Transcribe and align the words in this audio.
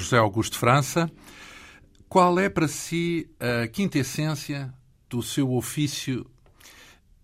José 0.00 0.16
Augusto 0.16 0.58
França. 0.58 1.10
Qual 2.08 2.38
é 2.38 2.48
para 2.48 2.66
si 2.66 3.30
a 3.38 3.68
quinta 3.68 3.98
essência 3.98 4.72
do 5.08 5.22
seu 5.22 5.52
ofício? 5.52 6.26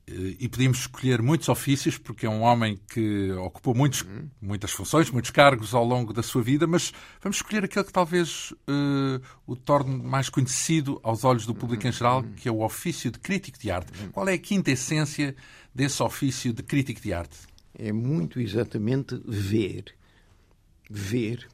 Eh, 0.07 0.37
e 0.41 0.49
podíamos 0.49 0.81
escolher 0.81 1.21
muitos 1.21 1.49
ofícios, 1.49 1.99
porque 1.99 2.27
é 2.27 2.31
um 2.31 2.43
homem 2.43 2.79
que 2.89 3.33
ocupou 3.33 3.75
muitos, 3.75 4.05
muitas 4.41 4.71
funções, 4.71 5.11
muitos 5.11 5.31
cargos 5.31 5.75
ao 5.75 5.85
longo 5.85 6.13
da 6.13 6.23
sua 6.23 6.43
vida, 6.43 6.67
mas 6.67 6.93
vamos 7.21 7.39
escolher 7.39 7.65
aquele 7.65 7.85
que 7.85 7.93
talvez 7.93 8.53
uh, 8.53 9.21
o 9.47 9.57
torne 9.57 9.97
mais 9.97 10.29
conhecido 10.29 11.01
aos 11.03 11.25
olhos 11.25 11.47
do 11.47 11.55
público 11.55 11.87
em 11.87 11.93
geral, 11.93 12.23
que 12.37 12.49
é 12.49 12.53
o 12.53 12.63
ofício 12.63 13.11
de 13.11 13.19
crítico 13.19 13.59
de 13.59 13.71
arte. 13.71 13.91
Qual 14.13 14.29
é 14.29 14.35
a 14.35 14.39
quinta 14.39 14.71
essência 14.71 15.35
desse 15.75 16.03
ofício 16.03 16.53
de 16.53 16.63
crítico 16.63 17.01
de 17.01 17.13
arte? 17.13 17.39
É 17.77 17.93
muito 17.93 18.39
exatamente 18.39 19.21
ver. 19.27 19.95
Ver. 20.89 21.49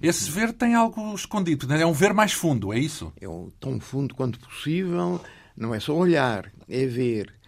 Esse 0.00 0.30
ver 0.30 0.52
tem 0.52 0.74
algo 0.74 1.14
escondido, 1.14 1.66
né? 1.66 1.80
é 1.82 1.86
um 1.86 1.92
ver 1.92 2.12
mais 2.12 2.32
fundo, 2.32 2.72
é 2.72 2.78
isso? 2.78 3.12
É 3.20 3.26
tão 3.58 3.80
fundo 3.80 4.14
quanto 4.14 4.38
possível, 4.38 5.20
não 5.56 5.74
é 5.74 5.80
só 5.80 5.96
olhar, 5.96 6.52
é 6.68 6.86
ver 6.86 7.42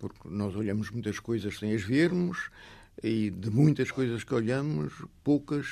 porque 0.00 0.28
nós 0.30 0.56
olhamos 0.56 0.90
muitas 0.90 1.20
coisas 1.20 1.58
sem 1.58 1.74
as 1.74 1.82
vermos 1.82 2.50
e 3.02 3.30
de 3.30 3.50
muitas 3.50 3.90
coisas 3.90 4.24
que 4.24 4.34
olhamos, 4.34 5.04
poucas 5.22 5.66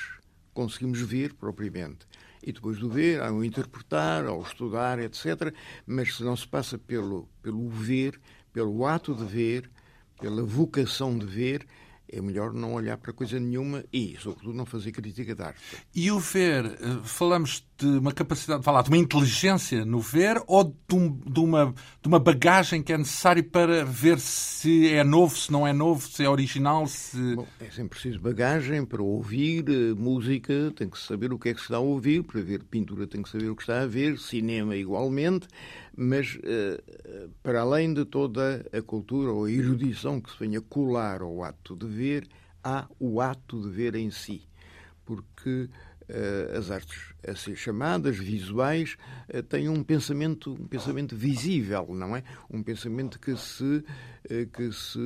conseguimos 0.53 1.01
ver 1.01 1.33
propriamente. 1.33 2.07
E 2.41 2.53
depois 2.53 2.77
do 2.77 2.89
ver, 2.89 3.21
há 3.21 3.33
o 3.33 3.43
interpretar, 3.43 4.25
ao 4.25 4.41
estudar, 4.43 4.99
etc. 4.99 5.53
Mas 5.85 6.15
se 6.15 6.23
não 6.23 6.37
se 6.37 6.47
passa 6.47 6.77
pelo, 6.77 7.27
pelo 7.41 7.67
ver, 7.69 8.21
pelo 8.53 8.85
ato 8.85 9.13
de 9.15 9.25
ver, 9.25 9.69
pela 10.21 10.43
vocação 10.43 11.17
de 11.17 11.25
ver, 11.25 11.65
é 12.11 12.21
melhor 12.21 12.53
não 12.53 12.73
olhar 12.73 12.97
para 12.97 13.13
coisa 13.13 13.39
nenhuma 13.39 13.83
e, 13.93 14.17
sobretudo, 14.19 14.53
não 14.53 14.65
fazer 14.65 14.91
crítica 14.91 15.35
de 15.35 15.41
arte. 15.41 15.59
E 15.93 16.11
o 16.11 16.19
ver, 16.19 16.65
eh, 16.65 16.77
falamos 17.03 17.63
de 17.77 17.85
uma 17.85 18.11
capacidade 18.11 18.59
de 18.59 18.65
falar, 18.65 18.81
de 18.81 18.89
uma 18.89 18.97
inteligência 18.97 19.85
no 19.85 19.99
ver 19.99 20.41
ou 20.47 20.63
de, 20.63 20.95
um, 20.95 21.09
de, 21.09 21.39
uma, 21.39 21.73
de 22.01 22.07
uma 22.07 22.19
bagagem 22.19 22.83
que 22.83 22.91
é 22.91 22.97
necessária 22.97 23.43
para 23.43 23.85
ver 23.85 24.19
se 24.19 24.91
é 24.91 25.03
novo, 25.03 25.37
se 25.37 25.51
não 25.51 25.65
é 25.65 25.71
novo, 25.71 26.07
se 26.07 26.23
é 26.23 26.29
original? 26.29 26.85
Se... 26.87 27.35
Bom, 27.35 27.47
é 27.59 27.65
sempre 27.65 27.89
preciso 27.89 28.19
bagagem 28.19 28.85
para 28.85 29.01
ouvir 29.01 29.65
eh, 29.69 29.93
música, 29.93 30.73
tem 30.75 30.89
que 30.89 30.99
saber 30.99 31.31
o 31.31 31.39
que 31.39 31.49
é 31.49 31.53
que 31.53 31.59
se 31.59 31.65
está 31.65 31.77
a 31.77 31.79
ouvir, 31.79 32.23
para 32.23 32.41
ver 32.41 32.63
pintura 32.63 33.07
tem 33.07 33.21
que 33.21 33.29
saber 33.29 33.49
o 33.49 33.55
que 33.55 33.63
está 33.63 33.81
a 33.81 33.87
ver, 33.87 34.17
cinema 34.17 34.75
igualmente, 34.75 35.47
mas 36.01 36.35
uh, 36.35 37.29
para 37.43 37.59
além 37.59 37.93
de 37.93 38.05
toda 38.05 38.65
a 38.71 38.81
cultura 38.81 39.33
ou 39.33 39.43
a 39.43 39.51
erudição 39.51 40.21
que 40.21 40.31
se 40.31 40.39
venha 40.39 40.61
colar 40.61 41.21
ao 41.21 41.43
ato 41.43 41.75
de 41.75 41.85
ver, 41.85 42.25
há 42.63 42.87
o 42.97 43.19
ato 43.19 43.61
de 43.61 43.69
ver 43.69 43.95
em 43.95 44.09
si. 44.09 44.47
Porque 45.03 45.67
uh, 46.09 46.57
as 46.57 46.71
artes 46.71 47.13
assim 47.27 47.53
chamadas 47.53 48.17
visuais 48.17 48.95
uh, 49.27 49.43
têm 49.43 49.67
um 49.67 49.83
pensamento 49.83 50.53
um 50.53 50.67
pensamento 50.67 51.17
visível 51.17 51.87
não 51.93 52.15
é 52.15 52.23
um 52.49 52.63
pensamento 52.63 53.19
que 53.19 53.35
se 53.35 53.83
que 54.53 54.71
se 54.71 54.99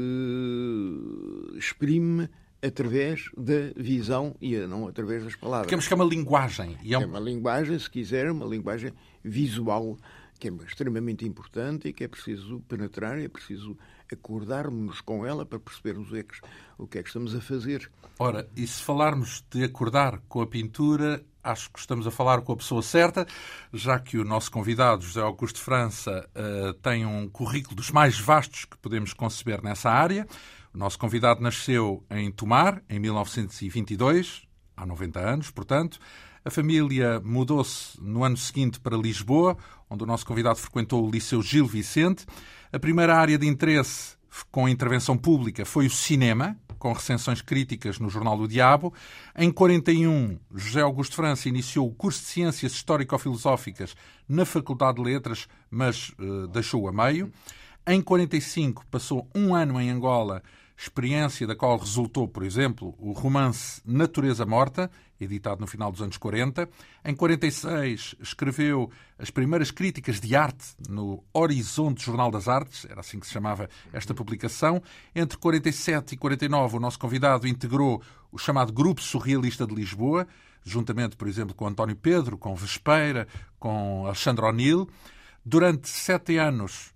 exprime 1.57 2.29
através 2.61 3.31
da 3.35 3.73
visão 3.75 4.35
e 4.41 4.57
não 4.67 4.87
através 4.87 5.23
das 5.23 5.35
palavras. 5.35 5.67
Digamos 5.67 5.87
que 5.87 5.93
é 5.93 5.95
uma 5.95 6.05
linguagem. 6.05 6.77
E 6.81 6.93
é, 6.93 6.97
um... 6.97 7.01
é 7.01 7.05
uma 7.05 7.19
linguagem, 7.19 7.77
se 7.77 7.89
quiser, 7.89 8.29
uma 8.31 8.45
linguagem 8.45 8.93
visual 9.23 9.97
que 10.43 10.49
é 10.49 10.65
extremamente 10.67 11.25
importante 11.25 11.87
e 11.87 11.93
que 11.93 12.03
é 12.03 12.07
preciso 12.07 12.59
penetrar, 12.67 13.17
é 13.17 13.29
preciso 13.29 13.77
acordarmos 14.11 14.99
com 14.99 15.25
ela 15.25 15.45
para 15.45 15.57
percebermos 15.57 16.11
o, 16.11 16.17
é 16.17 16.23
que, 16.23 16.35
o 16.77 16.85
que 16.85 16.97
é 16.97 17.01
que 17.01 17.07
estamos 17.07 17.33
a 17.33 17.39
fazer. 17.39 17.89
Ora, 18.19 18.49
e 18.53 18.67
se 18.67 18.83
falarmos 18.83 19.41
de 19.49 19.63
acordar 19.63 20.19
com 20.27 20.41
a 20.41 20.47
pintura, 20.47 21.23
acho 21.41 21.71
que 21.71 21.79
estamos 21.79 22.05
a 22.05 22.11
falar 22.11 22.41
com 22.41 22.51
a 22.51 22.57
pessoa 22.57 22.81
certa, 22.81 23.25
já 23.71 23.97
que 23.97 24.17
o 24.17 24.25
nosso 24.25 24.51
convidado, 24.51 25.05
José 25.05 25.21
Augusto 25.21 25.61
França, 25.61 26.29
uh, 26.35 26.73
tem 26.73 27.05
um 27.05 27.29
currículo 27.29 27.77
dos 27.77 27.89
mais 27.89 28.19
vastos 28.19 28.65
que 28.65 28.77
podemos 28.77 29.13
conceber 29.13 29.63
nessa 29.63 29.89
área. 29.89 30.27
O 30.73 30.77
nosso 30.77 30.99
convidado 30.99 31.41
nasceu 31.41 32.03
em 32.11 32.29
Tomar, 32.29 32.83
em 32.89 32.99
1922, 32.99 34.45
há 34.75 34.85
90 34.85 35.19
anos, 35.21 35.51
portanto. 35.51 35.99
A 36.45 36.51
família 36.51 37.21
mudou-se 37.21 37.97
no 38.01 38.21
ano 38.21 38.35
seguinte 38.35 38.77
para 38.77 38.97
Lisboa, 38.97 39.55
onde 39.93 40.03
o 40.03 40.07
nosso 40.07 40.25
convidado 40.25 40.57
frequentou 40.57 41.05
o 41.05 41.11
Liceu 41.11 41.41
Gil 41.41 41.67
Vicente. 41.67 42.25
A 42.71 42.79
primeira 42.79 43.15
área 43.15 43.37
de 43.37 43.47
interesse 43.47 44.15
com 44.51 44.67
intervenção 44.67 45.15
pública 45.15 45.63
foi 45.63 45.85
o 45.85 45.89
cinema, 45.89 46.57
com 46.79 46.91
recensões 46.91 47.41
críticas 47.41 47.99
no 47.99 48.09
Jornal 48.09 48.35
do 48.35 48.47
Diabo. 48.47 48.91
Em 49.37 49.51
41, 49.51 50.39
José 50.55 50.81
Augusto 50.81 51.15
França 51.15 51.47
iniciou 51.47 51.87
o 51.87 51.93
curso 51.93 52.21
de 52.21 52.25
Ciências 52.25 52.71
Histórico-Filosóficas 52.73 53.95
na 54.27 54.45
Faculdade 54.45 54.97
de 54.97 55.03
Letras, 55.03 55.47
mas 55.69 56.09
uh, 56.19 56.47
deixou 56.47 56.87
a 56.87 56.91
meio. 56.91 57.31
Em 57.85 58.01
45, 58.01 58.85
passou 58.87 59.29
um 59.35 59.53
ano 59.53 59.79
em 59.79 59.91
Angola 59.91 60.41
experiência 60.83 61.47
da 61.47 61.55
qual 61.55 61.77
resultou, 61.77 62.27
por 62.27 62.43
exemplo, 62.43 62.93
o 62.99 63.13
romance 63.13 63.81
Natureza 63.85 64.45
Morta, 64.45 64.91
editado 65.19 65.61
no 65.61 65.67
final 65.67 65.91
dos 65.91 66.01
anos 66.01 66.17
40. 66.17 66.69
Em 67.05 67.15
46 67.15 68.15
escreveu 68.19 68.91
as 69.17 69.29
primeiras 69.29 69.71
críticas 69.71 70.19
de 70.19 70.35
arte 70.35 70.75
no 70.89 71.23
Horizonte 71.33 72.05
Jornal 72.05 72.29
das 72.29 72.49
Artes, 72.49 72.85
era 72.89 72.99
assim 72.99 73.19
que 73.19 73.25
se 73.25 73.31
chamava 73.31 73.69
esta 73.93 74.13
publicação. 74.13 74.81
Entre 75.15 75.37
47 75.37 76.15
e 76.15 76.17
49 76.17 76.77
o 76.77 76.79
nosso 76.79 76.99
convidado 76.99 77.47
integrou 77.47 78.01
o 78.31 78.37
chamado 78.37 78.73
Grupo 78.73 79.01
Surrealista 79.01 79.65
de 79.65 79.73
Lisboa, 79.73 80.27
juntamente, 80.65 81.15
por 81.15 81.27
exemplo, 81.27 81.55
com 81.55 81.65
António 81.65 81.95
Pedro, 81.95 82.37
com 82.37 82.53
Vespeira, 82.55 83.27
com 83.57 84.05
Alexandre 84.05 84.45
O'Neill. 84.45 84.89
Durante 85.45 85.89
sete 85.89 86.37
anos 86.37 86.92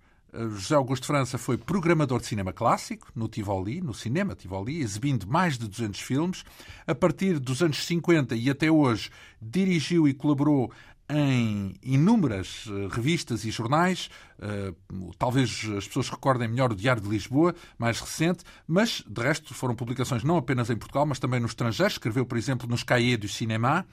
José 0.50 0.74
Augusto 0.74 1.06
França 1.06 1.38
foi 1.38 1.56
programador 1.56 2.20
de 2.20 2.26
cinema 2.26 2.52
clássico 2.52 3.08
no 3.14 3.28
Tivoli, 3.28 3.80
no 3.80 3.92
cinema 3.92 4.34
Tivoli, 4.34 4.80
exibindo 4.80 5.26
mais 5.26 5.58
de 5.58 5.66
200 5.68 6.00
filmes. 6.00 6.44
A 6.86 6.94
partir 6.94 7.38
dos 7.38 7.62
anos 7.62 7.84
50 7.84 8.36
e 8.36 8.48
até 8.50 8.70
hoje, 8.70 9.10
dirigiu 9.40 10.06
e 10.06 10.14
colaborou 10.14 10.70
em 11.10 11.74
inúmeras 11.82 12.66
eh, 12.68 12.88
revistas 12.90 13.44
e 13.44 13.50
jornais. 13.50 14.10
Uh, 14.38 15.12
talvez 15.18 15.66
as 15.76 15.86
pessoas 15.86 16.10
recordem 16.10 16.46
melhor 16.46 16.70
o 16.70 16.76
Diário 16.76 17.02
de 17.02 17.08
Lisboa, 17.08 17.54
mais 17.78 17.98
recente, 17.98 18.44
mas 18.66 19.02
de 19.08 19.22
resto 19.22 19.54
foram 19.54 19.74
publicações 19.74 20.22
não 20.22 20.36
apenas 20.36 20.68
em 20.70 20.76
Portugal, 20.76 21.06
mas 21.06 21.18
também 21.18 21.40
no 21.40 21.46
estrangeiro. 21.46 21.90
Escreveu, 21.90 22.26
por 22.26 22.36
exemplo, 22.36 22.68
nos 22.68 22.82
Cahiers 22.82 23.18
du 23.20 23.28
Cinéma. 23.28 23.86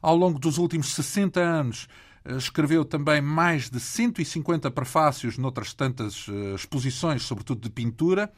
Ao 0.00 0.14
longo 0.14 0.38
dos 0.38 0.58
últimos 0.58 0.94
60 0.94 1.40
anos, 1.40 1.88
Escreveu 2.36 2.84
também 2.84 3.22
mais 3.22 3.70
de 3.70 3.80
150 3.80 4.70
prefácios 4.70 5.38
noutras 5.38 5.72
tantas 5.72 6.26
eh, 6.28 6.54
exposições, 6.54 7.22
sobretudo 7.22 7.62
de 7.62 7.70
pintura. 7.70 8.30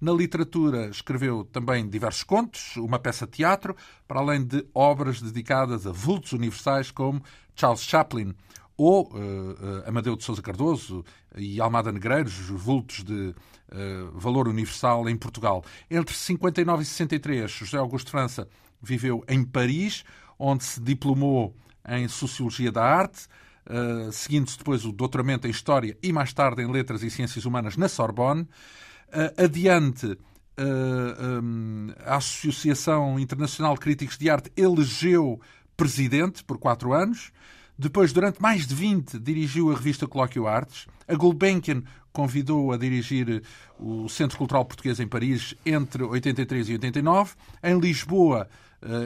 Na 0.00 0.12
literatura, 0.12 0.88
escreveu 0.88 1.44
também 1.44 1.88
diversos 1.88 2.22
contos, 2.22 2.76
uma 2.76 2.98
peça 2.98 3.24
de 3.24 3.32
teatro, 3.32 3.74
para 4.06 4.20
além 4.20 4.44
de 4.44 4.66
obras 4.74 5.22
dedicadas 5.22 5.86
a 5.86 5.92
vultos 5.92 6.32
universais 6.32 6.90
como 6.90 7.22
Charles 7.54 7.82
Chaplin 7.82 8.34
ou 8.76 9.06
uh, 9.06 9.88
Amadeu 9.88 10.16
de 10.16 10.22
Sousa 10.22 10.42
Cardoso 10.42 11.02
e 11.34 11.60
Almada 11.60 11.90
Negreiros, 11.90 12.50
os 12.50 12.60
vultos 12.60 13.02
de 13.02 13.34
uh, 13.72 14.10
valor 14.12 14.48
universal 14.48 15.08
em 15.08 15.16
Portugal. 15.16 15.64
Entre 15.90 16.14
59 16.14 16.82
e 16.82 16.86
63, 16.86 17.50
José 17.50 17.78
Augusto 17.78 18.10
França 18.10 18.46
viveu 18.82 19.24
em 19.26 19.42
Paris, 19.42 20.04
onde 20.38 20.62
se 20.62 20.80
diplomou 20.80 21.56
em 21.88 22.08
Sociologia 22.08 22.72
da 22.72 22.82
Arte, 22.82 23.26
uh, 23.66 24.10
seguindo-se 24.12 24.58
depois 24.58 24.84
o 24.84 24.92
doutoramento 24.92 25.46
em 25.46 25.50
História 25.50 25.96
e 26.02 26.12
mais 26.12 26.32
tarde 26.32 26.62
em 26.62 26.70
Letras 26.70 27.02
e 27.02 27.10
Ciências 27.10 27.44
Humanas 27.44 27.76
na 27.76 27.88
Sorbonne. 27.88 28.42
Uh, 28.42 29.44
adiante, 29.44 30.18
um, 30.58 31.88
a 32.04 32.16
Associação 32.16 33.18
Internacional 33.18 33.74
de 33.74 33.80
Críticos 33.80 34.16
de 34.16 34.30
Arte 34.30 34.50
elegeu 34.56 35.40
presidente 35.76 36.42
por 36.42 36.58
quatro 36.58 36.92
anos. 36.92 37.30
Depois, 37.78 38.12
durante 38.12 38.40
mais 38.40 38.66
de 38.66 38.74
20, 38.74 39.18
dirigiu 39.18 39.70
a 39.70 39.74
revista 39.74 40.06
Colóquio 40.06 40.46
Artes. 40.46 40.86
A 41.06 41.14
Gulbenkian 41.14 41.82
convidou 42.10 42.72
a 42.72 42.78
dirigir 42.78 43.42
o 43.78 44.08
Centro 44.08 44.38
Cultural 44.38 44.64
Português 44.64 44.98
em 44.98 45.06
Paris 45.06 45.54
entre 45.64 46.02
83 46.02 46.70
e 46.70 46.72
89. 46.72 47.34
Em 47.62 47.78
Lisboa, 47.78 48.48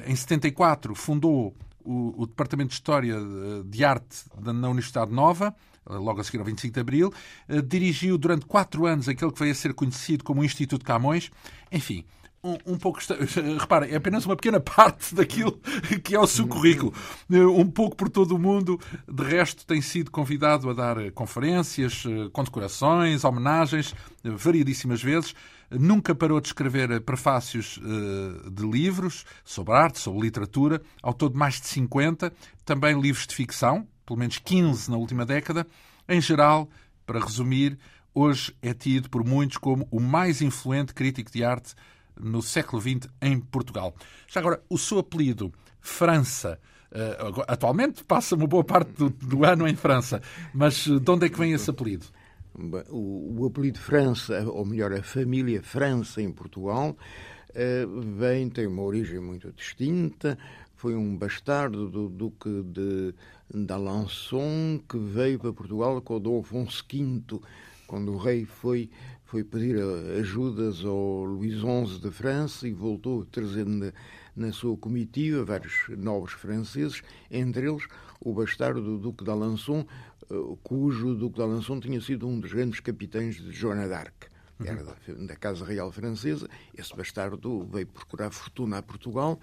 em 0.07 0.15
74, 0.15 0.95
fundou 0.95 1.53
o, 1.85 2.23
o 2.23 2.27
Departamento 2.27 2.69
de 2.69 2.75
História 2.75 3.17
de 3.65 3.85
Arte 3.85 4.25
na 4.41 4.69
Universidade 4.69 5.13
Nova, 5.13 5.55
logo 5.87 6.21
a 6.21 6.25
seguir 6.25 6.39
ao 6.39 6.45
25 6.45 6.75
de 6.75 6.81
Abril, 6.81 7.13
eh, 7.49 7.63
dirigiu 7.63 8.19
durante 8.19 8.47
quatro 8.47 8.87
anos 8.87 9.09
aquele 9.09 9.33
que 9.33 9.41
veio 9.41 9.53
a 9.53 9.55
ser 9.55 9.75
conhecido 9.75 10.25
como 10.25 10.41
o 10.41 10.45
Instituto 10.45 10.85
Camões. 10.85 11.31
Enfim, 11.73 12.05
um, 12.43 12.73
um 12.73 12.79
pouco. 12.79 13.01
Repara, 13.59 13.87
é 13.87 13.97
apenas 13.97 14.25
uma 14.25 14.37
pequena 14.37 14.61
parte 14.61 15.15
daquilo 15.15 15.61
que 16.03 16.15
é 16.15 16.19
o 16.19 16.27
seu 16.27 16.47
currículo. 16.47 16.93
Um 17.31 17.71
pouco 17.71 17.97
por 17.97 18.09
todo 18.09 18.35
o 18.35 18.39
mundo. 18.39 18.81
De 19.09 19.23
resto, 19.23 19.67
tem 19.67 19.81
sido 19.81 20.11
convidado 20.11 20.69
a 20.71 20.73
dar 20.73 21.11
conferências, 21.13 22.05
condecorações, 22.33 23.25
homenagens, 23.25 23.95
variedíssimas 24.23 25.03
vezes. 25.03 25.35
Nunca 25.71 26.15
parou 26.15 26.41
de 26.41 26.49
escrever 26.49 27.01
prefácios 27.03 27.79
de 28.51 28.67
livros 28.67 29.25
sobre 29.45 29.75
arte, 29.75 30.01
sobre 30.01 30.23
literatura, 30.23 30.83
ao 31.03 31.15
todo 31.15 31.39
mais 31.39 31.61
de 31.61 31.69
50. 31.69 32.33
Também 32.65 33.01
livros 33.01 33.27
de 33.27 33.35
ficção, 33.35 33.87
pelo 34.05 34.19
menos 34.19 34.39
15 34.39 34.91
na 34.91 34.97
última 34.97 35.25
década. 35.25 35.67
Em 36.09 36.21
geral, 36.21 36.69
para 37.07 37.21
resumir, 37.21 37.79
hoje 38.13 38.53
é 38.61 38.75
tido 38.75 39.09
por 39.09 39.25
muitos 39.25 39.59
como 39.59 39.87
o 39.93 40.01
mais 40.01 40.43
influente 40.43 40.93
crítico 40.93 41.31
de 41.31 41.45
arte 41.45 41.75
no 42.23 42.43
século 42.43 42.81
XX 42.81 43.09
em 43.21 43.41
Portugal. 43.41 43.95
Já 44.29 44.41
agora, 44.41 44.63
o 44.69 44.79
seu 44.79 44.99
apelido, 44.99 45.53
França, 45.81 46.59
eh, 46.93 47.19
atualmente 47.47 48.03
passa 48.05 48.35
uma 48.35 48.47
boa 48.47 48.65
parte 48.65 48.93
do, 48.93 49.11
do 49.11 49.45
ano 49.45 49.67
em 49.69 49.77
França, 49.77 50.21
mas 50.53 50.87
eh, 50.87 50.99
de 50.99 51.11
onde 51.11 51.27
é 51.27 51.29
que 51.29 51.39
vem 51.39 51.53
esse 51.53 51.71
apelido? 51.71 52.07
O, 52.89 53.43
o 53.43 53.47
apelido 53.47 53.79
França, 53.79 54.43
ou 54.49 54.65
melhor, 54.65 54.93
a 54.93 55.03
família 55.03 55.63
França 55.63 56.21
em 56.21 56.33
Portugal, 56.33 56.97
eh, 57.55 57.87
vem, 58.19 58.49
tem 58.49 58.67
uma 58.67 58.83
origem 58.83 59.21
muito 59.21 59.53
distinta. 59.53 60.37
Foi 60.75 60.95
um 60.95 61.17
bastardo 61.17 61.89
do 61.89 62.09
Duque 62.09 62.63
de 62.63 63.15
d'Alençon 63.53 64.81
que 64.89 64.97
veio 64.97 65.39
para 65.39 65.53
Portugal 65.53 66.01
com 66.01 66.17
o 66.17 66.21
Dom 66.21 66.41
Afonso 66.41 66.85
V, 66.89 67.41
quando 67.87 68.13
o 68.13 68.17
rei 68.17 68.45
foi 68.45 68.89
foi 69.31 69.45
pedir 69.45 69.77
ajudas 70.19 70.85
ao 70.85 71.23
Luís 71.23 71.61
XI 71.61 72.01
de 72.01 72.11
França 72.11 72.67
e 72.67 72.73
voltou 72.73 73.25
trazendo 73.25 73.93
na, 74.35 74.53
sua 74.53 74.77
comitiva 74.77 75.45
vários 75.45 75.85
nobres 75.91 76.35
franceses, 76.35 77.01
entre 77.31 77.71
eles 77.71 77.87
o 78.19 78.35
bastardo 78.35 78.83
do 78.83 78.99
Duque 78.99 79.23
d'Alençon, 79.23 79.87
eh, 80.29 80.35
cujo 80.65 81.15
Duque 81.15 81.39
d'Alençon 81.39 81.79
tinha 81.79 82.01
sido 82.01 82.27
um 82.27 82.41
dos 82.41 82.53
grandes 82.53 82.81
capitães 82.81 83.37
de 83.37 83.53
Joana 83.53 83.87
d'Arc, 83.87 84.27
era 84.65 84.83
da, 84.83 84.97
da 85.29 85.37
Casa 85.37 85.65
Real 85.65 85.93
Francesa. 85.93 86.49
Esse 86.77 86.95
bastardo 86.97 87.65
veio 87.67 87.87
procurar 87.87 88.33
fortuna 88.33 88.79
a 88.79 88.83
Portugal, 88.83 89.39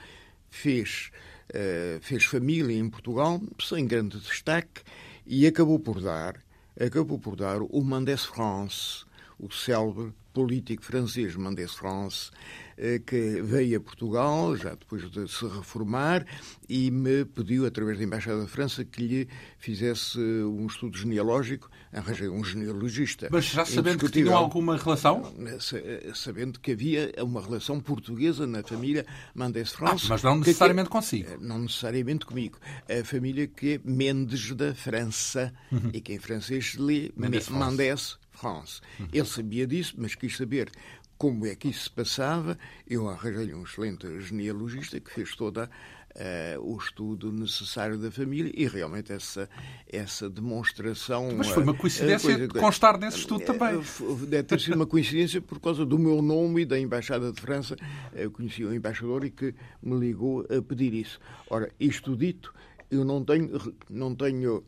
fez, 0.49 1.11
uh, 1.51 2.01
fez 2.01 2.25
família 2.25 2.77
em 2.77 2.89
Portugal, 2.89 3.41
sem 3.57 3.87
grande 3.87 4.19
destaque, 4.19 4.81
e 5.25 5.47
acabou 5.47 5.79
por 5.79 6.01
dar, 6.01 6.43
acabou 6.77 7.17
por 7.17 7.37
dar 7.37 7.61
o 7.61 7.81
Mendès 7.85 8.25
France, 8.25 9.06
o 9.39 9.51
célebre 9.51 10.13
político 10.37 10.83
francês 10.83 11.35
Mendès 11.35 11.73
France, 11.73 12.29
eh, 12.77 13.01
que 13.03 13.41
veio 13.41 13.77
a 13.77 13.81
Portugal, 13.81 14.55
já 14.55 14.75
depois 14.75 15.09
de 15.09 15.27
se 15.27 15.47
reformar, 15.47 16.27
e 16.69 16.91
me 16.91 17.25
pediu, 17.25 17.65
através 17.65 17.97
da 17.97 18.03
Embaixada 18.03 18.41
da 18.41 18.47
França, 18.47 18.85
que 18.85 19.01
lhe 19.01 19.27
fizesse 19.57 20.19
um 20.19 20.67
estudo 20.67 20.95
genealógico. 20.95 21.71
Arranjei 21.91 22.29
um 22.29 22.43
genealogista. 22.43 23.29
Mas 23.31 23.45
já 23.45 23.65
sabendo 23.65 24.05
que 24.05 24.11
tinham 24.11 24.37
alguma 24.37 24.77
relação? 24.77 25.33
Eh, 25.73 26.11
sabendo 26.13 26.59
que 26.59 26.73
havia 26.73 27.11
uma 27.23 27.41
relação 27.41 27.79
portuguesa 27.79 28.45
na 28.45 28.61
família 28.61 29.07
Mendès 29.33 29.71
France. 29.71 30.05
Ah, 30.05 30.09
mas 30.09 30.21
não 30.21 30.37
necessariamente 30.37 30.89
que, 30.89 30.91
consigo. 30.91 31.29
Eh, 31.31 31.37
não 31.41 31.57
necessariamente 31.57 32.27
comigo. 32.27 32.59
A 32.87 33.03
família 33.03 33.47
que 33.47 33.73
é 33.73 33.79
Mendes 33.83 34.51
da 34.51 34.75
França, 34.75 35.51
uhum. 35.71 35.89
e 35.93 35.99
que 35.99 36.13
em 36.13 36.19
francês 36.19 36.75
lê 36.75 37.11
Mendes, 37.17 37.49
Mendes 37.49 38.19
France. 38.37 38.81
Ele 39.11 39.25
sabia 39.25 39.67
disso, 39.67 39.95
mas 39.97 40.15
quis 40.15 40.37
saber 40.37 40.69
como 41.17 41.45
é 41.45 41.55
que 41.55 41.69
isso 41.69 41.85
se 41.85 41.89
passava. 41.89 42.57
Eu 42.87 43.09
arranjei 43.09 43.53
um 43.53 43.63
excelente 43.63 44.21
genealogista 44.21 44.99
que 44.99 45.11
fez 45.11 45.35
toda 45.35 45.69
Uh, 46.17 46.73
o 46.73 46.75
estudo 46.79 47.31
necessário 47.31 47.95
da 47.95 48.09
família 48.09 48.51
e 48.55 48.67
realmente 48.67 49.13
essa, 49.13 49.47
essa 49.87 50.27
demonstração. 50.27 51.31
Mas 51.37 51.49
foi 51.49 51.61
uma 51.61 51.73
eh, 51.73 51.77
coincidência 51.77 52.33
uh, 52.33 52.47
coisa, 52.47 52.59
constar 52.59 52.97
nesse 52.97 53.19
estudo 53.19 53.45
também. 53.45 53.79
Deve 54.27 54.41
ter 54.41 54.59
sido 54.59 54.73
uma 54.73 54.87
coincidência 54.87 55.39
por 55.39 55.59
causa 55.59 55.85
do 55.85 55.99
meu 55.99 56.19
nome 56.23 56.63
e 56.63 56.65
da 56.65 56.79
Embaixada 56.79 57.31
de 57.31 57.39
França. 57.39 57.75
Eu 58.13 58.31
conheci 58.31 58.65
o 58.65 58.73
embaixador 58.73 59.25
e 59.25 59.29
que 59.29 59.53
me 59.79 59.95
ligou 59.99 60.43
a 60.49 60.59
pedir 60.59 60.91
isso. 60.91 61.19
Ora, 61.51 61.69
isto 61.79 62.17
dito, 62.17 62.51
eu 62.89 63.05
não 63.05 63.23
tenho, 63.23 63.75
não 63.87 64.15
tenho 64.15 64.63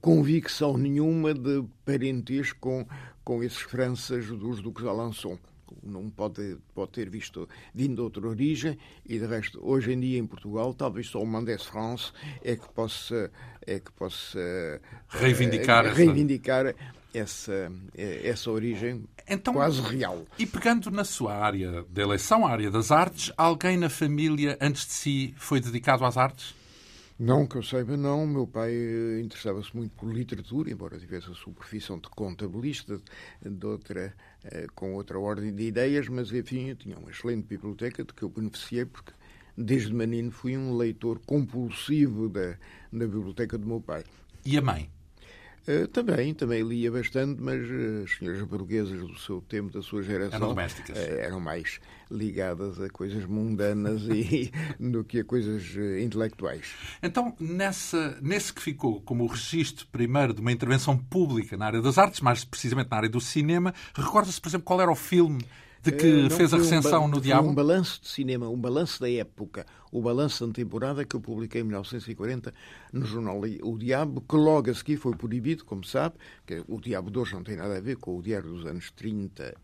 convicção 0.00 0.76
nenhuma 0.76 1.34
de 1.34 1.64
parentesco 1.84 2.58
com, 2.60 2.86
com 3.24 3.42
esses 3.42 3.60
Franças 3.60 4.26
dos 4.26 4.60
Duques 4.60 4.84
d'Alençon. 4.84 5.38
Não 5.82 6.10
pode, 6.10 6.58
pode 6.74 6.92
ter 6.92 7.08
visto 7.08 7.48
vindo 7.74 7.96
de 7.96 8.00
outra 8.02 8.28
origem 8.28 8.78
e, 9.06 9.18
de 9.18 9.26
resto, 9.26 9.58
hoje 9.62 9.92
em 9.92 10.00
dia 10.00 10.18
em 10.18 10.26
Portugal, 10.26 10.74
talvez 10.74 11.08
só 11.08 11.20
o 11.20 11.26
Mendès 11.26 11.64
France 11.64 12.12
é 12.42 12.56
que 12.56 12.68
possa, 12.72 13.30
é 13.66 13.80
que 13.80 13.90
possa 13.92 14.38
reivindicar, 15.08 15.86
é, 15.86 15.92
reivindicar 15.92 16.74
essa, 17.14 17.72
essa 17.94 18.50
origem 18.50 19.04
então, 19.28 19.54
quase 19.54 19.80
real. 19.80 20.24
E 20.38 20.46
pegando 20.46 20.90
na 20.90 21.04
sua 21.04 21.34
área 21.34 21.84
de 21.88 22.02
eleição, 22.02 22.46
a 22.46 22.50
área 22.50 22.70
das 22.70 22.90
artes, 22.90 23.32
alguém 23.36 23.76
na 23.76 23.88
família 23.88 24.58
antes 24.60 24.86
de 24.86 24.92
si 24.92 25.34
foi 25.36 25.60
dedicado 25.60 26.04
às 26.04 26.16
artes? 26.16 26.54
Não 27.24 27.46
que 27.46 27.54
eu 27.54 27.62
saiba, 27.62 27.96
não. 27.96 28.26
Meu 28.26 28.48
pai 28.48 28.72
eh, 28.72 29.20
interessava-se 29.20 29.76
muito 29.76 29.92
por 29.92 30.12
literatura, 30.12 30.68
embora 30.72 30.98
tivesse 30.98 31.30
a 31.30 31.34
sua 31.34 31.52
profissão 31.52 31.96
de 31.96 32.08
contabilista, 32.08 33.00
de 33.40 33.64
outra, 33.64 34.12
eh, 34.42 34.66
com 34.74 34.94
outra 34.94 35.20
ordem 35.20 35.54
de 35.54 35.62
ideias, 35.62 36.08
mas 36.08 36.32
enfim, 36.32 36.74
tinha 36.74 36.98
uma 36.98 37.12
excelente 37.12 37.46
biblioteca 37.46 38.02
de 38.02 38.12
que 38.12 38.24
eu 38.24 38.28
beneficiei 38.28 38.84
porque 38.86 39.12
desde 39.56 39.94
menino 39.94 40.32
fui 40.32 40.56
um 40.58 40.76
leitor 40.76 41.20
compulsivo 41.24 42.28
da, 42.28 42.56
da 42.92 43.06
biblioteca 43.06 43.56
do 43.56 43.68
meu 43.68 43.80
pai. 43.80 44.02
E 44.44 44.58
a 44.58 44.60
mãe? 44.60 44.90
Uh, 45.66 45.86
também, 45.88 46.34
também 46.34 46.62
lia 46.62 46.90
bastante, 46.90 47.40
mas 47.40 47.62
uh, 47.62 48.02
as 48.04 48.18
senhoras 48.18 48.42
burguesas 48.42 49.00
do 49.00 49.16
seu 49.16 49.40
tempo, 49.40 49.72
da 49.72 49.80
sua 49.80 50.02
geração, 50.02 50.36
eram 50.36 50.48
domésticas. 50.48 50.98
Uh, 50.98 51.18
eram 51.20 51.40
mais 51.40 51.80
ligadas 52.10 52.80
a 52.80 52.90
coisas 52.90 53.24
mundanas 53.24 54.02
e, 54.02 54.50
do 54.80 55.04
que 55.04 55.20
a 55.20 55.24
coisas 55.24 55.76
intelectuais. 56.02 56.74
Então, 57.00 57.34
nessa, 57.38 58.18
nesse 58.20 58.52
que 58.52 58.60
ficou 58.60 59.00
como 59.02 59.22
o 59.24 59.28
registro 59.28 59.86
primeiro 59.86 60.34
de 60.34 60.40
uma 60.40 60.50
intervenção 60.50 60.98
pública 60.98 61.56
na 61.56 61.66
área 61.66 61.80
das 61.80 61.96
artes, 61.96 62.20
mais 62.20 62.44
precisamente 62.44 62.90
na 62.90 62.96
área 62.96 63.08
do 63.08 63.20
cinema, 63.20 63.72
recorda-se, 63.94 64.40
por 64.40 64.48
exemplo, 64.48 64.64
qual 64.64 64.80
era 64.80 64.90
o 64.90 64.96
filme 64.96 65.44
de 65.82 65.92
que 65.92 66.30
fez 66.30 66.52
a 66.54 66.58
recensão 66.58 67.04
um, 67.04 67.08
no 67.08 67.20
Diabo? 67.20 67.48
um 67.48 67.54
balanço 67.54 68.00
de 68.02 68.08
cinema, 68.08 68.48
um 68.48 68.60
balanço 68.60 69.00
da 69.00 69.10
época, 69.10 69.66
o 69.92 70.00
balanço 70.00 70.46
da 70.46 70.52
temporada 70.52 71.04
que 71.04 71.14
eu 71.14 71.20
publiquei 71.20 71.60
em 71.60 71.64
1940 71.64 72.52
no 72.92 73.04
jornal 73.04 73.40
O 73.62 73.78
Diabo, 73.78 74.22
que 74.22 74.36
logo 74.36 74.70
a 74.70 74.74
seguir 74.74 74.96
foi 74.96 75.14
proibido, 75.14 75.64
como 75.64 75.84
sabe, 75.84 76.16
que 76.46 76.64
o 76.66 76.80
Diabo 76.80 77.10
de 77.10 77.18
hoje 77.18 77.34
não 77.34 77.44
tem 77.44 77.56
nada 77.56 77.76
a 77.76 77.80
ver 77.80 77.96
com 77.96 78.16
o 78.16 78.22
Diário 78.22 78.48
dos 78.48 78.64
anos 78.64 78.90
30 78.90 79.54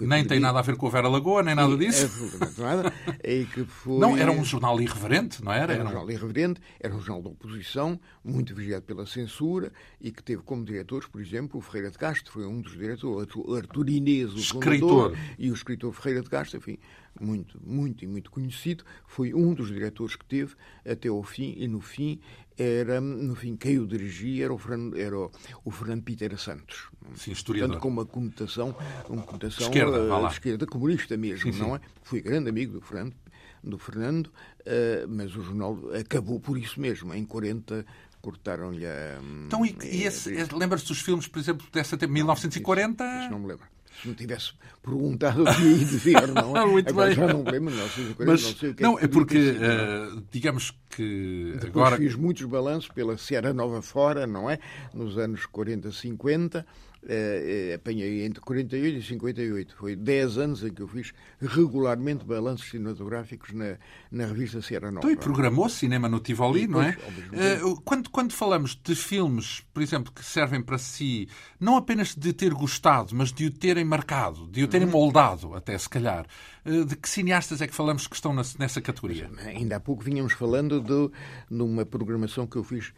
nem 0.00 0.24
tem 0.24 0.40
nada 0.40 0.58
a 0.58 0.62
ver 0.62 0.76
com 0.76 0.86
a 0.86 0.90
Vera 0.90 1.08
Lagoa, 1.08 1.42
nem 1.42 1.54
nada 1.54 1.76
disso. 1.76 2.04
Absolutamente 2.04 2.60
nada. 2.60 2.92
e 3.24 3.44
que 3.44 3.64
foi... 3.64 3.98
Não, 3.98 4.16
era 4.16 4.30
um 4.30 4.44
jornal 4.44 4.80
irreverente, 4.80 5.44
não 5.44 5.52
era? 5.52 5.72
Era 5.72 5.84
um 5.84 5.86
jornal 5.86 6.10
irreverente, 6.10 6.60
era 6.80 6.94
um 6.94 7.00
jornal 7.00 7.22
da 7.22 7.30
oposição, 7.30 8.00
muito 8.24 8.54
vigiado 8.54 8.84
pela 8.84 9.06
censura 9.06 9.72
e 10.00 10.10
que 10.10 10.22
teve 10.22 10.42
como 10.42 10.64
diretores, 10.64 11.06
por 11.06 11.20
exemplo, 11.20 11.58
o 11.58 11.62
Ferreira 11.62 11.90
de 11.90 11.98
Castro, 11.98 12.32
foi 12.32 12.46
um 12.46 12.60
dos 12.60 12.72
diretores, 12.72 13.28
Artur 13.56 13.88
Inês, 13.88 14.32
o 14.32 14.38
escritor. 14.38 15.10
fundador, 15.12 15.18
e 15.38 15.50
o 15.50 15.54
escritor 15.54 15.92
Ferreira 15.92 16.22
de 16.22 16.30
Castro, 16.30 16.58
enfim, 16.58 16.78
muito, 17.20 17.58
muito 17.64 18.04
e 18.04 18.06
muito 18.06 18.30
conhecido, 18.30 18.84
foi 19.06 19.32
um 19.34 19.54
dos 19.54 19.68
diretores 19.68 20.16
que 20.16 20.24
teve 20.24 20.54
até 20.84 21.08
ao 21.08 21.22
fim 21.22 21.54
e 21.56 21.66
no 21.66 21.80
fim 21.80 22.20
era, 22.58 23.00
no 23.00 23.34
fim, 23.34 23.56
quem 23.56 23.78
o 23.78 23.86
dirigia 23.86 24.46
era 24.46 24.54
o 24.54 24.58
Fernando, 24.58 24.98
era 24.98 25.18
o, 25.18 25.30
o 25.64 25.70
Fernando 25.70 26.02
Piteira 26.02 26.36
Santos. 26.36 26.88
Sim, 27.16 27.32
historiador. 27.32 27.76
Portanto, 27.76 27.82
com 27.82 27.88
uma 27.88 28.06
conotação, 28.06 28.74
uma 29.08 29.22
conotação 29.22 29.66
esquerda, 29.66 30.02
uh, 30.02 30.26
esquerda 30.26 30.66
comunista 30.66 31.16
mesmo, 31.16 31.52
sim, 31.52 31.58
não 31.58 31.70
sim. 31.70 31.74
é? 31.76 31.80
Fui 32.02 32.20
grande 32.20 32.48
amigo 32.48 32.72
do 32.72 32.80
Fernando, 32.80 33.14
do 33.62 33.78
Fernando 33.78 34.26
uh, 34.26 35.08
mas 35.08 35.36
o 35.36 35.42
jornal 35.42 35.78
acabou 35.98 36.40
por 36.40 36.58
isso 36.58 36.80
mesmo. 36.80 37.12
Em 37.14 37.24
40 37.24 37.84
cortaram-lhe 38.20 38.86
a. 38.86 39.20
Então, 39.46 39.64
e, 39.64 39.76
e 39.82 40.02
esse, 40.04 40.30
lembra-se 40.52 40.86
dos 40.86 41.00
filmes, 41.00 41.28
por 41.28 41.38
exemplo, 41.38 41.66
dessa 41.72 41.96
tempo, 41.96 42.12
1940? 42.12 43.04
Isso, 43.04 43.20
isso 43.20 43.30
não 43.30 43.38
me 43.38 43.46
lembro 43.48 43.75
se 44.00 44.08
me 44.08 44.14
tivesse 44.14 44.52
perguntado 44.82 45.42
o 45.42 45.54
que 45.54 45.62
ia 45.62 45.78
dizer, 45.78 46.28
não 46.32 46.56
é? 46.56 46.64
Muito 46.66 46.90
agora 46.90 47.08
bem. 47.08 47.16
já 47.16 47.26
não 47.26 47.42
lembro, 47.42 47.74
não 47.74 47.88
sei, 47.88 48.14
Mas, 48.18 48.26
não 48.26 48.36
sei 48.54 48.70
o 48.70 48.74
que 48.74 48.82
Não, 48.82 48.98
é, 48.98 49.04
é 49.04 49.08
porque, 49.08 49.38
uh, 49.38 50.22
digamos 50.30 50.72
que 50.90 51.52
Depois 51.54 51.70
agora... 51.70 51.96
fiz 51.96 52.14
muitos 52.14 52.44
balanços 52.44 52.88
pela 52.88 53.18
Sierra 53.18 53.52
Nova 53.52 53.82
Fora, 53.82 54.26
não 54.26 54.50
é? 54.50 54.58
Nos 54.94 55.18
anos 55.18 55.46
40, 55.46 55.90
50, 55.92 56.66
uh, 57.06 57.74
apanhei 57.74 58.24
entre 58.24 58.40
48 58.40 58.98
e 58.98 59.02
58. 59.02 59.76
Foi 59.76 59.96
10 59.96 60.38
anos 60.38 60.64
em 60.64 60.72
que 60.72 60.82
eu 60.82 60.88
fiz 60.88 61.12
regularmente 61.40 62.24
balanços 62.24 62.68
cinematográficos 62.68 63.52
na, 63.52 63.76
na 64.10 64.26
revista 64.26 64.60
Sierra 64.60 64.90
Nova. 64.90 64.98
Então, 64.98 65.10
e 65.10 65.16
programou 65.16 65.68
cinema 65.68 66.08
no 66.08 66.20
Tivoli, 66.20 66.64
e, 66.64 66.66
não 66.66 66.82
é? 66.82 66.96
Uh, 67.62 67.80
quando, 67.82 68.10
quando 68.10 68.32
falamos 68.32 68.78
de 68.82 68.94
filmes, 68.94 69.62
por 69.72 69.82
exemplo, 69.82 70.12
que 70.12 70.24
servem 70.24 70.60
para 70.60 70.78
si, 70.78 71.28
não 71.60 71.76
apenas 71.76 72.14
de 72.14 72.32
ter 72.32 72.52
gostado, 72.52 73.14
mas 73.14 73.32
de 73.32 73.46
o 73.46 73.50
terem 73.50 73.84
marcado, 73.84 74.48
de 74.48 74.64
o 74.64 74.68
terem 74.68 74.86
uhum. 74.86 74.92
moldado, 74.92 75.54
até 75.54 75.76
se 75.78 75.88
calhar, 75.88 76.26
uh, 76.64 76.84
de 76.84 76.96
que 76.96 77.08
cineastas 77.08 77.60
é 77.60 77.66
que 77.66 77.74
falamos 77.74 78.06
que 78.06 78.14
estão 78.14 78.34
nessa 78.34 78.80
categoria? 78.80 79.30
Mas, 79.32 79.46
ainda 79.46 79.76
há 79.76 79.80
pouco 79.80 80.02
vínhamos 80.02 80.32
falando 80.32 80.80
de, 80.80 81.10
de 81.50 81.62
uma 81.62 81.84
programação 81.84 82.46
que 82.46 82.56
eu 82.56 82.64
fiz 82.64 82.92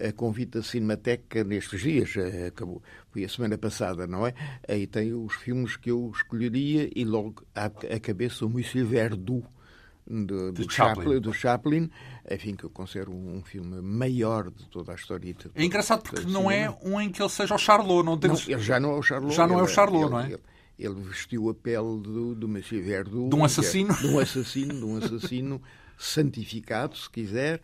a 0.00 0.12
convite 0.12 0.52
da 0.52 0.62
Cinemateca 0.62 1.44
nestes 1.44 1.80
dias, 1.80 2.16
eh, 2.16 2.46
acabou, 2.46 2.82
foi 3.10 3.24
a 3.24 3.28
semana 3.28 3.58
passada, 3.58 4.06
não 4.06 4.26
é? 4.26 4.34
Aí 4.68 4.86
tem 4.86 5.12
os 5.12 5.34
filmes 5.34 5.76
que 5.76 5.90
eu 5.90 6.10
escolheria 6.14 6.90
e 6.94 7.04
logo 7.04 7.44
à, 7.54 7.66
à 7.66 8.00
cabeça 8.00 8.46
o 8.46 8.50
Monsieur 8.50 8.86
Verdoux, 8.86 9.46
do, 10.06 10.52
do, 10.52 10.70
Chaplin. 10.70 11.04
Chaplin. 11.04 11.20
do 11.20 11.32
Chaplin, 11.32 11.90
enfim, 12.30 12.56
que 12.56 12.64
eu 12.64 12.70
considero 12.70 13.12
um 13.12 13.42
filme 13.42 13.80
maior 13.80 14.50
de 14.50 14.68
toda 14.68 14.92
a 14.92 14.94
história. 14.94 15.34
É 15.54 15.64
engraçado 15.64 16.02
porque 16.02 16.26
não 16.26 16.50
é 16.50 16.68
um 16.82 17.00
em 17.00 17.10
que 17.10 17.22
ele 17.22 17.28
seja 17.28 17.54
o 17.54 17.58
Charlot, 17.58 18.04
não 18.04 18.18
temos... 18.18 18.46
Não, 18.46 18.54
ele 18.54 18.62
já 18.62 18.80
não 18.80 18.90
é 18.92 18.98
o 18.98 19.02
Charlot. 19.02 19.34
Já 19.34 19.46
não 19.46 19.58
é 19.60 19.62
o 19.62 19.68
Charlot, 19.68 20.02
ele, 20.04 20.10
não 20.10 20.20
é? 20.20 20.26
Ele, 20.26 20.40
ele 20.78 21.00
vestiu 21.02 21.48
a 21.48 21.54
pele 21.54 22.00
do, 22.00 22.34
do 22.34 22.48
Monsieur 22.48 22.82
Verdoux. 22.82 23.30
De 23.30 23.36
um 23.36 23.44
assassino. 23.44 23.92
É, 23.92 23.96
de 23.96 24.06
um 24.08 24.18
assassino, 24.18 24.74
de 24.74 24.84
um 24.84 24.96
assassino 24.96 25.62
santificado, 25.96 26.96
se 26.96 27.08
quiser, 27.08 27.60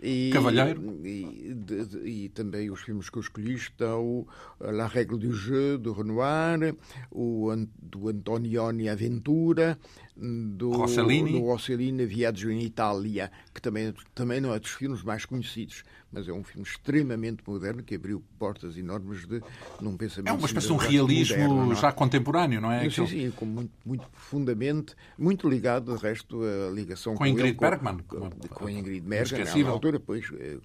e, 0.00 0.30
Cavalheiro. 0.32 1.00
E, 1.04 1.54
de, 1.54 1.84
de, 1.84 1.98
e, 2.08 2.28
também 2.28 2.70
os 2.70 2.80
filmes 2.82 3.10
que 3.10 3.18
eu 3.18 3.22
escolhi 3.22 3.54
estão 3.54 4.26
La 4.60 4.86
Règle 4.86 5.18
du 5.18 5.32
Jeu, 5.32 5.78
do 5.78 5.92
Renoir, 5.92 6.74
o 7.10 7.50
do 7.80 8.08
Antonioni 8.08 8.88
Aventura, 8.88 9.78
do 10.16 10.70
Rossellini, 10.70 11.32
do 11.32 11.40
Rossellini 11.40 12.06
Viaggio 12.06 12.50
in 12.50 12.60
Itália, 12.60 13.30
que 13.54 13.60
também, 13.60 13.92
também 14.14 14.40
não 14.40 14.54
é 14.54 14.58
dos 14.58 14.70
filmes 14.70 15.02
mais 15.02 15.24
conhecidos, 15.24 15.82
mas 16.12 16.26
é 16.28 16.32
um 16.32 16.42
filme 16.42 16.66
extremamente 16.66 17.42
moderno 17.46 17.82
que 17.82 17.94
abriu 17.94 18.22
portas 18.38 18.76
enormes 18.76 19.26
de 19.26 19.42
num 19.80 19.96
pensamento. 19.96 20.28
É 20.28 20.32
uma 20.32 20.46
espécie 20.46 20.66
de 20.66 20.72
um 20.72 20.76
realismo 20.76 21.38
moderno, 21.38 21.72
é? 21.72 21.76
já 21.76 21.92
contemporâneo, 21.92 22.60
não 22.60 22.72
é? 22.72 22.88
Sim, 22.88 23.06
sim, 23.06 23.30
com 23.30 23.44
muito, 23.44 23.72
muito 23.84 24.08
profundamente, 24.08 24.94
muito 25.18 25.48
ligado, 25.48 25.94
de 25.94 26.02
resto, 26.02 26.40
a 26.42 26.70
ligação 26.70 27.12
com, 27.12 27.18
com 27.18 27.26
Ingrid 27.26 27.48
ele, 27.48 27.58
Bergman. 27.58 27.98
Com, 28.08 28.30
com, 28.30 28.70
Ingrid 28.70 29.06
Bergman, 29.06 29.64
na 29.64 29.70
altura, 29.70 29.98
depois 29.98 30.24
eh, 30.38 30.58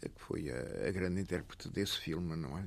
que 0.00 0.10
foi 0.20 0.50
a, 0.50 0.88
a, 0.88 0.92
grande 0.92 1.20
intérprete 1.20 1.68
desse 1.70 1.98
filme, 1.98 2.36
não 2.36 2.56
é? 2.56 2.62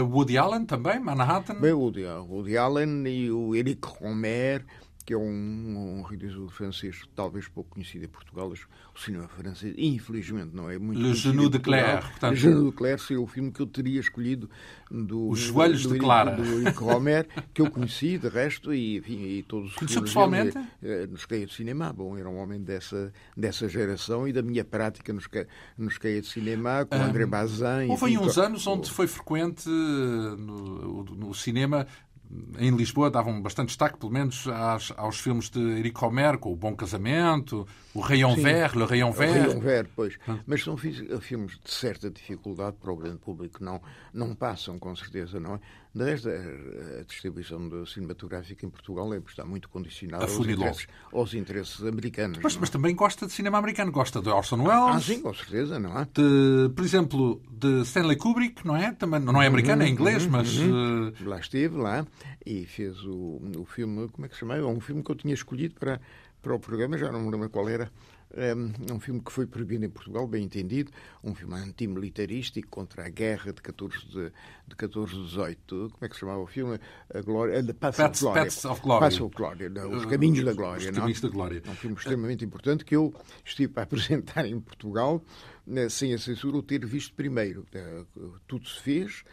Uh, 0.00 0.04
Woody 0.04 0.36
Allen 0.36 0.66
também, 0.66 1.00
Manhattan? 1.00 1.54
Bem, 1.54 1.72
Woody, 1.72 2.04
Woody 2.04 2.56
Allen 2.58 3.06
e 3.06 3.30
o 3.30 3.54
Eric 3.54 3.86
Romer 3.86 4.64
que 5.04 5.12
é 5.12 5.16
um, 5.16 5.98
um 5.98 6.02
realizador 6.02 6.48
francês 6.50 7.02
talvez 7.14 7.48
pouco 7.48 7.70
conhecido 7.70 8.04
em 8.04 8.08
Portugal. 8.08 8.52
O 8.94 8.98
cinema 8.98 9.28
francês, 9.28 9.74
infelizmente, 9.76 10.54
não 10.54 10.70
é 10.70 10.78
muito 10.78 11.00
Le 11.00 11.14
Genou 11.14 11.48
de 11.48 11.58
Claire. 11.58 12.02
Portanto... 12.02 12.30
Le 12.30 12.36
Genou 12.36 12.70
de 12.70 12.76
Claire 12.76 13.00
seria 13.00 13.20
o 13.20 13.26
filme 13.26 13.50
que 13.50 13.60
eu 13.60 13.66
teria 13.66 14.00
escolhido 14.00 14.48
do, 14.90 15.28
Os 15.28 15.40
Joelhos 15.40 15.82
do, 15.82 15.92
de 15.94 15.98
Clara. 15.98 16.36
Do 16.36 16.60
Eric 16.60 16.78
Romer, 16.78 17.26
que 17.52 17.62
eu 17.62 17.70
conheci, 17.70 18.18
de 18.18 18.28
resto, 18.28 18.72
e, 18.72 18.98
enfim, 18.98 19.22
e 19.22 19.42
todos 19.42 19.70
os 19.70 19.76
Conheceu 19.76 20.02
pessoalmente? 20.02 20.58
Eh, 20.82 21.06
nos 21.06 21.24
Caia 21.24 21.46
de 21.46 21.54
Cinema. 21.54 21.92
Bom, 21.92 22.16
era 22.16 22.28
um 22.28 22.36
homem 22.36 22.60
dessa, 22.62 23.12
dessa 23.36 23.68
geração 23.68 24.28
e 24.28 24.32
da 24.32 24.42
minha 24.42 24.64
prática 24.64 25.12
nos, 25.12 25.28
nos 25.76 25.98
Caia 25.98 26.20
de 26.20 26.26
Cinema, 26.26 26.84
com 26.84 26.96
um, 26.96 27.02
André 27.02 27.26
Bazin. 27.26 27.88
Houve 27.88 28.06
aí 28.06 28.18
uns 28.18 28.38
anos 28.38 28.66
onde 28.66 28.90
foi 28.90 29.06
frequente 29.06 29.68
no, 29.68 31.04
no 31.04 31.34
cinema 31.34 31.86
em 32.58 32.74
Lisboa 32.74 33.10
davam 33.10 33.40
bastante 33.40 33.68
destaque, 33.68 33.98
pelo 33.98 34.12
menos, 34.12 34.46
às, 34.48 34.92
aos 34.96 35.20
filmes 35.20 35.50
de 35.50 35.60
Eric 35.60 35.98
Romer, 35.98 36.38
com 36.38 36.52
O 36.52 36.56
Bom 36.56 36.74
Casamento, 36.74 37.66
O 37.94 38.00
Rayon 38.00 38.34
Sim, 38.34 38.42
Vert, 38.42 38.74
Le 38.74 38.84
Rayon 38.84 39.12
Vert. 39.12 39.46
Rayon 39.46 39.60
Vert, 39.60 39.88
pois. 39.94 40.18
Ah. 40.26 40.38
Mas 40.46 40.62
são 40.62 40.76
filmes 40.76 41.58
de 41.62 41.70
certa 41.70 42.10
dificuldade 42.10 42.76
para 42.80 42.92
o 42.92 42.96
grande 42.96 43.18
público, 43.18 43.62
não, 43.62 43.80
não 44.12 44.34
passam, 44.34 44.78
com 44.78 44.94
certeza, 44.96 45.38
não 45.38 45.56
é? 45.56 45.60
De 45.94 46.04
resto, 46.04 46.28
a 46.30 47.02
distribuição 47.04 47.68
do 47.68 47.86
cinematográfico 47.86 48.64
em 48.64 48.70
Portugal 48.70 49.12
é, 49.12 49.18
está 49.18 49.44
muito 49.44 49.68
condicionada 49.68 50.24
aos 50.24 50.38
interesses, 50.38 50.86
aos 51.12 51.34
interesses, 51.34 51.84
americanos. 51.84 52.38
Mas, 52.42 52.56
mas, 52.56 52.70
também 52.70 52.96
gosta 52.96 53.26
de 53.26 53.32
cinema 53.32 53.58
americano, 53.58 53.92
gosta 53.92 54.22
de 54.22 54.30
Orson 54.30 54.62
Welles. 54.62 54.96
Ah, 54.96 55.00
sim, 55.00 55.20
com 55.20 55.34
certeza, 55.34 55.78
não 55.78 55.98
é? 55.98 56.04
De, 56.14 56.70
por 56.74 56.82
exemplo, 56.82 57.42
de 57.50 57.82
Stanley 57.82 58.16
Kubrick, 58.16 58.66
não 58.66 58.74
é? 58.74 58.92
Também, 58.92 59.20
não 59.20 59.42
é 59.42 59.46
americano, 59.46 59.82
é 59.82 59.84
uhum, 59.84 59.90
é 59.90 59.92
inglês, 59.92 60.24
uhum, 60.24 60.30
mas... 60.30 60.56
Uhum. 60.56 61.08
Uh... 61.08 61.28
Lá 61.28 61.38
esteve, 61.38 61.76
lá, 61.76 62.06
e 62.44 62.64
fez 62.64 63.04
o, 63.04 63.42
o 63.58 63.66
filme, 63.66 64.08
como 64.08 64.24
é 64.24 64.28
que 64.28 64.34
se 64.34 64.40
chama? 64.40 64.56
É 64.56 64.62
um 64.62 64.80
filme 64.80 65.02
que 65.02 65.10
eu 65.10 65.14
tinha 65.14 65.34
escolhido 65.34 65.74
para, 65.74 66.00
para 66.40 66.54
o 66.54 66.58
programa, 66.58 66.96
já 66.96 67.12
não 67.12 67.20
me 67.20 67.30
lembro 67.30 67.50
qual 67.50 67.68
era 67.68 67.84
é 67.84 67.90
um 68.90 68.98
filme 68.98 69.20
que 69.20 69.30
foi 69.30 69.46
proibido 69.46 69.84
em 69.84 69.90
Portugal, 69.90 70.26
bem 70.26 70.44
entendido, 70.44 70.90
um 71.22 71.34
filme 71.34 71.54
antimilitarístico 71.54 72.68
contra 72.68 73.06
a 73.06 73.08
guerra 73.08 73.52
de 73.52 73.60
14 73.60 73.98
de, 74.06 74.32
de 74.68 74.76
14 74.76 75.14
de 75.14 75.22
18. 75.24 75.90
Como 75.92 76.04
é 76.04 76.08
que 76.08 76.14
se 76.14 76.20
chamava 76.20 76.40
o 76.40 76.46
filme? 76.46 76.78
A 77.14 77.20
Glória, 77.20 77.62
The 77.62 77.72
Path 77.72 77.96
Pats, 77.96 78.22
of 78.22 78.24
Glory. 78.24 78.40
Paths 78.40 78.64
of 78.64 78.80
Glory. 78.80 79.00
Paths 79.00 79.20
of 79.20 79.36
Glory, 79.36 79.96
Os 79.96 80.06
Caminhos 80.06 80.44
da 80.44 80.52
Glória. 80.52 80.90
Os 80.90 80.96
Caminhos 80.96 81.20
da 81.20 81.28
Glória. 81.28 81.62
É 81.64 81.70
um 81.70 81.74
filme 81.74 81.96
extremamente 81.96 82.44
importante 82.44 82.84
que 82.84 82.96
eu 82.96 83.14
estive 83.44 83.72
para 83.72 83.82
apresentar 83.84 84.46
em 84.46 84.58
Portugal, 84.60 85.22
né, 85.66 85.88
sem 85.88 86.14
a 86.14 86.18
censura, 86.18 86.56
o 86.56 86.62
ter 86.62 86.84
visto 86.86 87.14
primeiro. 87.14 87.66
Eh, 87.72 88.04
tudo 88.46 88.66
se 88.66 88.80
fez, 88.80 89.24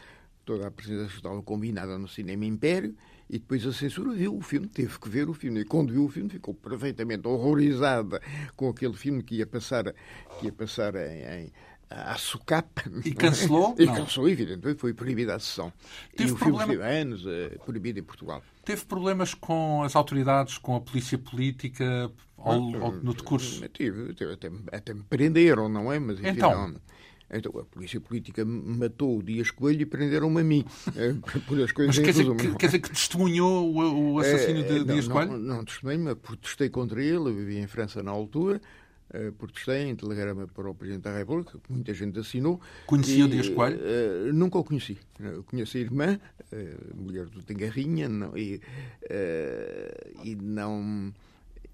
toda 0.46 0.66
a 0.66 0.68
apresentação 0.68 1.16
estava 1.16 1.42
combinada 1.42 1.98
no 1.98 2.08
Cinema 2.08 2.46
Império, 2.46 2.96
e 3.30 3.38
depois 3.38 3.66
a 3.66 3.72
censura 3.72 4.12
viu 4.12 4.36
o 4.36 4.42
filme, 4.42 4.68
teve 4.68 4.98
que 4.98 5.08
ver 5.08 5.30
o 5.30 5.34
filme. 5.34 5.62
E 5.62 5.66
quando 5.66 5.94
viu 5.94 6.06
o 6.06 6.10
filme 6.10 6.30
ficou 6.30 6.54
perfeitamente 6.54 7.28
horrorizada 7.28 8.22
com 8.56 8.70
aquele 8.70 8.94
filme 8.94 9.22
que 9.22 9.36
ia 9.36 9.46
passar, 9.46 9.94
que 10.40 10.46
ia 10.46 10.52
passar 10.52 10.96
em, 10.96 11.44
em 11.46 11.52
à 11.90 12.16
SUCAP. 12.16 12.82
E 13.04 13.14
cancelou? 13.14 13.76
E 13.78 13.88
cancelou, 13.88 14.30
evidentemente, 14.30 14.80
foi 14.80 14.94
proibida 14.94 15.36
a 15.36 15.40
sessão. 15.40 15.74
Teve 16.16 16.30
e 16.30 16.34
o 16.34 16.38
problema... 16.38 16.68
filme 16.68 16.84
teve 16.84 17.00
anos 17.00 17.26
uh, 17.26 17.60
proibido 17.66 18.00
em 18.00 18.04
Portugal. 18.04 18.44
Teve 18.64 18.86
problemas 18.86 19.34
com 19.34 19.82
as 19.84 19.96
autoridades, 19.96 20.58
com 20.58 20.76
a 20.76 20.82
polícia 20.82 21.18
política 21.18 22.12
ao, 22.38 22.54
ao, 22.54 22.92
no 22.92 23.14
decurso? 23.14 23.68
Tive, 23.70 24.14
tive 24.14 24.34
até, 24.34 24.52
até, 24.72 24.94
me 24.94 25.04
prenderam, 25.04 25.68
não 25.68 25.92
é? 25.92 25.98
Mas, 26.00 26.20
enfim, 26.20 26.30
então... 26.30 26.68
Não, 26.68 26.82
então, 27.38 27.52
a 27.60 27.64
polícia 27.64 28.02
política 28.02 28.44
matou 28.44 29.20
o 29.20 29.24
Dias 29.24 29.52
Coelho 29.52 29.84
e 29.84 29.86
prenderam-me 29.86 30.42
a 30.42 30.44
mim. 30.44 30.66
Eh, 30.96 31.14
por 31.48 31.62
as 31.62 31.72
coisas 31.72 31.96
Mas 31.96 32.06
quer 32.06 32.12
dizer, 32.12 32.36
que, 32.36 32.56
quer 32.56 32.66
dizer 32.66 32.80
que 32.80 32.90
testemunhou 32.90 33.72
o, 33.72 34.14
o 34.14 34.20
assassínio 34.20 34.64
de 34.64 34.80
é, 34.80 34.84
Dias 34.84 35.08
não, 35.08 35.16
Coelho? 35.16 35.32
Não, 35.34 35.58
não 35.58 35.66
testemunhei, 35.66 36.02
mas 36.02 36.16
protestei 36.16 36.70
contra 36.70 37.04
ele. 37.04 37.30
Eu 37.30 37.36
vivia 37.36 37.60
em 37.60 37.68
França 37.68 38.02
na 38.02 38.10
altura. 38.10 38.60
Uh, 39.12 39.32
protestei 39.34 39.90
em 39.90 39.96
telegrama 39.96 40.48
para 40.48 40.70
o 40.70 40.76
Presidente 40.76 41.04
da 41.04 41.16
República, 41.16 41.58
que 41.58 41.72
muita 41.72 41.94
gente 41.94 42.20
assinou. 42.20 42.60
Conhecia 42.86 43.26
o 43.26 43.28
Dias 43.28 43.50
Coelho? 43.50 43.80
Uh, 43.80 44.34
nunca 44.34 44.58
o 44.58 44.64
conheci. 44.64 44.98
Eu 45.20 45.44
conheci 45.44 45.80
a 45.80 45.82
irmã, 45.82 46.20
uh, 46.52 46.96
mulher 46.96 47.26
do 47.26 47.42
Tengarrinha, 47.44 48.08
não, 48.08 48.38
e, 48.38 48.62
e 50.24 50.36
não 50.36 51.12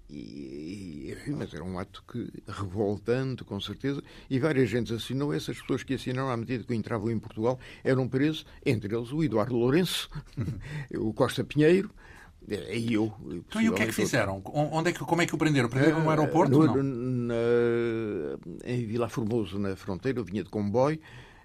e, 0.08 1.12
enfim, 1.12 1.32
mas 1.32 1.52
era 1.52 1.64
um 1.64 1.78
ato 1.78 2.04
que, 2.10 2.30
revoltante, 2.46 3.44
com 3.44 3.60
certeza, 3.60 4.02
e 4.30 4.38
várias 4.38 4.68
gente 4.68 4.94
assinou. 4.94 5.34
Essas 5.34 5.60
pessoas 5.60 5.82
que 5.82 5.94
assinaram 5.94 6.30
à 6.30 6.36
medida 6.36 6.64
que 6.64 6.74
entravam 6.74 7.10
em 7.10 7.18
Portugal 7.18 7.58
eram 7.82 8.08
presos, 8.08 8.46
entre 8.64 8.94
eles 8.94 9.12
o 9.12 9.22
Eduardo 9.22 9.56
Lourenço, 9.56 10.08
o 10.96 11.12
Costa 11.12 11.42
Pinheiro, 11.42 11.90
eh, 12.48 12.78
e 12.78 12.94
eu. 12.94 13.12
Então, 13.26 13.60
e 13.60 13.68
o 13.68 13.74
que 13.74 13.82
é 13.82 13.86
que 13.86 13.92
fizeram? 13.92 14.40
Onde 14.44 14.90
é 14.90 14.92
que, 14.92 15.00
como 15.00 15.22
é 15.22 15.26
que 15.26 15.34
o 15.34 15.38
prenderam? 15.38 15.68
Prenderam 15.68 16.02
no 16.02 16.10
aeroporto? 16.10 16.52
No, 16.52 16.66
não? 16.66 16.82
Na, 16.82 17.34
em 18.64 18.86
Vila 18.86 19.08
Formoso, 19.08 19.58
na 19.58 19.74
fronteira, 19.74 20.20
eu 20.20 20.24
vinha 20.24 20.44
de 20.44 20.50
comboio, 20.50 21.00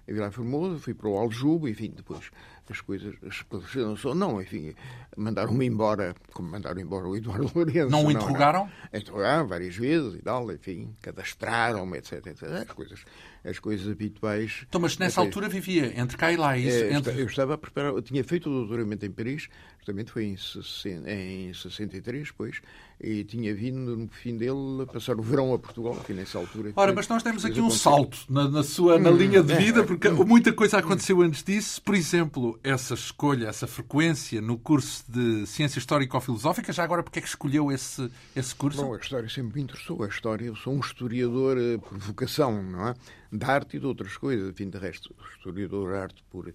em 0.06 0.14
Vila 0.14 0.30
Formoso, 0.30 0.78
fui 0.78 0.94
para 0.94 1.08
o 1.08 1.18
Aljube, 1.18 1.70
enfim, 1.70 1.92
depois 1.94 2.30
as 2.70 2.80
coisas 2.80 3.14
esclareceram 3.22 3.96
só. 3.96 4.14
Não, 4.14 4.40
enfim, 4.40 4.74
mandaram-me 5.16 5.66
embora, 5.66 6.14
como 6.32 6.48
mandaram 6.50 6.80
embora 6.80 7.08
o 7.08 7.16
Eduardo 7.16 7.50
Lourenço. 7.54 7.90
Não 7.90 8.06
o 8.06 8.10
interrogaram? 8.10 8.70
Não, 8.92 9.00
interrogaram 9.00 9.46
várias 9.48 9.76
vezes 9.76 10.14
e 10.14 10.22
tal, 10.22 10.50
enfim, 10.52 10.94
cadastraram-me, 11.00 11.98
etc, 11.98 12.26
etc. 12.26 12.42
As 12.44 12.72
coisas, 12.72 13.04
as 13.44 13.58
coisas 13.58 13.88
habituais. 13.88 14.64
Então, 14.68 14.80
mas 14.80 14.96
nessa 14.98 15.20
altura 15.20 15.48
vivia 15.48 15.92
entre 16.00 16.16
cá 16.16 16.32
e 16.32 16.36
lá, 16.36 16.56
isso? 16.56 16.84
É, 16.84 16.92
entre... 16.92 17.20
Eu 17.20 17.26
estava 17.26 17.54
a 17.54 17.58
preparar, 17.58 17.92
eu 17.92 18.02
tinha 18.02 18.22
feito 18.22 18.48
o 18.48 18.52
doutoramento 18.52 19.04
em 19.04 19.10
Paris, 19.10 19.48
justamente 19.78 20.12
foi 20.12 20.26
em, 20.26 20.36
60, 20.36 21.10
em 21.10 21.52
63, 21.52 22.30
pois, 22.30 22.60
e 23.00 23.24
tinha 23.24 23.52
vindo 23.52 23.96
no 23.96 24.08
fim 24.08 24.36
dele 24.36 24.86
passar 24.92 25.18
o 25.18 25.22
verão 25.22 25.52
a 25.52 25.58
Portugal, 25.58 25.98
aqui 26.00 26.12
nessa 26.12 26.38
altura. 26.38 26.72
Ora, 26.76 26.92
mas 26.92 27.08
nós 27.08 27.22
temos 27.22 27.44
aqui 27.44 27.60
um 27.60 27.70
salto 27.70 28.18
na, 28.28 28.48
na 28.48 28.62
sua 28.62 28.98
na 28.98 29.10
hum, 29.10 29.16
linha 29.16 29.42
de 29.42 29.54
vida, 29.56 29.82
porque 29.82 30.08
muita 30.08 30.52
coisa 30.52 30.78
aconteceu 30.78 31.20
antes 31.20 31.42
disso. 31.42 31.82
Por 31.82 31.96
exemplo, 31.96 32.58
essa 32.62 32.94
escolha, 32.94 33.48
essa 33.48 33.66
frequência 33.66 34.40
no 34.40 34.56
curso 34.56 35.04
de 35.08 35.44
Ciência 35.46 35.80
Histórico-Filosófica. 35.80 36.72
Já 36.72 36.84
agora, 36.84 37.02
porque 37.02 37.18
é 37.18 37.22
que 37.22 37.28
escolheu 37.28 37.72
esse, 37.72 38.08
esse 38.36 38.54
curso? 38.54 38.82
Bom, 38.82 38.94
a 38.94 38.98
história 38.98 39.28
sempre 39.28 39.56
me 39.56 39.64
interessou. 39.64 40.04
A 40.04 40.06
história, 40.06 40.44
eu 40.44 40.54
sou 40.54 40.72
um 40.72 40.80
historiador 40.80 41.56
por 41.80 41.98
vocação, 41.98 42.62
não 42.62 42.88
é? 42.88 42.94
De 43.32 43.44
arte 43.46 43.78
e 43.78 43.80
de 43.80 43.86
outras 43.86 44.16
coisas. 44.16 44.50
Enfim, 44.50 44.68
de 44.68 44.78
resto, 44.78 45.14
historiador 45.34 45.90
de 45.90 45.96
arte 45.96 46.24
por 46.30 46.52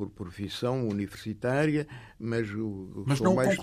por 0.00 0.08
profissão 0.08 0.88
universitária, 0.88 1.86
mas, 2.18 2.48
mas 3.04 3.18
estou, 3.18 3.34
mais 3.34 3.58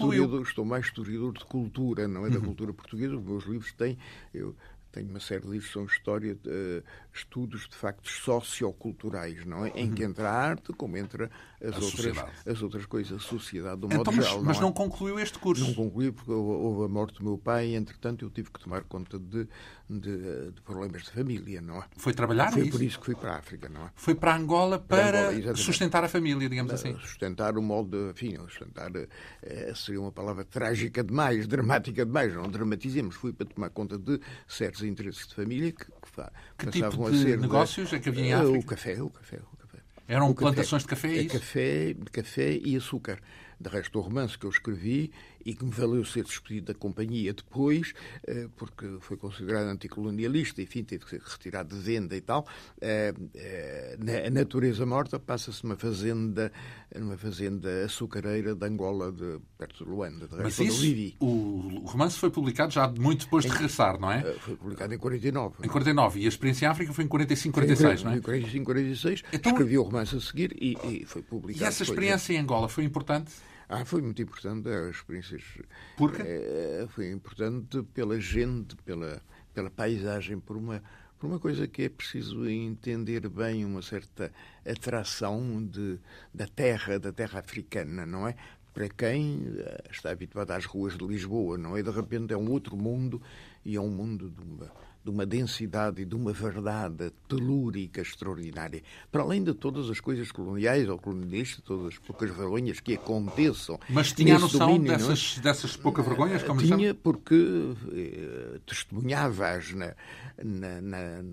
estou 0.48 0.64
mais 0.64 0.86
historiador 0.86 1.34
de 1.34 1.44
cultura, 1.44 2.08
não 2.08 2.28
é 2.28 2.30
da 2.30 2.38
uhum. 2.38 2.46
cultura 2.46 2.72
portuguesa. 2.72 3.18
Os 3.18 3.24
meus 3.24 3.46
livros 3.46 3.74
têm. 3.74 3.98
Eu, 4.32 4.56
tenho 4.98 5.10
uma 5.10 5.20
série 5.20 5.42
de 5.42 5.48
livros 5.48 5.72
sobre 5.72 5.94
história, 5.94 6.36
de, 6.36 6.50
uh, 6.50 6.84
estudos 7.14 7.68
de 7.70 7.76
factos 7.76 8.12
socioculturais, 8.24 9.46
não 9.46 9.66
é? 9.66 9.70
Em 9.76 9.92
que 9.92 10.04
uhum. 10.04 10.10
entra 10.10 10.30
a 10.30 10.34
arte, 10.34 10.74
como 10.74 10.98
entra 10.98 11.30
as, 11.62 11.76
a 11.76 11.80
outras, 11.80 12.18
as 12.46 12.62
outras 12.62 12.86
coisas, 12.86 13.18
a 13.18 13.20
sociedade 13.20 13.82
do 13.82 13.88
modo 13.88 14.02
então, 14.02 14.14
geral. 14.14 14.42
Mas, 14.44 14.58
não, 14.58 14.64
não 14.64 14.70
é? 14.70 14.74
concluiu 14.74 15.20
este 15.20 15.38
curso? 15.38 15.64
Não 15.64 15.74
concluí 15.74 16.12
porque 16.12 16.32
houve 16.32 16.86
a 16.86 16.88
morte 16.88 17.20
do 17.20 17.24
meu 17.24 17.38
pai 17.38 17.68
e, 17.68 17.76
entretanto, 17.76 18.26
eu 18.26 18.30
tive 18.30 18.52
que 18.52 18.60
tomar 18.60 18.84
conta 18.84 19.20
de, 19.20 19.48
de, 19.90 20.52
de 20.52 20.62
problemas 20.62 21.04
de 21.04 21.12
família, 21.12 21.62
não 21.62 21.78
é? 21.78 21.86
Foi 21.98 22.14
trabalhar 22.14 22.52
Foi 22.52 22.64
isso? 22.64 22.72
por 22.72 22.82
isso 22.82 23.00
que 23.00 23.06
fui 23.06 23.16
para 23.16 23.34
a 23.34 23.38
África, 23.38 23.70
não 23.70 23.86
é? 23.86 23.92
Foi 23.96 24.16
para 24.16 24.36
Angola 24.36 24.80
para, 24.80 25.12
para 25.12 25.30
Angola, 25.30 25.56
sustentar 25.56 26.04
a 26.04 26.10
família, 26.10 26.50
digamos 26.50 26.74
assim? 26.74 26.98
Sustentar 27.00 27.58
o 27.58 27.62
modo, 27.62 28.10
enfim, 28.10 28.36
sustentar 28.48 28.92
eh, 28.96 29.74
seria 29.76 30.02
uma 30.02 30.12
palavra 30.12 30.44
trágica 30.44 31.04
demais, 31.04 31.46
dramática 31.48 32.06
demais, 32.06 32.34
não 32.34 32.50
dramatizemos. 32.50 33.16
Fui 33.16 33.32
para 33.32 33.46
tomar 33.46 33.70
conta 33.70 33.98
de 33.98 34.20
certos 34.48 34.84
interesses 34.88 35.28
de 35.28 35.36
família 35.36 35.72
que, 35.72 35.86
que, 35.86 36.66
que 36.66 36.72
tipo 36.72 37.12
de 37.12 37.22
ser 37.22 37.38
negócios 37.40 37.94
é 37.94 38.00
que 38.00 38.10
havia 38.10 38.26
em 38.26 38.34
África? 38.34 38.60
O 38.60 38.64
café, 38.66 39.02
o 39.02 39.10
café, 39.10 39.38
o 39.38 39.58
café. 39.58 39.78
Eram 40.08 40.30
o 40.30 40.36
plantações 40.36 40.86
café, 40.86 41.08
de 41.10 41.14
café, 41.14 41.18
é 41.18 41.22
isso? 41.22 41.40
Café, 41.40 41.96
café 42.12 42.62
e 42.64 42.76
açúcar. 42.76 43.20
De 43.60 43.70
resto, 43.70 43.98
o 44.00 44.02
romance 44.02 44.38
que 44.38 44.46
eu 44.46 44.50
escrevi 44.50 45.12
e 45.48 45.56
que 45.56 45.64
me 45.64 45.72
valeu 45.72 46.04
ser 46.04 46.26
despedido 46.26 46.74
da 46.74 46.78
companhia 46.78 47.34
depois, 47.34 47.94
eh, 48.28 48.50
porque 48.58 48.98
foi 49.00 49.16
considerado 49.16 49.68
anticolonialista, 49.68 50.62
enfim, 50.62 50.84
teve 50.84 51.06
que 51.06 51.12
ser 51.12 51.22
retirado 51.22 51.74
de 51.74 51.82
venda 51.82 52.18
e 52.18 52.20
tal. 52.20 52.46
Eh, 52.82 53.14
eh, 53.34 54.28
a 54.28 54.30
natureza 54.30 54.86
morta 54.86 55.18
passa-se 55.18 55.64
numa 55.64 55.78
fazenda, 55.78 56.52
numa 56.94 57.16
fazenda 57.16 57.86
açucareira 57.86 58.54
de 58.54 58.66
Angola, 58.68 59.10
de, 59.10 59.40
perto 59.58 59.86
de 59.86 59.90
Luanda. 59.90 60.28
De 60.28 60.36
Mas 60.36 60.60
isso, 60.60 61.16
o 61.22 61.86
romance 61.86 62.20
foi 62.20 62.30
publicado 62.30 62.74
já 62.74 62.86
muito 62.90 63.24
depois 63.24 63.46
de 63.46 63.52
regressar, 63.52 63.98
não 63.98 64.12
é? 64.12 64.24
Foi 64.40 64.58
publicado 64.58 64.94
em 64.94 64.98
49. 64.98 65.56
Em 65.64 65.70
49. 65.70 66.20
E 66.20 66.26
a 66.26 66.28
experiência 66.28 66.66
em 66.66 66.68
África 66.68 66.92
foi 66.92 67.06
em 67.06 67.08
45, 67.08 67.54
46, 67.54 68.04
não 68.04 68.12
é? 68.12 68.18
Em 68.18 68.22
45, 68.22 68.66
46. 68.66 69.24
Então, 69.32 69.54
escrevi 69.54 69.78
o 69.78 69.84
romance 69.84 70.14
a 70.14 70.20
seguir 70.20 70.54
e, 70.62 70.78
e 70.84 71.06
foi 71.06 71.22
publicado. 71.22 71.64
E 71.64 71.66
essa 71.66 71.84
experiência 71.84 72.34
depois, 72.34 72.38
em 72.38 72.44
Angola 72.44 72.68
foi 72.68 72.84
importante? 72.84 73.32
Ah, 73.70 73.84
foi 73.84 74.02
muito 74.02 74.22
importante 74.22 74.70
as 74.70 74.96
experiências. 74.96 75.44
Por 75.98 76.14
quê? 76.14 76.22
É, 76.26 76.88
foi 76.90 77.12
importante 77.12 77.84
pela 77.94 78.20
gente, 78.20 78.76
pela, 78.78 79.22
pela 79.54 79.70
paisagem, 79.70 80.40
por 80.40 80.56
uma, 80.56 80.82
por 81.20 81.28
uma 81.28 81.40
coisa 81.40 81.68
que 81.68 81.84
é 81.84 81.90
preciso 81.90 82.48
entender 82.48 83.28
bem, 83.28 83.66
uma 83.66 83.82
certa 83.82 84.32
atração 84.66 85.66
de, 85.66 86.00
da 86.34 86.48
terra, 86.48 86.98
da 86.98 87.12
terra 87.12 87.40
africana, 87.40 88.06
não 88.06 88.26
é? 88.26 88.36
Para 88.74 88.88
quem 88.88 89.44
eh, 89.58 89.84
está 89.92 90.12
habituado 90.12 90.52
às 90.52 90.64
ruas 90.64 90.96
de 90.96 91.06
Lisboa, 91.06 91.58
não 91.58 91.76
é? 91.76 91.84
De 91.84 91.90
repente 91.90 92.34
é 92.34 92.38
um 92.38 92.50
outro 92.52 92.78
mundo 92.78 93.22
e 93.66 93.76
é 93.76 93.82
um 93.82 93.90
mundo 93.90 94.30
de 94.30 94.42
uma 94.42 94.72
de 95.08 95.10
uma 95.10 95.26
densidade 95.26 96.02
e 96.02 96.06
de 96.06 96.16
uma 96.16 96.34
verdade 96.34 97.12
telúrica 97.30 98.02
extraordinária. 98.02 98.84
Para 99.10 99.22
além 99.22 99.42
de 99.42 99.54
todas 99.54 99.90
as 99.90 100.02
coisas 100.02 100.34
coloniais 100.34 100.90
ou 100.90 100.98
colonialistas, 100.98 101.64
todas 101.64 101.94
as 101.94 101.98
poucas 101.98 102.30
vergonhas 102.30 102.82
que 102.82 102.96
aconteçam. 102.96 103.80
Mas 103.88 104.12
tinha 104.12 104.36
a 104.36 104.40
noção 104.40 104.68
domínio, 104.68 104.92
é? 104.92 104.98
dessas, 104.98 105.38
é? 105.38 105.42
dessas 105.42 105.78
poucas 105.78 106.06
vergonhas? 106.06 106.44
Como 106.44 106.62
tinha, 106.62 106.94
porque 106.94 107.74
eh, 107.94 108.60
testemunhava-as 108.66 109.72
na, 109.74 109.96
na, 110.44 110.82
na, 110.82 111.24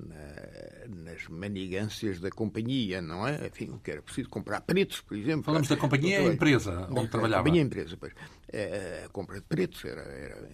nas 0.88 1.26
manigâncias 1.28 2.20
da 2.20 2.30
companhia, 2.30 3.02
não 3.02 3.26
é? 3.26 3.48
Enfim, 3.48 3.70
o 3.70 3.80
que 3.80 3.90
era 3.90 4.02
preciso 4.02 4.28
comprar 4.28 4.60
pretos, 4.60 5.00
por 5.00 5.16
exemplo. 5.16 5.42
Falamos 5.42 5.66
da 5.66 5.76
companhia 5.76 6.22
e 6.22 6.32
empresa 6.32 6.86
onde 6.90 7.08
trabalhava. 7.08 7.42
Companhia 7.42 7.62
e 7.62 7.66
empresa, 7.66 7.96
pois. 7.98 8.12
Eh, 8.52 9.02
a 9.06 9.08
compra 9.08 9.40
de 9.40 9.46
pretos 9.46 9.84
era, 9.84 10.02
era 10.02 10.48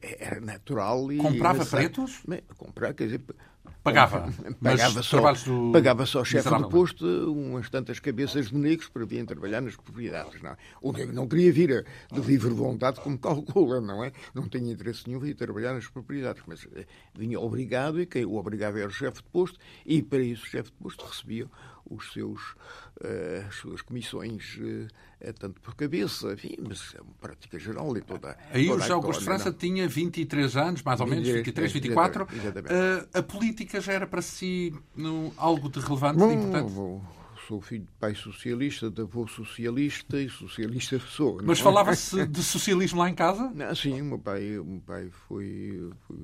era, 0.00 0.40
natural. 0.40 1.12
E 1.12 1.18
Comprava 1.18 1.64
pretos? 1.64 2.22
Comprar, 2.56 2.94
quer 2.94 3.04
dizer, 3.04 3.20
Pagava. 3.84 4.32
Pagava 4.62 5.02
só, 5.02 5.32
do... 5.32 5.70
pagava 5.70 6.06
só 6.06 6.22
o 6.22 6.24
chefe 6.24 6.48
do 6.48 6.68
posto 6.70 7.06
umas 7.30 7.68
tantas 7.68 8.00
cabeças 8.00 8.48
de 8.48 8.56
negros 8.56 8.88
para 8.88 9.04
virem 9.04 9.26
trabalhar 9.26 9.60
nas 9.60 9.76
propriedades. 9.76 10.40
Não 10.40 10.52
é? 10.52 10.56
O 10.80 10.90
negro 10.90 11.14
não 11.14 11.28
queria 11.28 11.52
vir 11.52 11.86
de 12.10 12.20
livre 12.20 12.48
vontade, 12.48 12.98
como 13.00 13.16
calcula, 13.20 13.82
não 13.82 14.02
é? 14.02 14.10
Não 14.34 14.48
tinha 14.48 14.72
interesse 14.72 15.06
nenhum 15.06 15.20
vir 15.20 15.34
trabalhar 15.34 15.74
nas 15.74 15.86
propriedades, 15.86 16.42
mas 16.46 16.66
eh, 16.74 16.86
vinha 17.14 17.38
obrigado 17.38 18.00
e 18.00 18.06
quem 18.06 18.24
o 18.24 18.36
obrigava 18.36 18.78
era 18.78 18.88
o 18.88 18.92
chefe 18.92 19.18
de 19.18 19.28
posto 19.28 19.58
e 19.84 20.02
para 20.02 20.20
isso 20.20 20.44
o 20.44 20.46
chefe 20.46 20.70
de 20.70 20.76
posto 20.76 21.04
recebia 21.04 21.46
os 21.90 22.12
seus, 22.12 22.40
uh, 23.02 23.46
as 23.48 23.54
suas 23.56 23.82
comissões 23.82 24.56
uh, 24.58 25.32
tanto 25.38 25.60
por 25.60 25.74
cabeça, 25.74 26.32
enfim, 26.32 26.56
mas 26.66 26.94
é 26.94 27.00
uma 27.00 27.14
prática 27.20 27.58
geral 27.58 27.96
e 27.96 28.02
toda 28.02 28.36
Aí 28.50 28.66
toda 28.66 28.78
o 28.78 28.80
José 28.80 28.92
Augusto 28.92 29.24
França 29.24 29.50
não. 29.50 29.58
tinha 29.58 29.88
23 29.88 30.56
anos, 30.56 30.82
mais 30.82 31.00
ou 31.00 31.06
menos, 31.06 31.26
23, 31.28 31.72
24. 31.72 32.26
Exatamente. 32.32 32.72
Uh, 32.72 33.18
a 33.18 33.22
política 33.22 33.80
já 33.80 33.92
era 33.92 34.06
para 34.06 34.22
si 34.22 34.74
no, 34.94 35.32
algo 35.36 35.68
de 35.68 35.80
relevante, 35.80 36.18
Bom, 36.18 36.28
de 36.28 36.34
importante? 36.34 36.74
sou 37.46 37.60
filho 37.60 37.84
de 37.84 37.92
pai 38.00 38.14
socialista, 38.14 38.90
de 38.90 39.02
avô 39.02 39.26
socialista 39.26 40.20
e 40.20 40.28
socialista 40.28 40.98
sou. 40.98 41.40
Mas 41.42 41.60
é? 41.60 41.62
falava-se 41.62 42.24
de 42.26 42.42
socialismo 42.42 43.00
lá 43.00 43.08
em 43.08 43.14
casa? 43.14 43.50
Não, 43.54 43.74
sim, 43.74 44.00
o 44.00 44.04
meu 44.04 44.18
pai, 44.18 44.58
o 44.58 44.64
meu 44.64 44.80
pai 44.80 45.10
foi, 45.28 45.90
foi 46.06 46.16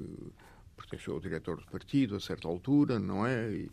pertenceu 0.76 1.14
ao 1.14 1.20
diretor 1.20 1.58
do 1.58 1.66
partido 1.66 2.16
a 2.16 2.20
certa 2.20 2.48
altura, 2.48 2.98
não 2.98 3.26
é? 3.26 3.50
E, 3.50 3.70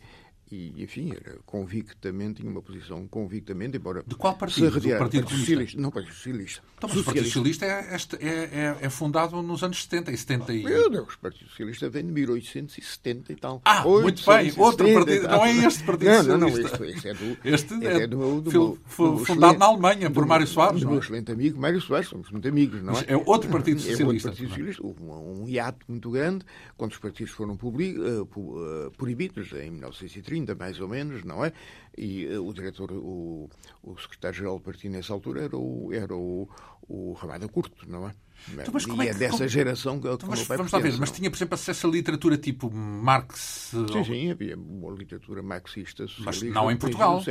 e, 0.52 0.82
enfim, 0.82 1.12
era 1.12 1.40
convictamente, 1.46 2.42
tinha 2.42 2.50
uma 2.50 2.62
posição 2.62 3.08
convictamente, 3.08 3.78
embora... 3.78 4.04
De 4.06 4.16
qual 4.16 4.36
partido? 4.36 4.80
Do 4.80 4.90
Partido 4.98 5.30
Socialista. 5.30 5.82
Não, 5.82 5.92
Partido 5.92 6.14
Socialista. 6.14 6.64
Então, 6.78 6.90
mas 6.90 7.00
o 7.00 7.04
Partido 7.04 7.26
Socialista 7.26 7.66
é, 7.66 7.98
é, 8.20 8.28
é, 8.28 8.78
é, 8.82 8.90
fundado 8.90 9.42
nos 9.42 9.64
anos 9.64 9.84
70 9.84 10.12
e 10.12 10.18
70 10.18 10.54
e... 10.54 10.64
Meu 10.64 10.90
Deus, 10.90 11.16
o 11.16 11.20
Partido 11.20 11.50
Socialista 11.50 11.90
vem 11.90 12.06
de 12.06 12.12
1870 12.12 13.34
e 13.34 13.36
tal. 13.36 13.62
Ah, 13.66 13.86
8, 13.86 14.04
muito 14.04 14.26
bem, 14.26 14.54
outro 14.58 14.94
partido, 14.94 15.28
não 15.28 15.46
é 15.46 15.52
este 15.52 15.84
Partido 15.84 16.10
não, 16.10 16.18
Socialista. 16.18 16.38
Não, 16.38 16.80
não, 16.80 16.86
este, 16.86 16.98
este 16.98 17.08
é 17.10 17.14
do... 17.14 17.38
Este 17.44 17.74
é, 17.86 18.04
é 18.04 18.08
do, 18.08 18.42
do, 18.42 18.52
do, 18.52 18.78
do 18.78 19.26
fundado 19.26 19.60
na 19.60 19.66
Alemanha 19.66 20.10
por 20.10 20.26
Mário 20.26 20.48
Soares, 20.48 20.82
do 20.82 20.90
meu 20.90 21.00
excelente 21.00 21.32
amigo 21.32 21.60
Mário 21.60 21.82
Soares, 21.82 22.08
somos 22.08 22.30
muito 22.32 22.48
amigos, 22.48 22.82
não 22.82 22.98
é? 22.98 23.06
é 23.08 23.18
outro 23.18 23.50
Partido 23.50 23.82
Socialista. 23.82 24.04
É 24.04 24.08
outro 24.08 24.30
Partido 24.30 24.50
Socialista, 24.50 24.86
houve 24.86 25.04
um, 25.04 25.44
um 25.44 25.50
hiato 25.50 25.86
muito 25.90 26.10
grande, 26.10 26.46
quando 26.78 26.92
os 26.92 27.00
partidos 27.00 27.34
foram 27.34 27.56
uh, 27.56 28.92
proibidos, 28.98 29.52
em 29.54 29.72
1930, 29.72 30.37
mais 30.56 30.80
ou 30.80 30.88
menos, 30.88 31.24
não 31.24 31.44
é? 31.44 31.52
E 31.98 32.26
uh, 32.28 32.46
o 32.46 32.54
diretor, 32.54 32.92
o, 32.92 33.50
o 33.84 33.98
secretário-geral 33.98 34.58
do 34.58 34.64
partido 34.64 34.92
nessa 34.92 35.14
altura 35.14 35.44
era 35.44 35.58
o, 35.58 35.90
era 35.94 36.16
o, 36.16 36.50
o 36.88 37.14
Ramada 37.14 37.48
Curto, 37.48 37.90
não 37.90 38.08
é? 38.08 38.14
Então, 38.54 38.74
mas 38.74 38.86
como 38.86 39.04
e 39.04 39.08
é, 39.08 39.14
que, 39.14 39.20
dessa 39.20 39.38
como... 39.38 39.50
geração 39.50 40.00
que, 40.00 40.08
então, 40.08 40.30
mas, 40.30 40.48
Vamos 40.48 40.72
lá 40.72 40.80
ver, 40.80 40.98
mas 40.98 41.12
tinha, 41.12 41.30
por 41.30 41.38
exemplo, 41.38 41.56
acesso 41.56 41.88
a 41.88 41.90
literatura 41.90 42.38
tipo 42.38 42.72
Marx? 42.72 43.72
Sim, 43.72 44.04
sim, 44.04 44.32
havia 44.32 44.56
uma 44.56 44.92
literatura 44.92 45.42
marxista, 45.42 46.08
socialista. 46.08 46.46
Mas 46.46 46.54
não 46.54 46.72
em 46.72 46.78
Portugal? 46.78 47.24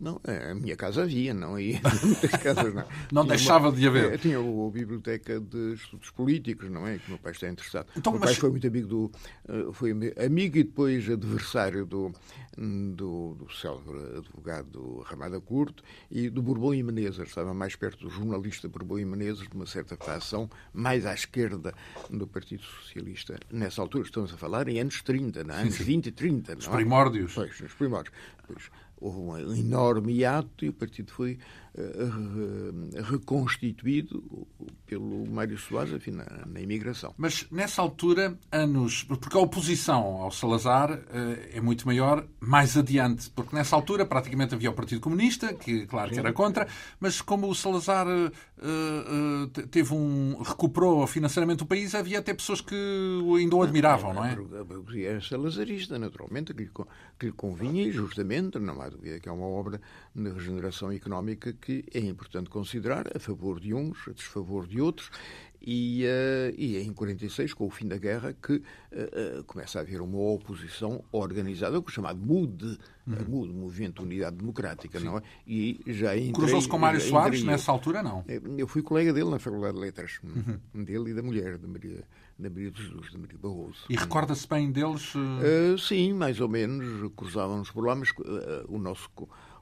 Não, 0.00 0.20
a 0.24 0.54
minha 0.54 0.76
casa 0.76 1.02
havia, 1.02 1.34
não 1.34 1.58
ia 1.58 1.80
muitas 2.02 2.30
casas, 2.30 2.74
não. 2.74 2.84
não 3.12 3.26
deixava 3.26 3.68
uma, 3.68 3.76
de 3.76 3.86
haver? 3.86 4.18
Tinha 4.18 4.38
a 4.38 4.70
biblioteca 4.70 5.40
de 5.40 5.74
estudos 5.74 6.10
políticos, 6.10 6.70
não 6.70 6.86
é? 6.86 6.98
Que 6.98 7.06
o 7.06 7.10
meu 7.10 7.18
pai 7.18 7.32
está 7.32 7.48
interessado. 7.48 7.86
Então, 7.96 8.12
o 8.12 8.14
meu 8.14 8.20
mas... 8.20 8.30
pai 8.30 8.40
foi 8.40 8.50
muito 8.50 8.66
amigo 8.66 8.88
do... 8.88 9.12
Eh, 9.48 9.72
foi 9.72 9.90
amigo 10.24 10.58
e 10.58 10.64
depois 10.64 11.08
adversário 11.10 11.84
do, 11.84 12.12
do, 12.56 13.34
do 13.34 13.52
célebre 13.52 14.18
advogado 14.18 15.00
Ramada 15.00 15.40
Curto 15.40 15.82
e 16.10 16.30
do 16.30 16.42
Bourbon 16.42 16.74
e 16.74 16.82
Menezes. 16.82 17.28
Estava 17.28 17.52
mais 17.52 17.76
perto 17.76 18.04
do 18.04 18.10
jornalista 18.10 18.68
Bourbon 18.68 18.98
e 18.98 19.04
Menezes, 19.04 19.48
de 19.48 19.54
uma 19.54 19.66
certa 19.66 19.96
facção 19.96 20.48
mais 20.72 21.06
à 21.06 21.14
esquerda 21.14 21.74
do 22.10 22.26
Partido 22.26 22.62
Socialista. 22.62 23.38
Nessa 23.50 23.82
altura 23.82 24.04
estamos 24.04 24.32
a 24.32 24.36
falar 24.36 24.68
em 24.68 24.80
anos 24.80 25.02
30, 25.02 25.44
não? 25.44 25.54
É? 25.54 25.62
anos 25.62 25.78
20 25.78 26.06
e 26.06 26.12
30. 26.12 26.56
Os 26.56 26.68
primórdios. 26.68 27.34
Pois, 27.34 27.60
os 27.60 27.72
primórdios. 27.74 28.14
Pois, 28.46 28.70
houve 29.00 29.18
um 29.18 29.54
enorme 29.54 30.12
hiato 30.12 30.64
e 30.64 30.68
o 30.68 30.72
partido 30.72 31.12
foi 31.12 31.38
reconstituído 33.08 34.46
pelo 34.86 35.26
Mário 35.26 35.56
Soares, 35.56 35.94
enfim, 35.94 36.10
na, 36.10 36.26
na, 36.46 36.60
imigração. 36.60 37.14
Mas 37.16 37.46
nessa 37.50 37.80
altura, 37.80 38.38
anos. 38.50 39.04
Porque 39.04 39.34
a 39.36 39.40
oposição 39.40 40.02
ao 40.20 40.30
Salazar 40.30 40.92
uh, 40.92 41.00
é 41.50 41.60
muito 41.62 41.86
maior 41.86 42.26
mais 42.38 42.76
adiante, 42.76 43.30
porque 43.30 43.56
nessa 43.56 43.74
altura 43.74 44.04
praticamente 44.04 44.54
havia 44.54 44.70
o 44.70 44.74
Partido 44.74 45.00
Comunista, 45.00 45.54
que 45.54 45.86
claro 45.86 46.10
que 46.10 46.18
era 46.18 46.32
contra, 46.32 46.68
mas 47.00 47.22
como 47.22 47.48
o 47.48 47.54
Salazar 47.54 48.06
uh, 48.06 49.46
teve 49.70 49.94
um. 49.94 50.42
recuperou 50.42 51.06
financeiramente 51.06 51.62
o 51.62 51.66
país, 51.66 51.94
havia 51.94 52.18
até 52.18 52.34
pessoas 52.34 52.60
que 52.60 52.74
ainda 53.38 53.56
o 53.56 53.62
admiravam, 53.62 54.12
não 54.12 54.24
é? 54.24 54.32
A 54.32 54.64
burguesia 54.64 55.12
é 55.12 55.20
salazarista, 55.20 55.98
naturalmente, 55.98 56.52
que 56.52 56.64
lhe, 56.64 56.70
que 57.18 57.26
lhe 57.26 57.32
convinha 57.32 57.82
e 57.82 57.90
justamente, 57.90 58.58
não 58.58 58.78
há 58.82 58.90
dúvida 58.90 59.18
que 59.18 59.28
é 59.28 59.32
uma 59.32 59.46
obra 59.46 59.80
de 60.14 60.30
regeneração 60.30 60.92
económica 60.92 61.54
que 61.62 61.84
é 61.94 62.00
importante 62.00 62.50
considerar 62.50 63.06
a 63.16 63.20
favor 63.20 63.60
de 63.60 63.72
uns, 63.72 64.08
a 64.08 64.12
desfavor 64.12 64.66
de 64.66 64.80
outros, 64.80 65.10
E, 65.64 66.04
uh, 66.04 66.54
e 66.58 66.76
é 66.76 66.82
em 66.82 66.92
46, 66.92 67.54
com 67.54 67.66
o 67.66 67.70
fim 67.70 67.86
da 67.86 67.96
guerra, 67.96 68.32
que 68.32 68.54
uh, 68.54 69.44
começa 69.46 69.78
a 69.78 69.82
haver 69.82 70.00
uma 70.00 70.18
oposição 70.18 71.04
organizada, 71.12 71.78
o 71.78 71.88
chamado 71.88 72.18
MUD, 72.18 72.64
uhum. 73.06 73.14
MUD, 73.28 73.52
Movimento 73.52 74.02
de 74.02 74.08
Unidade 74.08 74.36
Democrática, 74.36 74.98
Sim. 74.98 75.04
não 75.04 75.18
é? 75.18 75.22
E 75.46 75.80
já 75.86 76.10
Cruzou-se 76.34 76.66
com 76.66 76.78
Mário 76.78 77.00
Soares 77.00 77.44
nessa 77.44 77.70
altura, 77.70 78.02
não? 78.02 78.24
Eu 78.58 78.66
fui 78.66 78.82
colega 78.82 79.12
dele 79.12 79.30
na 79.30 79.38
Faculdade 79.38 79.74
de 79.74 79.80
Letras, 79.80 80.18
uhum. 80.24 80.82
dele 80.82 81.10
e 81.10 81.14
da 81.14 81.22
mulher, 81.22 81.56
da 81.58 81.68
Maria, 81.68 82.02
da 82.36 82.50
Maria 82.50 82.70
de 82.72 82.82
Jesus, 82.82 83.12
da 83.12 83.18
Maria 83.20 83.38
Barroso. 83.38 83.84
E 83.88 83.94
recorda-se 83.94 84.48
bem 84.48 84.72
deles? 84.72 85.12
sim, 85.78 86.12
mais 86.12 86.40
ou 86.40 86.48
menos, 86.48 87.08
cruzávamos 87.14 87.70
por 87.70 87.86
lá, 87.86 87.94
mas 87.94 88.10
o 88.66 88.78
nosso 88.78 89.08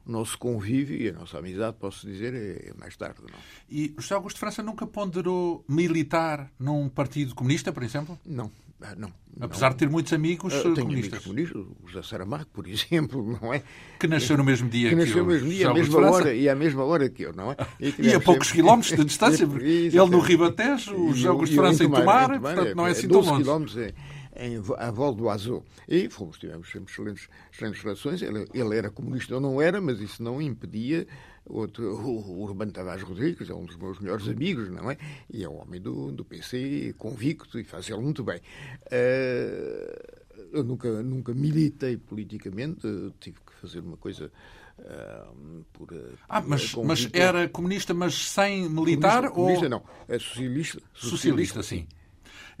o 0.05 0.11
nosso 0.11 0.37
convívio 0.37 0.97
e 0.97 1.09
a 1.09 1.13
nossa 1.13 1.37
amizade, 1.37 1.77
posso 1.79 2.07
dizer, 2.07 2.33
é, 2.33 2.69
é 2.69 2.73
mais 2.79 2.95
tarde. 2.95 3.21
Não? 3.21 3.39
E 3.69 3.93
o 3.97 4.01
José 4.01 4.15
Augusto 4.15 4.35
de 4.35 4.39
França 4.39 4.63
nunca 4.63 4.85
ponderou 4.87 5.63
militar 5.67 6.51
num 6.59 6.89
partido 6.89 7.35
comunista, 7.35 7.71
por 7.71 7.83
exemplo? 7.83 8.19
Não. 8.25 8.51
Ah, 8.83 8.95
não, 8.97 9.13
Apesar 9.39 9.67
não. 9.67 9.73
de 9.73 9.77
ter 9.77 9.89
muitos 9.89 10.11
amigos 10.11 10.53
uh, 10.55 10.73
comunistas. 10.73 11.23
Amigos 11.23 11.23
comunistas, 11.23 11.61
o 11.61 11.87
José 11.87 12.01
Saramago, 12.01 12.47
por 12.51 12.65
exemplo, 12.67 13.37
não 13.39 13.53
é? 13.53 13.61
Que 13.99 14.07
nasceu 14.07 14.35
no 14.35 14.43
mesmo 14.43 14.67
dia 14.69 14.89
que, 14.89 14.95
que 14.95 15.01
nasceu 15.01 15.23
no 15.23 15.29
mesmo 15.29 15.49
dia, 15.49 15.69
à 15.69 15.73
mesma 15.73 16.09
hora, 16.09 16.33
e 16.33 16.49
à 16.49 16.55
mesma 16.55 16.83
hora 16.83 17.07
que 17.07 17.21
eu, 17.21 17.33
não 17.33 17.51
é? 17.51 17.57
E, 17.79 17.93
e 17.99 18.13
a 18.15 18.19
poucos 18.19 18.47
sempre... 18.47 18.63
quilómetros 18.63 18.97
de 18.97 19.05
distância, 19.05 19.43
ele 19.61 19.91
no 19.91 20.19
Ribatejo, 20.19 20.95
o 20.95 21.13
José 21.13 21.27
Augusto 21.27 21.51
de 21.51 21.59
França 21.59 21.83
em 21.83 21.91
Tomar, 21.91 22.39
portanto 22.39 22.75
não 22.75 22.87
é, 22.87 22.89
é 22.89 22.91
assim 22.93 23.07
tão 23.07 23.21
longe. 23.21 23.43
quilómetros 23.43 23.77
é, 23.77 23.93
em, 24.35 24.61
à 24.77 24.91
volta 24.91 25.17
do 25.17 25.29
Azul. 25.29 25.63
E 25.87 26.09
fomos, 26.09 26.37
tivemos 26.37 26.69
sempre 26.69 26.91
excelentes, 26.91 27.29
excelentes 27.51 27.81
relações. 27.81 28.21
Ele, 28.21 28.47
ele 28.53 28.77
era 28.77 28.89
comunista, 28.89 29.33
eu 29.33 29.39
não 29.39 29.61
era, 29.61 29.81
mas 29.81 29.99
isso 29.99 30.21
não 30.21 30.41
impedia 30.41 31.07
outro, 31.45 31.95
o 31.95 32.41
Urbano 32.41 32.71
Tavares 32.71 33.03
Rodrigues, 33.03 33.49
é 33.49 33.53
um 33.53 33.65
dos 33.65 33.75
meus 33.75 33.99
melhores 33.99 34.27
amigos, 34.27 34.69
não 34.69 34.89
é? 34.89 34.97
E 35.29 35.43
é 35.43 35.49
um 35.49 35.59
homem 35.61 35.81
do, 35.81 36.11
do 36.11 36.23
PC, 36.23 36.93
convicto, 36.97 37.59
e 37.59 37.63
faz 37.63 37.89
ele 37.89 38.01
muito 38.01 38.23
bem. 38.23 38.39
Uh, 38.87 40.21
eu 40.51 40.63
nunca, 40.63 41.01
nunca 41.03 41.33
militei 41.33 41.97
politicamente, 41.97 42.87
tive 43.19 43.39
que 43.45 43.53
fazer 43.59 43.79
uma 43.79 43.97
coisa 43.97 44.31
Uh, 44.79 45.63
por, 45.73 45.85
por, 45.85 45.97
ah, 46.27 46.41
mas, 46.41 46.73
mas, 46.73 47.07
era 47.13 47.47
comunista, 47.47 47.93
mas 47.93 48.15
sem 48.15 48.67
militar? 48.67 49.29
Comunista, 49.29 49.29
ou... 49.29 49.35
comunista 49.35 49.69
não, 49.69 49.83
é 50.07 50.17
socialista. 50.17 50.81
Socialista, 50.91 51.61
socialista 51.61 51.63
sim. 51.63 51.87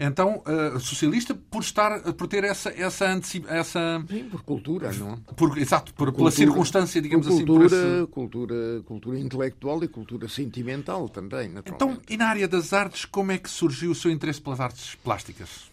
Então, 0.03 0.41
uh, 0.47 0.79
socialista 0.79 1.35
por 1.35 1.61
estar, 1.61 2.01
por 2.13 2.27
ter 2.27 2.43
essa 2.43 2.71
essa 2.71 3.05
essa 3.47 4.03
Sim, 4.09 4.23
por 4.29 4.41
cultura, 4.41 4.91
não? 4.93 5.13
É? 5.13 5.33
Por, 5.35 5.55
exato, 5.59 5.93
por, 5.93 6.07
cultura, 6.07 6.17
pela 6.17 6.31
circunstância, 6.31 6.99
digamos 6.99 7.27
por 7.27 7.35
cultura, 7.37 7.65
assim, 7.67 7.75
por 7.75 7.85
esse... 7.85 8.07
cultura, 8.07 8.81
cultura 8.83 9.19
intelectual 9.19 9.83
e 9.83 9.87
cultura 9.87 10.27
sentimental 10.27 11.07
também, 11.07 11.49
naturalmente. 11.49 11.99
Então, 11.99 12.01
e 12.09 12.17
na 12.17 12.27
área 12.27 12.47
das 12.47 12.73
artes, 12.73 13.05
como 13.05 13.31
é 13.31 13.37
que 13.37 13.49
surgiu 13.49 13.91
o 13.91 13.95
seu 13.95 14.09
interesse 14.09 14.41
pelas 14.41 14.59
artes 14.59 14.95
plásticas? 14.95 15.70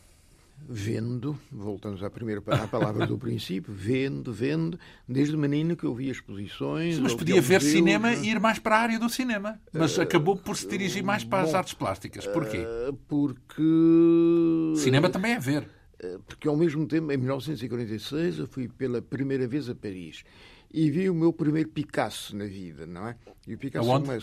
Vendo, 0.66 1.38
voltamos 1.50 2.02
à 2.02 2.10
primeira 2.10 2.42
à 2.46 2.66
palavra 2.66 3.06
do 3.06 3.16
princípio, 3.18 3.72
vendo, 3.72 4.32
vendo, 4.32 4.78
desde 5.08 5.36
menino 5.36 5.76
que 5.76 5.84
eu 5.84 5.94
via 5.94 6.12
exposições. 6.12 6.96
Sim, 6.96 7.02
mas 7.02 7.14
podia 7.14 7.40
ver 7.40 7.54
museus, 7.54 7.72
cinema 7.72 8.12
e 8.14 8.30
ir 8.30 8.40
mais 8.40 8.58
para 8.58 8.76
a 8.76 8.80
área 8.80 8.98
do 8.98 9.08
cinema, 9.08 9.60
mas 9.72 9.96
uh, 9.96 10.02
acabou 10.02 10.36
por 10.36 10.56
se 10.56 10.66
dirigir 10.66 11.02
mais 11.02 11.24
para 11.24 11.42
bom, 11.42 11.48
as 11.48 11.54
artes 11.54 11.74
plásticas. 11.74 12.26
Porquê? 12.26 12.58
Uh, 12.58 12.92
porque. 13.08 13.62
Cinema 14.76 15.08
também 15.08 15.32
é 15.32 15.38
ver. 15.38 15.68
Uh, 16.02 16.20
porque 16.26 16.46
ao 16.46 16.56
mesmo 16.56 16.86
tempo, 16.86 17.10
em 17.12 17.16
1946, 17.16 18.38
eu 18.38 18.46
fui 18.46 18.68
pela 18.68 19.00
primeira 19.02 19.46
vez 19.46 19.68
a 19.68 19.74
Paris 19.74 20.24
e 20.70 20.90
vi 20.90 21.08
o 21.08 21.14
meu 21.14 21.32
primeiro 21.32 21.68
Picasso 21.70 22.36
na 22.36 22.44
vida, 22.44 22.86
não 22.86 23.08
é? 23.08 23.16
E 23.46 23.54
o 23.54 23.58
Picasso 23.58 23.88
numa, 23.88 24.18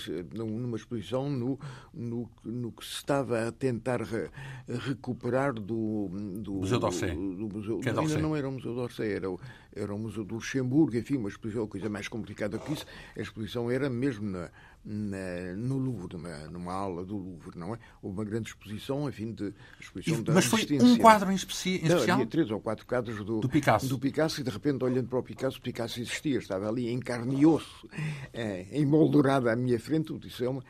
numa 0.46 0.78
exposição 0.78 1.30
no, 1.30 1.60
no, 1.94 2.30
no, 2.44 2.72
que 2.72 2.86
se 2.86 2.94
estava 2.94 3.48
a 3.48 3.52
tentar 3.52 4.02
re, 4.02 4.30
recuperar 4.68 5.54
do, 5.54 6.10
do 6.38 6.54
Museu 6.54 6.80
d'Orsay. 6.80 7.10
É 7.10 8.00
ainda 8.00 8.18
não 8.20 8.36
era 8.36 8.48
o 8.48 8.52
Museu 8.52 8.76
d'Orsay, 8.76 9.14
era 9.14 9.32
o, 9.32 9.40
era 9.76 9.94
o 9.94 9.98
Museu 9.98 10.24
do 10.24 10.36
Luxemburgo, 10.36 10.96
enfim, 10.96 11.18
uma 11.18 11.30
exposição, 11.30 11.68
coisa 11.68 11.90
mais 11.90 12.08
complicada 12.08 12.60
que 12.60 12.74
isso. 12.74 12.86
A 13.18 13.22
exposição 13.22 13.72
era 13.72 13.90
mesmo 13.90 14.30
na, 14.30 14.52
no 14.86 15.78
Louvre, 15.78 16.16
numa, 16.16 16.38
numa 16.50 16.74
aula 16.74 17.04
do 17.04 17.18
Louvre, 17.18 17.58
não 17.58 17.74
é? 17.74 17.80
Houve 18.02 18.18
uma 18.20 18.26
grande 18.26 18.50
exposição, 18.50 19.10
enfim, 19.10 19.32
de 19.32 19.52
exposição 19.80 20.20
e, 20.20 20.24
da 20.24 20.34
Mas 20.34 20.46
foi 20.46 20.66
um 20.80 20.98
quadro 20.98 21.32
em, 21.32 21.36
especi 21.36 21.78
em 21.78 21.88
especial? 21.88 22.18
havia 22.18 22.28
três 22.28 22.52
ou 22.52 22.60
quatro 22.62 22.86
quadros 22.86 23.18
do, 23.18 23.40
do, 23.40 23.50
Picasso. 23.50 23.88
do 23.88 23.98
Picasso 23.98 24.42
e 24.42 24.44
de 24.44 24.50
repente, 24.52 24.84
olhando 24.84 25.08
para 25.08 25.18
o 25.18 25.24
Picasso, 25.24 25.58
o 25.58 25.62
Picasso 25.62 26.00
existia, 26.00 26.38
estava 26.38 26.70
ali 26.70 26.88
em 26.88 27.00
carne 27.00 27.42
e 27.42 27.46
osso, 27.46 27.90
é, 28.32 28.68
emoldurado 28.72 29.50
à 29.50 29.56
minha 29.56 29.80
frente, 29.80 30.14
isso 30.28 30.44
é 30.44 30.50
uma, 30.50 30.64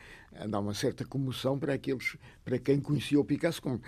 dá 0.48 0.60
uma 0.60 0.72
certa 0.72 1.04
comoção 1.04 1.58
para 1.58 1.74
aqueles, 1.74 2.16
para 2.42 2.58
quem 2.58 2.80
conhecia 2.80 3.20
o 3.20 3.24
Picasso, 3.24 3.60
como, 3.60 3.82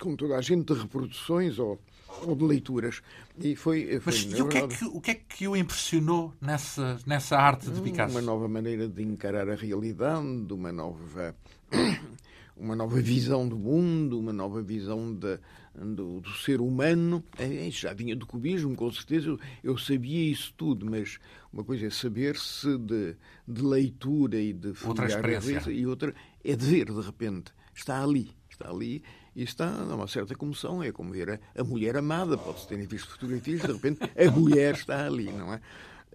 como 0.00 0.16
toda 0.16 0.36
a 0.36 0.40
gente 0.40 0.72
de 0.72 0.80
reproduções 0.80 1.58
ou 1.58 1.78
ou 2.22 2.34
de 2.34 2.44
leituras. 2.44 3.02
E 3.38 3.56
foi, 3.56 4.00
foi 4.00 4.12
Mas 4.12 4.22
e 4.22 4.42
o 4.42 4.48
que, 4.48 4.58
é 4.58 4.68
que, 4.68 4.84
o 4.84 5.00
que 5.00 5.10
é 5.10 5.14
que 5.14 5.48
o 5.48 5.56
impressionou 5.56 6.32
nessa, 6.40 6.98
nessa 7.06 7.36
arte 7.36 7.70
de 7.70 7.80
Picasso? 7.80 8.12
Uma 8.12 8.22
nova 8.22 8.48
maneira 8.48 8.88
de 8.88 9.02
encarar 9.02 9.48
a 9.48 9.54
realidade, 9.54 10.52
uma 10.52 10.72
nova, 10.72 11.34
uma 12.56 12.76
nova 12.76 13.00
visão 13.00 13.48
do 13.48 13.56
mundo, 13.58 14.18
uma 14.18 14.32
nova 14.32 14.62
visão 14.62 15.12
de, 15.12 15.38
do, 15.74 16.20
do, 16.20 16.30
ser 16.34 16.60
humano. 16.60 17.24
É, 17.38 17.68
já 17.70 17.92
vinha 17.92 18.14
do 18.14 18.26
cubismo, 18.26 18.74
com 18.76 18.90
certeza. 18.92 19.30
Eu, 19.30 19.38
eu, 19.62 19.78
sabia 19.78 20.30
isso 20.30 20.54
tudo, 20.56 20.86
mas 20.88 21.18
uma 21.52 21.64
coisa 21.64 21.86
é 21.86 21.90
saber-se 21.90 22.78
de, 22.78 23.16
de 23.46 23.62
leitura 23.62 24.38
e 24.38 24.52
de 24.52 24.72
outra 24.84 25.06
experiência. 25.06 25.70
e 25.70 25.86
outra 25.86 26.14
é 26.44 26.54
de 26.54 26.64
ver, 26.64 26.92
de 26.92 27.00
repente. 27.00 27.52
Está 27.74 28.00
ali, 28.04 28.30
está 28.48 28.70
ali 28.70 29.02
e 29.34 29.42
está 29.42 29.68
a 29.68 29.94
uma 29.94 30.08
certa 30.08 30.34
comoção. 30.34 30.82
É 30.82 30.92
como 30.92 31.12
ver 31.12 31.30
a, 31.30 31.60
a 31.60 31.64
mulher 31.64 31.96
amada. 31.96 32.36
Pode-se 32.36 32.68
ter 32.68 32.86
visto 32.86 33.10
fotografias, 33.10 33.60
de 33.62 33.72
repente 33.72 34.00
a 34.02 34.30
mulher 34.30 34.74
está 34.74 35.06
ali, 35.06 35.32
não 35.32 35.52
é? 35.52 35.60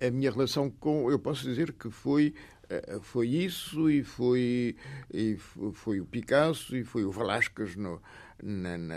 A 0.01 0.11
minha 0.11 0.31
relação 0.31 0.69
com. 0.69 1.11
Eu 1.11 1.19
posso 1.19 1.43
dizer 1.43 1.73
que 1.73 1.89
foi 1.89 2.33
eh, 2.69 2.99
foi 3.01 3.27
isso 3.27 3.89
e 3.89 4.03
foi, 4.03 4.75
e 5.11 5.37
foi 5.73 5.99
o 5.99 6.05
Picasso 6.05 6.75
e 6.77 6.83
foi 6.83 7.03
o 7.03 7.11
Velázquez 7.11 7.75
no, 7.75 7.99
na, 8.41 8.77
na, 8.77 8.95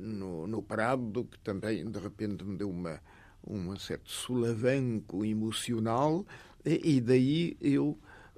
no, 0.00 0.46
no 0.48 0.62
Prado, 0.62 1.24
que 1.24 1.38
também 1.38 1.88
de 1.88 1.98
repente 2.00 2.44
me 2.44 2.56
deu 2.56 2.68
uma, 2.68 3.00
um 3.46 3.76
certo 3.78 4.10
solavanco 4.10 5.24
emocional 5.24 6.26
e 6.64 7.00
daí 7.00 7.56
eu 7.60 7.96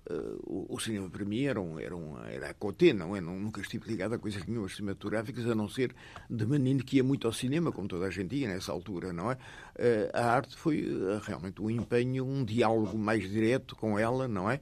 Uh, 0.08 0.66
o 0.72 0.78
cinema 0.78 1.10
para 1.10 1.24
mim 1.24 1.42
era, 1.44 1.60
um, 1.60 1.80
era, 1.80 1.96
um, 1.96 2.16
era 2.26 2.50
a 2.50 2.54
coté, 2.54 2.92
não 2.92 3.16
é? 3.16 3.20
Nunca 3.20 3.60
estive 3.60 3.88
ligado 3.88 4.14
a 4.14 4.18
coisas 4.18 4.44
nenhumas 4.46 4.76
cinematográficas, 4.76 5.46
a 5.48 5.54
não 5.54 5.68
ser 5.68 5.94
de 6.30 6.46
menino 6.46 6.84
que 6.84 6.98
ia 6.98 7.04
muito 7.04 7.26
ao 7.26 7.32
cinema, 7.32 7.72
como 7.72 7.88
toda 7.88 8.06
a 8.06 8.10
gente 8.10 8.36
ia 8.36 8.46
nessa 8.46 8.70
altura, 8.70 9.12
não 9.12 9.32
é? 9.32 9.34
Uh, 9.34 10.10
a 10.12 10.26
arte 10.26 10.56
foi 10.56 10.84
uh, 10.84 11.20
realmente 11.24 11.60
um 11.60 11.68
empenho, 11.68 12.24
um 12.24 12.44
diálogo 12.44 12.96
mais 12.96 13.28
direto 13.28 13.74
com 13.74 13.98
ela, 13.98 14.28
não 14.28 14.48
é? 14.48 14.60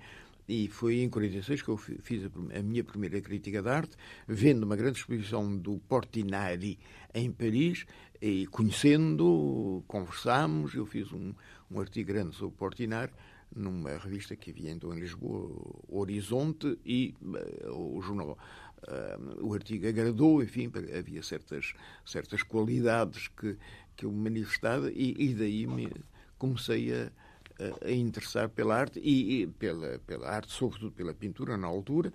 E 0.49 0.69
foi 0.69 1.01
em 1.01 1.09
46 1.09 1.63
que 1.63 1.69
eu 1.69 1.77
fiz 1.77 2.25
a, 2.25 2.63
minha 2.63 2.85
primeira 2.85 3.21
crítica 3.21 3.63
de 3.63 3.69
arte, 3.69 3.97
vendo 4.27 4.65
uma 4.65 4.77
grande 4.77 4.99
exposição 4.99 5.57
do 5.57 5.79
Portinari 5.89 6.79
em 7.15 7.31
Paris, 7.31 7.87
e 8.21 8.47
conhecendo, 8.47 9.83
conversámos, 9.87 10.75
eu 10.75 10.87
fiz 10.87 11.13
um, 11.13 11.35
um 11.71 11.81
artigo 11.81 12.13
grande 12.13 12.35
sobre 12.37 12.57
Portinari, 12.57 13.13
numa 13.55 13.97
revista 13.97 14.35
que 14.35 14.51
havia 14.51 14.71
então 14.71 14.93
em 14.93 15.01
Lisboa, 15.01 15.51
Horizonte, 15.89 16.79
e 16.85 17.15
uh, 17.23 17.97
o 17.97 18.03
jornal, 18.03 18.39
uh, 18.83 19.47
o 19.47 19.55
artigo 19.55 19.87
agradou, 19.87 20.43
enfim, 20.43 20.71
havia 20.97 21.23
certas, 21.23 21.75
certas 22.05 22.43
qualidades 22.43 23.29
que, 23.29 23.57
que 23.97 24.05
eu 24.07 24.13
manifestava 24.13 24.91
e, 24.91 25.15
e 25.19 25.35
daí 25.35 25.67
me 25.67 25.91
comecei 26.39 26.93
a, 26.93 27.11
a 27.87 27.91
interessar 27.91 28.49
pela 28.49 28.77
arte 28.77 29.01
e, 29.03 29.43
e, 29.43 29.47
pela, 29.47 29.99
pela 30.01 30.29
arte, 30.29 30.53
sobretudo 30.53 30.93
pela 30.93 31.15
pintura 31.15 31.57
na 31.57 31.67
altura, 31.67 32.13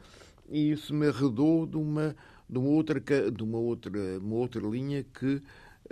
e 0.49 0.71
isso 0.71 0.93
me 0.93 1.07
arredou 1.07 1.65
de 1.65 1.77
uma, 1.77 2.15
de 2.49 2.57
uma, 2.57 2.69
outra, 2.69 2.99
de 2.99 3.43
uma, 3.43 3.57
outra, 3.57 3.91
uma 4.19 4.35
outra 4.35 4.61
linha 4.67 5.03
que 5.03 5.41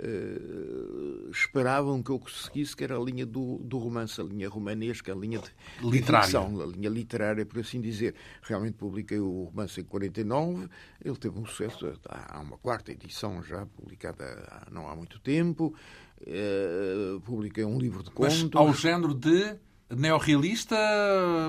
Uh, 0.00 1.28
esperavam 1.30 2.00
que 2.00 2.10
eu 2.10 2.22
seguisse, 2.28 2.76
que 2.76 2.84
era 2.84 2.96
a 2.96 3.00
linha 3.00 3.26
do, 3.26 3.58
do 3.58 3.78
romance, 3.78 4.20
a 4.20 4.24
linha 4.24 4.48
romanesca, 4.48 5.12
a 5.12 5.14
linha 5.16 5.40
de, 5.40 5.50
literária. 5.84 6.24
ficção, 6.24 6.60
a 6.60 6.66
linha 6.66 6.88
literária, 6.88 7.44
por 7.44 7.58
assim 7.58 7.80
dizer. 7.80 8.14
Realmente 8.42 8.74
publiquei 8.74 9.18
o 9.18 9.44
romance 9.44 9.80
em 9.80 9.84
49, 9.84 10.68
ele 11.04 11.16
teve 11.16 11.36
um 11.36 11.44
sucesso, 11.44 11.92
há 12.08 12.38
uma 12.38 12.56
quarta 12.58 12.92
edição 12.92 13.42
já, 13.42 13.66
publicada 13.66 14.24
há, 14.48 14.70
não 14.70 14.88
há 14.88 14.94
muito 14.94 15.18
tempo. 15.18 15.74
Uh, 16.20 17.20
publiquei 17.22 17.64
um 17.64 17.78
livro 17.78 18.04
de 18.04 18.10
contos. 18.10 18.42
Mas 18.44 18.54
ao 18.54 18.72
género 18.72 19.14
de 19.14 19.56
neorrealista? 19.90 20.76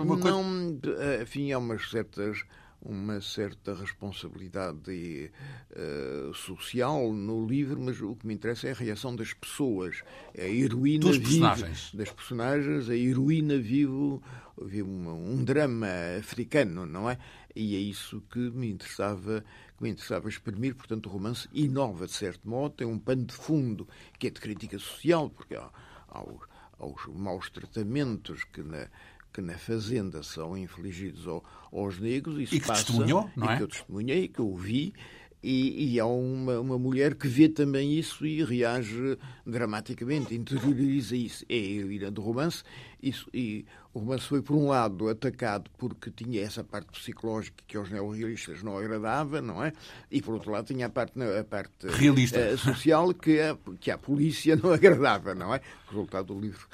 Uma 0.02 0.16
não, 0.16 0.80
coisa... 0.80 1.22
enfim, 1.22 1.52
há 1.52 1.60
umas 1.60 1.90
certas 1.90 2.44
uma 2.82 3.20
certa 3.20 3.74
responsabilidade 3.74 5.32
uh, 5.72 6.34
social 6.34 7.12
no 7.12 7.46
livro, 7.46 7.80
mas 7.80 8.00
o 8.02 8.16
que 8.16 8.26
me 8.26 8.34
interessa 8.34 8.68
é 8.68 8.72
a 8.72 8.76
reação 8.76 9.16
das 9.16 9.34
pessoas. 9.34 10.02
A 10.38 10.44
heroína 10.44 11.06
Dos 11.06 11.18
personagens. 11.18 11.94
das 11.94 12.10
personagens, 12.10 12.90
a 12.90 12.96
heroína 12.96 13.58
vive, 13.58 14.20
vive 14.62 14.84
um, 14.84 15.34
um, 15.34 15.44
drama 15.44 15.88
africano, 16.18 16.86
não 16.86 17.10
é? 17.10 17.18
e 17.56 17.76
é 17.76 17.80
isso 17.80 18.22
que 18.32 18.40
me 18.40 18.70
interessava 18.70 19.44
que 19.78 19.84
me 19.84 19.90
interessava 19.90 20.30
exprimir. 20.30 20.76
Portanto, 20.76 21.08
o 21.08 21.10
romance 21.10 21.48
inova 21.54 22.06
de 22.06 22.14
certo 22.14 22.48
modo, 22.48 22.76
tem 22.76 22.88
um 22.88 23.00
pano 23.00 23.26
de 23.26 23.34
fundo 23.34 23.88
que 24.18 24.28
é 24.28 24.30
de 24.30 24.40
crítica 24.40 24.78
social, 24.78 25.30
porque 25.30 25.56
há, 25.56 25.70
há 26.08 26.22
os, 26.22 26.42
há 26.78 26.86
os 26.86 27.06
maus 27.08 27.50
tratamentos 27.50 28.44
que 28.46 28.62
na 28.62 28.88
que 29.34 29.42
na 29.42 29.58
Fazenda 29.58 30.24
são 30.24 30.58
infligidos 30.58 31.28
ao, 31.28 31.44
aos 31.72 32.00
negros. 32.00 32.40
Isso 32.40 32.56
e 32.56 32.60
que 32.60 32.68
passa, 32.68 32.86
testemunhou, 32.86 33.30
não 33.36 33.50
é? 33.50 33.54
E 33.54 33.58
que 33.58 33.64
eu 33.64 33.68
testemunhei, 33.68 34.28
que 34.28 34.40
eu 34.40 34.56
vi, 34.56 34.94
e, 35.42 35.94
e 35.94 36.00
há 36.00 36.06
uma, 36.06 36.60
uma 36.60 36.78
mulher 36.78 37.16
que 37.16 37.28
vê 37.28 37.48
também 37.48 37.98
isso 37.98 38.26
e 38.26 38.44
reage 38.44 39.18
dramaticamente, 39.46 40.36
interioriza 40.36 41.16
isso. 41.16 41.46
É 41.48 41.56
a 41.56 41.58
heroína 41.58 42.12
do 42.12 42.22
romance. 42.22 42.64
Isso, 43.02 43.30
e 43.34 43.66
o 43.94 44.00
romance 44.00 44.26
foi, 44.26 44.42
por 44.42 44.58
um 44.58 44.68
lado, 44.68 45.08
atacado 45.08 45.72
porque 45.78 46.12
tinha 46.12 46.42
essa 46.42 46.62
parte 46.62 46.92
psicológica 46.92 47.64
que 47.66 47.78
aos 47.78 47.90
neorrealistas 47.90 48.62
não 48.62 48.78
agradava, 48.78 49.42
não 49.42 49.64
é? 49.64 49.72
E, 50.12 50.22
por 50.22 50.34
outro 50.34 50.52
lado, 50.52 50.68
tinha 50.68 50.88
a 50.88 50.90
parte, 50.90 51.14
a 51.22 51.44
parte 51.46 51.88
Realista. 51.88 52.40
Uh, 52.54 52.58
social 52.58 53.14
que 53.14 53.40
a, 53.40 53.58
que 53.80 53.90
a 53.92 53.98
polícia 53.98 54.58
não 54.62 54.74
agradava, 54.74 55.34
não 55.34 55.56
é? 55.56 55.62
Resultado 55.88 56.34
do 56.34 56.40
livro 56.40 56.68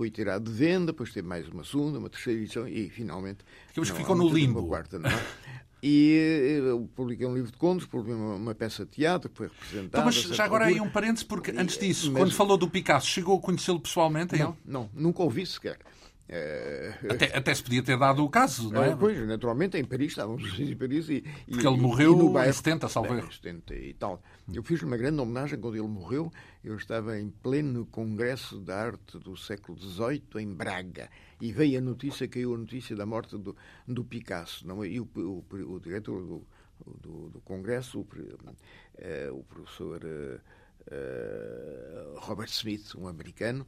foi 0.00 0.10
tirado 0.10 0.50
de 0.50 0.56
venda, 0.56 0.86
depois 0.86 1.12
teve 1.12 1.28
mais 1.28 1.46
uma 1.46 1.62
segunda, 1.62 1.98
uma 1.98 2.08
terceira 2.08 2.40
edição 2.40 2.66
e, 2.66 2.88
finalmente... 2.88 3.44
que 3.74 3.84
ficou 3.84 4.16
no 4.16 4.30
limbo. 4.30 4.66
Quarta, 4.66 4.98
não 4.98 5.10
é? 5.10 5.12
E 5.82 6.58
eu 6.58 6.90
publiquei 6.94 7.26
um 7.26 7.34
livro 7.34 7.50
de 7.50 7.56
contos, 7.56 7.86
publiquei 7.86 8.14
uma, 8.14 8.34
uma 8.34 8.54
peça 8.54 8.84
de 8.84 8.90
teatro 8.90 9.30
que 9.30 9.36
foi 9.38 9.46
representada. 9.46 9.86
Então, 9.86 10.04
mas 10.04 10.14
já 10.36 10.44
agora 10.44 10.66
aí 10.66 10.78
um 10.78 10.90
parênteses, 10.90 11.22
porque 11.22 11.52
antes 11.52 11.78
disso, 11.78 12.12
mas... 12.12 12.22
quando 12.22 12.34
falou 12.34 12.58
do 12.58 12.68
Picasso, 12.68 13.06
chegou 13.06 13.38
a 13.38 13.40
conhecê-lo 13.40 13.80
pessoalmente? 13.80 14.38
Não, 14.38 14.54
não, 14.62 14.90
nunca 14.92 15.22
ouvi 15.22 15.46
sequer. 15.46 15.78
É... 16.32 16.94
Até, 17.10 17.36
até, 17.36 17.52
se 17.52 17.60
podia 17.60 17.82
ter 17.82 17.98
dado 17.98 18.24
o 18.24 18.30
caso, 18.30 18.70
não 18.70 18.84
é? 18.84 18.90
é 18.90 18.96
pois, 18.96 19.18
naturalmente, 19.26 19.76
em 19.76 19.84
Paris, 19.84 20.12
estávamos 20.12 20.60
em 20.60 20.76
Paris 20.76 21.08
e. 21.08 21.22
Porque 21.48 21.66
ele 21.66 21.76
morreu 21.76 22.16
no 22.16 22.30
bairro, 22.30 22.50
em 22.50 22.52
70, 22.52 22.88
salvo 22.88 23.12
erro. 23.14 23.32
70 23.32 23.74
e 23.74 23.92
tal. 23.94 24.22
Eu 24.52 24.62
fiz 24.62 24.80
uma 24.84 24.96
grande 24.96 25.20
homenagem 25.20 25.58
quando 25.58 25.74
ele 25.74 25.88
morreu. 25.88 26.32
Eu 26.62 26.76
estava 26.76 27.18
em 27.18 27.30
pleno 27.30 27.84
Congresso 27.86 28.60
da 28.60 28.76
Arte 28.76 29.18
do 29.18 29.36
século 29.36 29.76
XVIII, 29.76 30.22
em 30.38 30.54
Braga, 30.54 31.10
e 31.40 31.50
veio 31.50 31.78
a 31.78 31.80
notícia, 31.80 32.28
caiu 32.28 32.54
a 32.54 32.58
notícia 32.58 32.94
da 32.94 33.04
morte 33.04 33.36
do, 33.36 33.56
do 33.88 34.04
Picasso. 34.04 34.64
Não 34.64 34.84
é? 34.84 34.88
E 34.88 35.00
o, 35.00 35.08
o, 35.16 35.44
o 35.50 35.80
diretor 35.80 36.22
do, 36.22 36.46
do, 37.02 37.30
do 37.30 37.40
Congresso, 37.40 37.98
o, 37.98 38.02
uh, 38.02 39.34
o 39.36 39.42
professor. 39.42 40.00
Uh, 40.04 40.40
Uh, 40.90 42.18
Robert 42.18 42.48
Smith, 42.48 42.94
um 42.96 43.06
americano, 43.06 43.66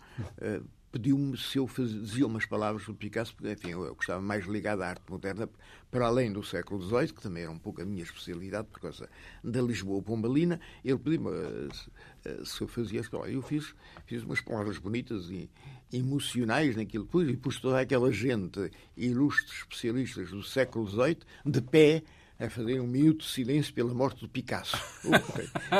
pediu-me 0.92 1.36
se 1.38 1.58
eu 1.58 1.66
fazia 1.66 2.26
umas 2.26 2.44
palavras 2.44 2.84
sobre 2.84 2.98
Picasso, 2.98 3.34
porque, 3.34 3.50
enfim, 3.50 3.70
eu, 3.70 3.96
estava 3.98 4.20
mais 4.20 4.44
ligado 4.46 4.82
à 4.82 4.88
arte 4.88 5.02
moderna, 5.10 5.48
para 5.90 6.06
além 6.06 6.30
do 6.30 6.42
século 6.42 6.82
XVIII, 6.82 7.14
que 7.14 7.22
também 7.22 7.44
era 7.44 7.50
um 7.50 7.58
pouco 7.58 7.80
a 7.80 7.84
minha 7.84 8.02
especialidade, 8.02 8.68
por 8.70 8.78
causa 8.80 9.08
da 9.42 9.62
Lisboa 9.62 10.02
Pombalina. 10.02 10.60
Ele 10.84 10.98
pediu-me 10.98 11.30
uh, 11.30 12.46
se 12.46 12.60
eu 12.60 12.68
fazia 12.68 13.00
as 13.00 13.08
palavras. 13.08 13.34
Eu 13.34 13.42
fiz, 13.42 13.74
fiz 14.04 14.22
umas 14.22 14.42
palavras 14.42 14.76
bonitas 14.76 15.30
e 15.30 15.48
emocionais 15.90 16.76
naquilo, 16.76 17.08
e 17.28 17.36
pus 17.36 17.58
toda 17.58 17.80
aquela 17.80 18.12
gente, 18.12 18.70
ilustres 18.96 19.60
especialistas 19.60 20.30
do 20.30 20.42
século 20.42 20.86
XVIII, 20.86 21.18
de 21.46 21.60
pé 21.62 22.02
a 22.42 22.50
fazer 22.50 22.80
um 22.80 22.86
minuto 22.86 23.20
de 23.20 23.30
silêncio 23.30 23.72
pela 23.72 23.94
morte 23.94 24.20
do 24.20 24.28
Picasso. 24.28 24.76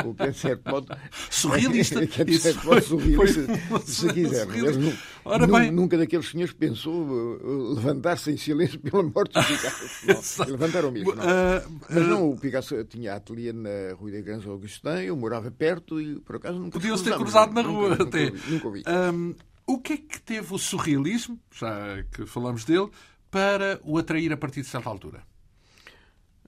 O 0.05 0.15
que, 0.15 0.23
é, 0.23 0.31
de 0.31 0.39
certo 0.39 0.71
modo. 0.71 0.97
Surrealista. 1.31 2.07
Que 2.07 2.23
é, 2.23 2.25
de 2.25 2.39
certo 2.39 2.65
modo, 2.67 2.83
surrealista, 2.83 3.47
se 3.85 4.13
quiser. 4.13 4.47
Ora 5.25 5.47
bem... 5.47 5.71
Nunca 5.71 5.99
daqueles 5.99 6.31
senhores 6.31 6.53
pensou 6.53 6.95
uh, 6.95 7.75
levantar-se 7.75 8.31
em 8.31 8.37
silêncio 8.37 8.79
pela 8.79 9.03
morte 9.03 9.33
do 9.35 9.45
Picasso. 9.45 10.45
Levantaram 10.51 10.91
mesmo. 10.93 11.13
Uh, 11.13 11.81
Mas 11.89 12.09
não, 12.09 12.31
o 12.31 12.37
Picasso 12.39 12.83
tinha 12.85 13.15
ateliê 13.15 13.53
na 13.53 13.95
Rua 13.99 14.13
da 14.13 14.21
Grande 14.21 14.49
Augustin, 14.49 14.89
eu 15.07 15.17
morava 15.17 15.51
perto 15.51 16.01
e 16.01 16.21
por 16.21 16.37
acaso 16.37 16.59
nunca 16.59 16.79
Podiam-se 16.79 17.05
ter 17.05 17.15
cruzado 17.15 17.53
na 17.53 17.63
rua 17.63 17.95
até. 17.95 18.31
Nunca, 18.49 18.67
ouvi. 18.67 18.83
O 19.67 19.79
que 19.79 19.93
é 19.95 19.97
que 19.97 20.21
teve 20.21 20.53
o 20.53 20.59
surrealismo, 20.59 21.39
já 21.53 22.03
que 22.13 22.27
falamos 22.27 22.65
dele, 22.65 22.91
para 23.31 23.81
o 23.85 23.97
atrair 23.97 24.33
a 24.33 24.37
partir 24.37 24.61
de 24.61 24.67
certa 24.67 24.89
altura? 24.89 25.23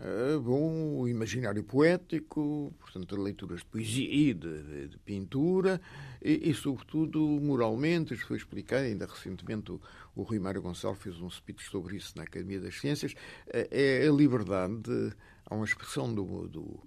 Uh, 0.04 0.38
bom, 0.38 1.08
imaginário 1.08 1.64
poético, 1.64 2.74
portanto, 2.78 3.16
leituras 3.16 3.60
de 3.60 3.64
poesia 3.64 4.06
e 4.06 4.34
de, 4.34 4.88
de, 4.88 4.98
pintura, 4.98 5.80
e, 6.20 6.50
e, 6.50 6.52
sobretudo, 6.52 7.20
moralmente, 7.40 8.12
isto 8.12 8.26
foi 8.26 8.36
explicado, 8.36 8.82
ainda 8.82 9.06
recentemente 9.06 9.72
o, 9.72 9.80
o 10.14 10.22
Rui 10.22 10.38
Mário 10.38 10.60
Gonçalves 10.60 11.02
fez 11.02 11.18
um 11.22 11.30
speech 11.30 11.64
sobre 11.70 11.96
isso 11.96 12.12
na 12.16 12.24
Academia 12.24 12.60
das 12.60 12.78
Ciências, 12.78 13.12
uh, 13.12 13.66
é 13.70 14.06
a 14.06 14.12
liberdade, 14.12 14.82
de, 14.82 15.12
há 15.46 15.54
uma 15.54 15.64
expressão 15.64 16.14
do, 16.14 16.48
do, 16.48 16.80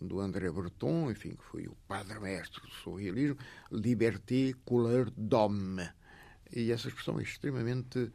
do 0.00 0.18
André 0.18 0.50
Breton, 0.50 1.10
enfim, 1.10 1.34
que 1.34 1.44
foi 1.44 1.66
o 1.66 1.76
padre-mestre 1.86 2.62
do 2.62 2.70
surrealismo, 2.70 3.36
liberté 3.70 4.54
couleur 4.64 5.10
d'homme, 5.14 5.86
e 6.50 6.72
essa 6.72 6.88
expressão 6.88 7.20
é 7.20 7.24
extremamente 7.24 8.10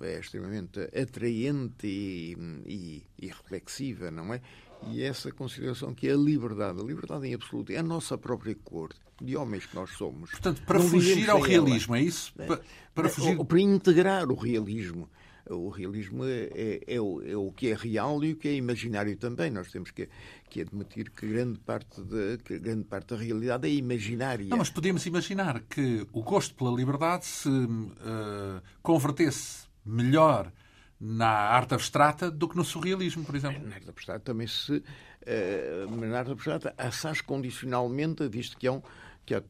é 0.00 0.18
extremamente 0.18 0.80
atraente 0.80 1.86
e, 1.86 2.36
e, 2.66 3.02
e, 3.18 3.26
reflexiva, 3.26 4.10
não 4.10 4.32
é? 4.32 4.40
E 4.88 5.02
essa 5.02 5.32
consideração 5.32 5.94
que 5.94 6.08
é 6.08 6.12
a 6.12 6.16
liberdade, 6.16 6.80
a 6.80 6.84
liberdade 6.84 7.26
em 7.26 7.34
absoluto, 7.34 7.72
é 7.72 7.78
a 7.78 7.82
nossa 7.82 8.16
própria 8.18 8.54
cor, 8.54 8.90
de 9.20 9.36
homens 9.36 9.66
que 9.66 9.74
nós 9.74 9.90
somos. 9.90 10.30
Portanto, 10.30 10.62
para 10.62 10.78
não 10.78 10.88
fugir 10.88 11.28
ao 11.30 11.40
realismo, 11.40 11.94
ela. 11.94 12.04
é 12.04 12.06
isso? 12.06 12.32
É. 12.38 12.46
Para, 12.46 12.60
para, 12.94 13.08
fugir... 13.08 13.44
para 13.44 13.60
integrar 13.60 14.30
o 14.30 14.34
realismo. 14.34 15.08
O 15.48 15.68
realismo 15.68 16.24
é, 16.24 16.50
é, 16.54 16.80
é, 16.86 17.00
o, 17.00 17.22
é, 17.22 17.36
o, 17.36 17.52
que 17.52 17.68
é 17.68 17.74
real 17.74 18.22
e 18.24 18.32
o 18.32 18.36
que 18.36 18.48
é 18.48 18.54
imaginário 18.54 19.16
também. 19.16 19.50
Nós 19.50 19.70
temos 19.70 19.90
que, 19.90 20.08
que 20.50 20.60
admitir 20.60 21.10
que 21.10 21.26
grande, 21.26 21.58
parte 21.60 22.02
de, 22.02 22.58
grande 22.58 22.84
parte 22.84 23.14
da 23.14 23.16
realidade 23.16 23.68
é 23.68 23.70
imaginária. 23.70 24.46
Não, 24.46 24.58
mas 24.58 24.70
podemos 24.70 25.06
imaginar 25.06 25.60
que 25.60 26.06
o 26.12 26.22
gosto 26.22 26.54
pela 26.54 26.70
liberdade 26.70 27.26
se 27.26 27.48
uh, 27.48 28.60
convertesse 28.82 29.66
melhor 29.84 30.52
na 30.98 31.28
arte 31.28 31.74
abstrata 31.74 32.30
do 32.30 32.48
que 32.48 32.56
no 32.56 32.64
surrealismo, 32.64 33.24
por 33.24 33.34
exemplo. 33.36 33.66
Na 33.68 33.76
arte 33.76 33.88
abstrata 33.88 34.20
também 34.20 34.46
se. 34.46 34.72
Uh, 34.72 35.96
na 35.96 36.18
arte 36.18 36.32
abstrata 36.32 36.74
assaz 36.76 37.20
condicionalmente, 37.20 38.28
visto 38.28 38.56
que 38.56 38.66
é 38.66 38.72
um 38.72 38.82
que 39.26 39.34
é 39.34 39.42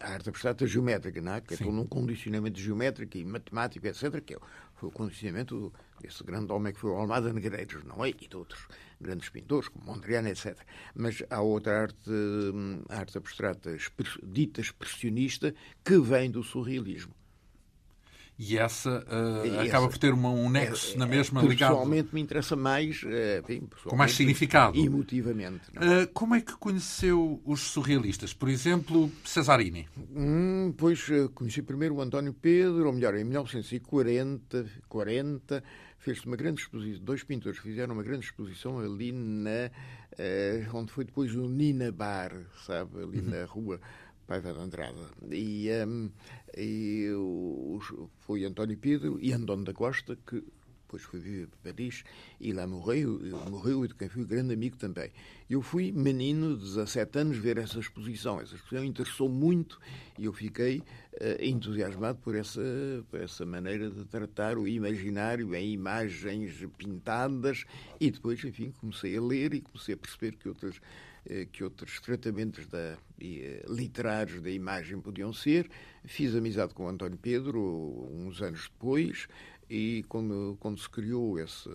a 0.00 0.12
arte 0.12 0.30
abstrata 0.30 0.66
geométrica, 0.66 1.20
não 1.20 1.34
é? 1.34 1.42
que 1.42 1.52
é 1.52 1.56
todo 1.58 1.78
um 1.78 1.86
condicionamento 1.86 2.58
geométrico 2.58 3.18
e 3.18 3.24
matemático, 3.24 3.86
etc., 3.86 4.18
que 4.24 4.34
é 4.34 4.38
foi 4.80 4.88
o 4.88 4.92
condicionamento 4.92 5.70
desse 6.00 6.24
grande 6.24 6.50
homem 6.50 6.72
que 6.72 6.80
foi 6.80 6.90
o 6.90 6.96
Almada 6.96 7.30
Negreiros, 7.32 7.84
não 7.84 8.02
é? 8.02 8.08
E 8.08 8.26
de 8.26 8.34
outros 8.34 8.66
grandes 8.98 9.28
pintores, 9.28 9.68
como 9.68 9.84
Mondrian, 9.84 10.26
etc. 10.26 10.56
Mas 10.94 11.22
há 11.28 11.40
outra 11.42 11.82
arte, 11.82 12.10
hum, 12.10 12.82
arte 12.88 13.18
abstrata 13.18 13.76
dita 14.22 14.62
expressionista 14.62 15.54
que 15.84 15.98
vem 15.98 16.30
do 16.30 16.42
surrealismo. 16.42 17.14
E 18.42 18.56
essa 18.56 19.04
uh, 19.06 19.46
e 19.46 19.68
acaba 19.68 19.84
essa, 19.84 19.88
por 19.88 19.98
ter 19.98 20.14
uma, 20.14 20.30
um 20.30 20.48
nexo 20.48 20.94
é, 20.94 20.96
na 20.96 21.06
mesma 21.06 21.42
ligado. 21.42 21.72
Pessoalmente 21.72 22.14
me 22.14 22.22
interessa 22.22 22.56
mais. 22.56 23.02
Uh, 23.02 23.40
enfim, 23.42 23.68
com 23.84 23.94
mais 23.94 24.12
significado. 24.12 24.78
Emotivamente. 24.78 25.68
Uh, 25.76 26.10
como 26.14 26.34
é 26.34 26.40
que 26.40 26.54
conheceu 26.54 27.42
os 27.44 27.60
surrealistas? 27.60 28.32
Por 28.32 28.48
exemplo, 28.48 29.12
Cesarini? 29.26 29.86
Hum, 30.16 30.72
pois 30.74 31.06
conheci 31.34 31.60
primeiro 31.60 31.96
o 31.96 32.00
António 32.00 32.32
Pedro, 32.32 32.86
ou 32.86 32.94
melhor, 32.94 33.14
em 33.14 33.24
1940, 33.24 34.64
40, 34.88 35.62
fez 35.98 36.24
uma 36.24 36.34
grande 36.34 36.62
exposição. 36.62 37.04
Dois 37.04 37.22
pintores 37.22 37.58
fizeram 37.58 37.92
uma 37.92 38.02
grande 38.02 38.24
exposição 38.24 38.78
ali 38.78 39.12
na. 39.12 39.70
onde 40.72 40.90
foi 40.92 41.04
depois 41.04 41.34
o 41.34 41.46
Nina 41.46 41.92
Bar, 41.92 42.32
sabe? 42.64 43.02
Ali 43.02 43.18
uhum. 43.18 43.28
na 43.28 43.44
rua 43.44 43.78
Paiva 44.30 44.52
de 44.52 44.60
Andrade. 44.60 44.96
E, 45.32 45.68
um, 45.84 46.08
e 46.56 47.08
foi 48.20 48.44
António 48.44 48.76
Pedro 48.76 49.18
e 49.20 49.32
António 49.32 49.64
da 49.64 49.72
Costa, 49.72 50.16
que 50.26 50.42
depois 50.90 51.02
foi 51.04 51.20
viver 51.20 51.46
para 51.46 51.72
Paris 51.72 52.02
e 52.40 52.52
lá 52.52 52.66
morreu, 52.66 53.20
morreu 53.48 53.84
e 53.84 53.88
de 53.88 53.94
quem 53.94 54.08
fui 54.08 54.24
grande 54.24 54.52
amigo 54.52 54.76
também. 54.76 55.10
Eu 55.48 55.62
fui 55.62 55.92
menino 55.92 56.56
de 56.56 56.64
17 56.64 57.18
anos 57.18 57.36
ver 57.36 57.58
essa 57.58 57.78
exposição. 57.78 58.40
Essa 58.40 58.56
exposição 58.56 58.84
interessou 58.84 59.28
muito 59.28 59.78
e 60.18 60.24
eu 60.24 60.32
fiquei 60.32 60.78
uh, 60.78 60.84
entusiasmado 61.40 62.18
por 62.18 62.34
essa, 62.34 62.60
por 63.08 63.20
essa 63.20 63.46
maneira 63.46 63.88
de 63.88 64.04
tratar 64.04 64.58
o 64.58 64.66
imaginário 64.66 65.54
em 65.54 65.72
imagens 65.72 66.66
pintadas 66.76 67.64
e 68.00 68.10
depois, 68.10 68.42
enfim, 68.44 68.72
comecei 68.80 69.16
a 69.16 69.22
ler 69.22 69.54
e 69.54 69.60
comecei 69.60 69.94
a 69.94 69.98
perceber 69.98 70.34
que 70.36 70.48
outras 70.48 70.80
eh, 71.26 71.46
que 71.52 71.62
outros 71.62 72.00
tratamentos 72.00 72.66
da, 72.66 72.96
eh, 73.20 73.62
literários 73.68 74.40
da 74.42 74.50
imagem 74.50 74.98
podiam 75.00 75.32
ser. 75.32 75.70
Fiz 76.04 76.34
amizade 76.34 76.74
com 76.74 76.84
o 76.84 76.88
António 76.88 77.18
Pedro 77.18 78.08
uns 78.10 78.40
anos 78.40 78.68
depois 78.68 79.28
e 79.68 80.04
quando, 80.08 80.56
quando 80.58 80.80
se 80.80 80.88
criou 80.88 81.38
esse 81.38 81.68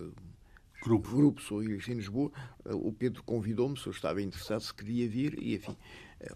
grupo, 0.82 1.16
grupo 1.16 1.42
Sorriso 1.42 1.92
em 1.92 1.96
Lisboa, 1.96 2.32
eh, 2.66 2.74
o 2.74 2.92
Pedro 2.92 3.24
convidou-me 3.24 3.78
se 3.78 3.88
eu 3.88 3.92
estava 3.92 4.22
interessado, 4.22 4.62
se 4.62 4.74
queria 4.74 5.08
vir 5.08 5.38
e, 5.40 5.56
enfim, 5.56 5.76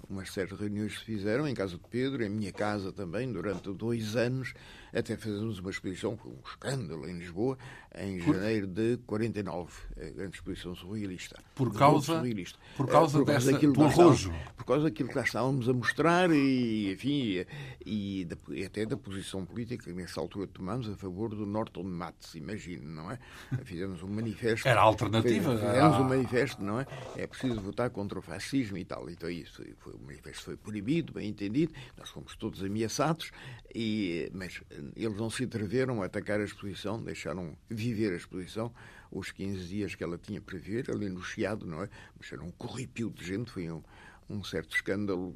umas 0.09 0.31
certas 0.31 0.59
reuniões 0.59 0.99
se 0.99 1.05
fizeram 1.05 1.47
em 1.47 1.53
casa 1.53 1.77
de 1.77 1.83
Pedro, 1.89 2.23
em 2.23 2.29
minha 2.29 2.51
casa 2.51 2.91
também, 2.91 3.31
durante 3.31 3.71
dois 3.73 4.15
anos, 4.15 4.53
até 4.93 5.15
fazemos 5.15 5.59
uma 5.59 5.69
exposição, 5.69 6.17
foi 6.17 6.31
um 6.31 6.39
escândalo 6.45 7.07
em 7.07 7.17
Lisboa, 7.17 7.57
em 7.95 8.19
Por... 8.19 8.35
janeiro 8.35 8.67
de 8.67 8.97
49, 9.05 9.71
a 9.97 10.09
grande 10.09 10.35
exposição 10.35 10.75
surrealista. 10.75 11.39
Por 11.55 11.73
causa, 11.73 12.17
surrealista. 12.17 12.57
Por 12.75 12.87
causa, 12.87 13.17
é, 13.17 13.19
por 13.19 13.25
causa 13.25 13.45
dessa, 13.45 13.51
daquilo 13.51 13.73
do 13.73 13.83
arrojo. 13.83 14.33
Por 14.57 14.65
causa 14.65 14.83
daquilo 14.83 15.09
que 15.09 15.15
lá 15.15 15.23
estávamos 15.23 15.69
a 15.69 15.73
mostrar 15.73 16.31
e, 16.31 16.91
enfim, 16.93 17.45
e, 17.85 18.27
e, 18.49 18.65
até 18.65 18.85
da 18.85 18.97
posição 18.97 19.45
política 19.45 19.85
que 19.85 19.93
nessa 19.93 20.19
altura 20.19 20.47
tomamos 20.47 20.89
a 20.89 20.95
favor 20.95 21.29
do 21.29 21.45
Norton 21.45 21.83
Matos, 21.83 22.35
imagine, 22.35 22.85
não 22.85 23.11
é? 23.11 23.19
Fizemos 23.63 24.03
um 24.03 24.07
manifesto. 24.07 24.67
Era 24.67 24.81
alternativa. 24.81 25.57
Fizemos 25.57 25.97
um 25.97 26.03
manifesto, 26.03 26.63
não 26.63 26.79
é? 26.79 26.85
É 27.15 27.27
preciso 27.27 27.61
votar 27.61 27.89
contra 27.89 28.19
o 28.19 28.21
fascismo 28.21 28.77
e 28.77 28.85
tal. 28.85 29.09
Então 29.09 29.29
isso, 29.29 29.63
foi, 29.77 29.93
o 29.93 29.99
manifesto 29.99 30.43
foi 30.43 30.57
proibido, 30.57 31.13
bem 31.13 31.29
entendido, 31.29 31.73
nós 31.97 32.09
fomos 32.09 32.35
todos 32.35 32.63
ameaçados, 32.63 33.31
e, 33.73 34.29
mas 34.33 34.61
eles 34.95 35.17
não 35.17 35.29
se 35.29 35.43
atreveram 35.43 36.01
a 36.01 36.05
atacar 36.05 36.39
a 36.39 36.43
exposição, 36.43 37.01
deixaram 37.01 37.57
viver 37.69 38.13
a 38.13 38.15
exposição 38.15 38.73
os 39.11 39.31
15 39.31 39.67
dias 39.67 39.95
que 39.95 40.03
ela 40.03 40.17
tinha 40.17 40.39
para 40.39 40.57
ver, 40.57 40.89
ali 40.91 41.09
no 41.09 41.23
Chiado, 41.23 41.65
não 41.65 41.83
é? 41.83 41.89
Mas 42.19 42.31
era 42.31 42.43
um 42.43 42.51
corripio 42.51 43.09
de 43.09 43.25
gente, 43.25 43.51
foi 43.51 43.69
um, 43.71 43.81
um 44.29 44.43
certo 44.43 44.75
escândalo 44.75 45.35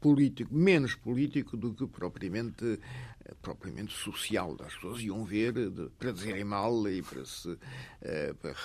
político, 0.00 0.54
menos 0.54 0.94
político 0.94 1.56
do 1.56 1.74
que 1.74 1.86
propriamente, 1.86 2.78
propriamente 3.42 3.92
social. 3.92 4.56
As 4.60 4.74
pessoas 4.74 5.02
iam 5.02 5.24
ver 5.24 5.54
para 5.98 6.12
dizerem 6.12 6.44
mal 6.44 6.88
e 6.88 7.02
para 7.02 7.24
se. 7.24 7.48
Uh, 7.50 8.34
para, 8.40 8.56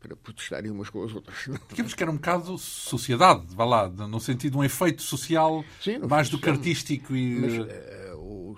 para 0.00 0.16
protestarem 0.16 0.70
umas 0.70 0.88
com 0.88 1.04
as 1.04 1.14
outras. 1.14 1.36
Digamos 1.68 1.94
que 1.94 2.02
era 2.02 2.10
um 2.10 2.16
bocado 2.16 2.56
sociedade, 2.58 3.54
vá 3.54 3.64
lá, 3.64 3.88
no 3.88 4.18
sentido 4.18 4.52
de 4.52 4.58
um 4.58 4.64
efeito 4.64 5.02
social 5.02 5.62
Sim, 5.80 5.98
mais 5.98 6.28
do 6.28 6.38
que 6.40 6.48
artístico 6.48 7.14
e. 7.14 7.34
Mas, 7.38 7.58
uh, 7.58 8.16
o, 8.16 8.56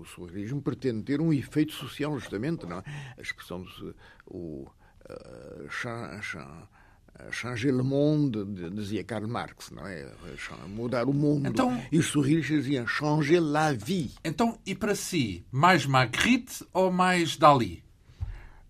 o 0.00 0.04
surrealismo 0.04 0.60
pretende 0.60 1.02
ter 1.02 1.20
um 1.20 1.32
efeito 1.32 1.72
social, 1.72 2.16
justamente, 2.18 2.66
não 2.66 2.78
é? 2.78 2.84
A 3.18 3.20
expressão 3.20 3.62
do 3.62 3.96
o, 4.26 4.68
uh, 5.08 5.68
changer 7.30 7.74
le 7.74 7.82
monde, 7.82 8.44
dizia 8.70 9.04
Karl 9.04 9.28
Marx, 9.28 9.70
não 9.70 9.86
é? 9.86 10.10
Mudar 10.68 11.08
o 11.08 11.12
mundo. 11.12 11.48
Então, 11.48 11.80
e 11.90 11.98
os 11.98 12.06
surrealistas 12.06 12.64
diziam 12.64 12.86
changer 12.86 13.40
la 13.40 13.72
vie. 13.72 14.10
Então, 14.24 14.58
e 14.66 14.74
para 14.74 14.94
si, 14.94 15.44
mais 15.50 15.86
Magritte 15.86 16.64
ou 16.72 16.90
mais 16.90 17.36
Dali? 17.36 17.82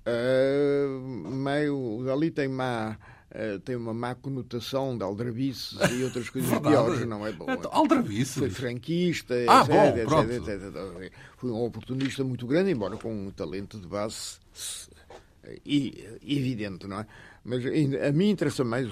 Uh, 0.07 1.01
meio, 1.31 1.99
o 1.99 2.05
Dali 2.05 2.31
tem 2.31 2.49
má 2.49 2.99
Uh, 3.35 3.59
tem 3.61 3.75
uma 3.77 3.95
má 3.95 4.15
conotação 4.15 4.95
de 4.95 5.03
aldrabices 5.03 5.79
e 5.91 6.05
outras 6.05 6.29
coisas 6.29 6.59
piores, 6.59 7.07
não 7.07 7.27
é 7.27 7.33
bom. 7.33 7.47
Então, 7.51 7.71
aldrabices? 7.73 8.37
Foi 8.37 8.51
franquista, 8.51 9.35
ah, 9.49 9.62
etc, 9.62 10.07
bom, 10.07 10.21
etc, 10.21 10.38
etc, 10.49 10.67
etc, 10.67 11.12
Foi 11.38 11.51
um 11.51 11.65
oportunista 11.65 12.23
muito 12.23 12.47
grande, 12.47 12.73
embora 12.73 12.95
com 12.99 13.11
um 13.11 13.31
talento 13.31 13.81
de 13.81 13.87
base 13.87 14.37
evidente, 15.65 16.87
não 16.87 17.01
é? 17.01 17.07
Mas 17.43 17.65
a 18.07 18.12
mim 18.12 18.29
interessa 18.29 18.65
mais 18.65 18.88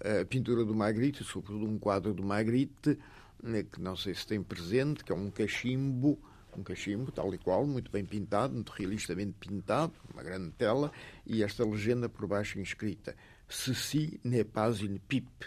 a 0.00 0.24
pintura 0.24 0.64
do 0.64 0.74
Magritte, 0.74 1.22
sobretudo 1.22 1.66
um 1.66 1.78
quadro 1.78 2.14
do 2.14 2.22
Magritte, 2.22 2.98
né, 3.42 3.62
que 3.62 3.78
não 3.78 3.94
sei 3.94 4.14
se 4.14 4.26
tem 4.26 4.42
presente, 4.42 5.04
que 5.04 5.12
é 5.12 5.14
um 5.14 5.30
cachimbo, 5.30 6.18
um 6.56 6.62
cachimbo 6.62 7.12
tal 7.12 7.32
e 7.34 7.38
qual, 7.38 7.66
muito 7.66 7.90
bem 7.90 8.04
pintado, 8.04 8.54
muito 8.54 8.70
realistamente 8.70 9.34
pintado, 9.38 9.92
uma 10.12 10.22
grande 10.22 10.50
tela, 10.52 10.90
e 11.26 11.42
esta 11.42 11.64
legenda 11.64 12.08
por 12.08 12.26
baixo 12.26 12.58
inscrita 12.58 13.14
Ceci 13.48 14.18
n'est 14.24 14.44
pas 14.44 14.72
une 14.82 14.98
pipe. 14.98 15.46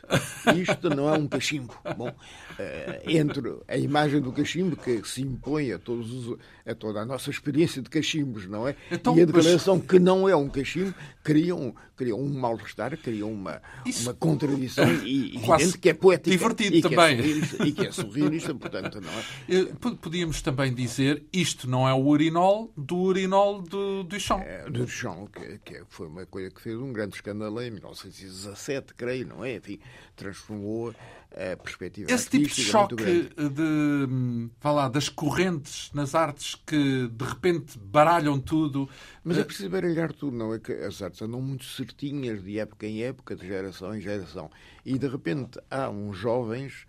Isto 0.56 0.90
não 0.90 1.14
é 1.14 1.18
um 1.18 1.28
cachimbo. 1.28 1.76
Bom, 1.98 2.14
eh, 2.58 3.02
entre 3.08 3.58
a 3.68 3.78
imagem 3.78 4.22
do 4.22 4.32
cachimbo 4.32 4.78
que 4.78 5.06
se 5.06 5.22
impõe 5.22 5.74
a, 5.74 5.80
todos 5.80 6.12
os, 6.14 6.38
a 6.66 6.74
toda 6.74 7.02
a 7.02 7.06
nossa 7.06 7.30
experiência 7.30 7.82
de 7.82 7.90
cachimbos, 7.90 8.48
não 8.48 8.68
é? 8.68 8.76
Então, 8.90 9.18
e 9.18 9.22
a 9.22 9.26
declaração 9.26 9.78
mas... 9.78 9.86
que 9.86 10.00
não 10.00 10.30
é 10.30 10.36
um 10.36 10.48
cachimbo 10.48 10.96
criam, 11.24 11.76
criam 11.96 12.20
um 12.20 12.40
mal-estar, 12.40 12.98
criam 12.98 13.32
uma, 13.32 13.62
Isso... 13.86 14.04
uma 14.04 14.14
contradição 14.14 14.86
e, 15.04 15.36
evidente 15.36 15.78
que 15.78 15.90
é 15.90 15.94
poética. 15.94 16.32
Divertido 16.32 16.76
e 16.76 16.82
também. 16.82 17.18
Que 17.18 17.64
é 17.64 17.66
e 17.68 17.72
que 17.72 17.88
é 17.88 17.92
surrealista, 17.92 18.56
portanto, 18.56 19.00
não 19.02 19.10
é? 19.10 19.24
Eh, 19.50 19.96
podíamos 20.02 20.42
também 20.42 20.74
dizer 20.74 21.24
isto 21.32 21.70
não 21.70 21.88
é 21.88 21.94
o 21.94 22.06
urinol 22.06 22.72
do 22.76 22.98
urinol 22.98 23.62
do 23.62 24.04
Duchamp. 24.04 24.42
É, 24.42 24.64
do 24.66 24.86
Duchamp, 24.86 25.30
que, 25.34 25.60
que 25.60 25.84
foi 25.90 26.08
uma 26.08 26.26
coisa 26.26 26.50
que 26.50 26.62
fez 26.62 26.78
um 26.78 26.92
grande 26.92 27.16
escândalo 27.16 27.62
em 27.62 27.72
1917, 27.92 28.94
creio, 28.94 29.28
não 29.28 29.44
é? 29.44 29.56
Enfim, 29.56 29.80
transformou 30.16 30.94
a 31.32 31.58
perspectiva 31.58 32.12
Esse 32.12 32.30
tipo 32.30 32.48
de 32.48 32.62
choque 32.62 32.96
de, 32.96 34.50
falar 34.60 34.90
das 34.90 35.10
correntes 35.10 35.92
nas 35.94 36.16
artes 36.16 36.56
que 36.56 37.08
de 37.08 37.26
repente 37.26 37.78
baralham 37.78 38.40
tudo. 38.40 38.90
Mas 39.24 39.38
é 39.38 39.44
preciso 39.44 39.70
baralhar 39.70 40.12
tudo, 40.12 40.36
não 40.36 40.54
é 40.54 40.60
que 40.60 40.72
as 40.72 41.02
artes 41.02 41.22
andam 41.22 41.42
muito 41.42 41.66
certinhas 41.66 42.44
de 42.44 42.60
época 42.60 42.88
em 42.88 43.04
época, 43.04 43.36
de 43.36 43.46
geração 43.46 43.96
em 43.96 44.02
geração. 44.02 44.50
E 44.86 44.98
de 44.98 45.08
repente 45.08 45.60
há 45.70 45.90
uns 45.90 46.18
jovens, 46.18 46.86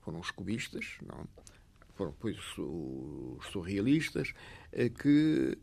foram 0.00 0.20
os 0.20 0.30
cubistas, 0.30 0.96
não? 1.02 1.26
foram 1.94 2.12
depois 2.12 2.36
os 2.56 3.46
surrealistas, 3.50 4.32
eh, 4.72 4.88
que 4.88 5.58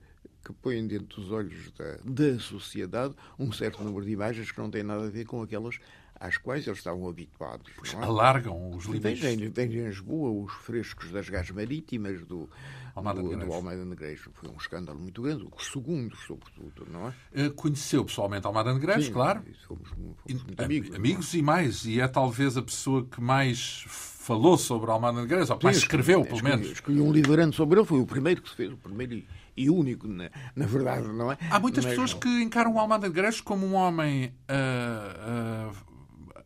que 0.46 0.54
põem 0.54 0.86
dentro 0.86 1.20
dos 1.20 1.32
olhos 1.32 1.72
da, 1.72 1.98
da 2.04 2.40
sociedade 2.40 3.16
um 3.38 3.52
certo 3.52 3.84
número 3.84 4.06
de 4.06 4.12
imagens 4.12 4.52
que 4.52 4.60
não 4.60 4.70
têm 4.70 4.84
nada 4.84 5.06
a 5.06 5.10
ver 5.10 5.26
com 5.26 5.42
aquelas 5.42 5.80
às 6.20 6.38
quais 6.38 6.66
eles 6.66 6.80
estavam 6.80 7.10
habituados. 7.10 7.72
É? 7.94 7.98
Alargam 7.98 8.72
os 8.72 8.86
limites. 8.86 9.20
Tem, 9.20 9.52
tem, 9.52 9.66
em 9.66 9.88
Lisboa 9.88 10.32
os 10.32 10.54
frescos 10.54 11.12
das 11.12 11.28
gás 11.28 11.50
marítimas 11.52 12.24
do 12.26 12.50
Almeida, 12.96 13.22
do, 13.22 13.46
do 13.46 13.54
Almeida 13.54 13.84
Negreiros. 13.84 14.24
Foi 14.34 14.50
um 14.50 14.56
escândalo 14.56 14.98
muito 14.98 15.22
grande, 15.22 15.46
os 15.54 15.72
segundos, 15.72 16.18
sobretudo, 16.26 16.88
não 16.90 17.10
é? 17.10 17.14
Eh, 17.34 17.50
conheceu 17.50 18.06
pessoalmente 18.06 18.48
Almeida 18.48 18.74
Negreiros, 18.74 19.10
claro. 19.10 19.44
Fomos 19.68 19.92
muito 19.98 20.64
amigos. 20.64 20.96
Amigos 20.96 21.34
e 21.34 21.42
mais, 21.42 21.86
e 21.86 22.00
é 22.00 22.08
talvez 22.08 22.56
a 22.56 22.62
pessoa 22.62 23.06
que 23.06 23.20
mais 23.20 23.84
falou 23.88 24.58
sobre 24.58 24.90
Almeida 24.90 25.22
Negreiros, 25.22 25.50
ou 25.50 25.58
que 25.58 25.66
mais 25.66 25.78
escreveu, 25.78 26.24
pelo 26.24 26.44
menos. 26.44 26.72
Escolhi 26.72 27.02
um 27.02 27.12
livro 27.12 27.54
sobre 27.54 27.80
ele, 27.80 27.88
foi 27.88 28.00
o 28.00 28.06
primeiro 28.06 28.42
que 28.42 28.50
se 28.50 28.56
fez, 28.56 28.72
o 28.72 28.78
primeiro 28.78 29.24
e 29.56 29.70
único, 29.70 30.08
na, 30.08 30.30
na 30.56 30.66
verdade, 30.66 31.08
não 31.08 31.32
é? 31.32 31.38
Há 31.50 31.60
muitas 31.60 31.86
Mas, 31.86 31.94
pessoas 31.94 32.14
que 32.14 32.28
encaram 32.42 32.74
o 32.74 32.80
Almada 32.80 33.08
Negreiros 33.08 33.40
como 33.40 33.66
um 33.66 33.74
homem 33.74 34.34
uh, 34.50 35.72
uh, 35.72 36.44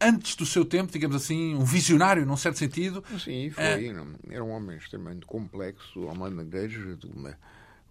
antes 0.00 0.34
do 0.36 0.44
seu 0.44 0.64
tempo, 0.64 0.92
digamos 0.92 1.16
assim, 1.16 1.54
um 1.54 1.64
visionário, 1.64 2.24
num 2.26 2.36
certo 2.36 2.58
sentido. 2.58 3.02
Sim, 3.18 3.50
foi. 3.50 3.64
É... 3.64 3.94
Era 4.30 4.44
um 4.44 4.50
homem 4.50 4.76
extremamente 4.76 5.26
complexo, 5.26 6.00
o 6.00 6.08
Almada 6.08 6.34
Negreiros, 6.34 6.98
de 6.98 7.06
uma, 7.06 7.36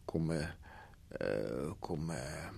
com, 0.05 0.19
uma, 0.19 0.55
uh, 1.13 1.75
com 1.79 1.95
uma, 1.95 2.53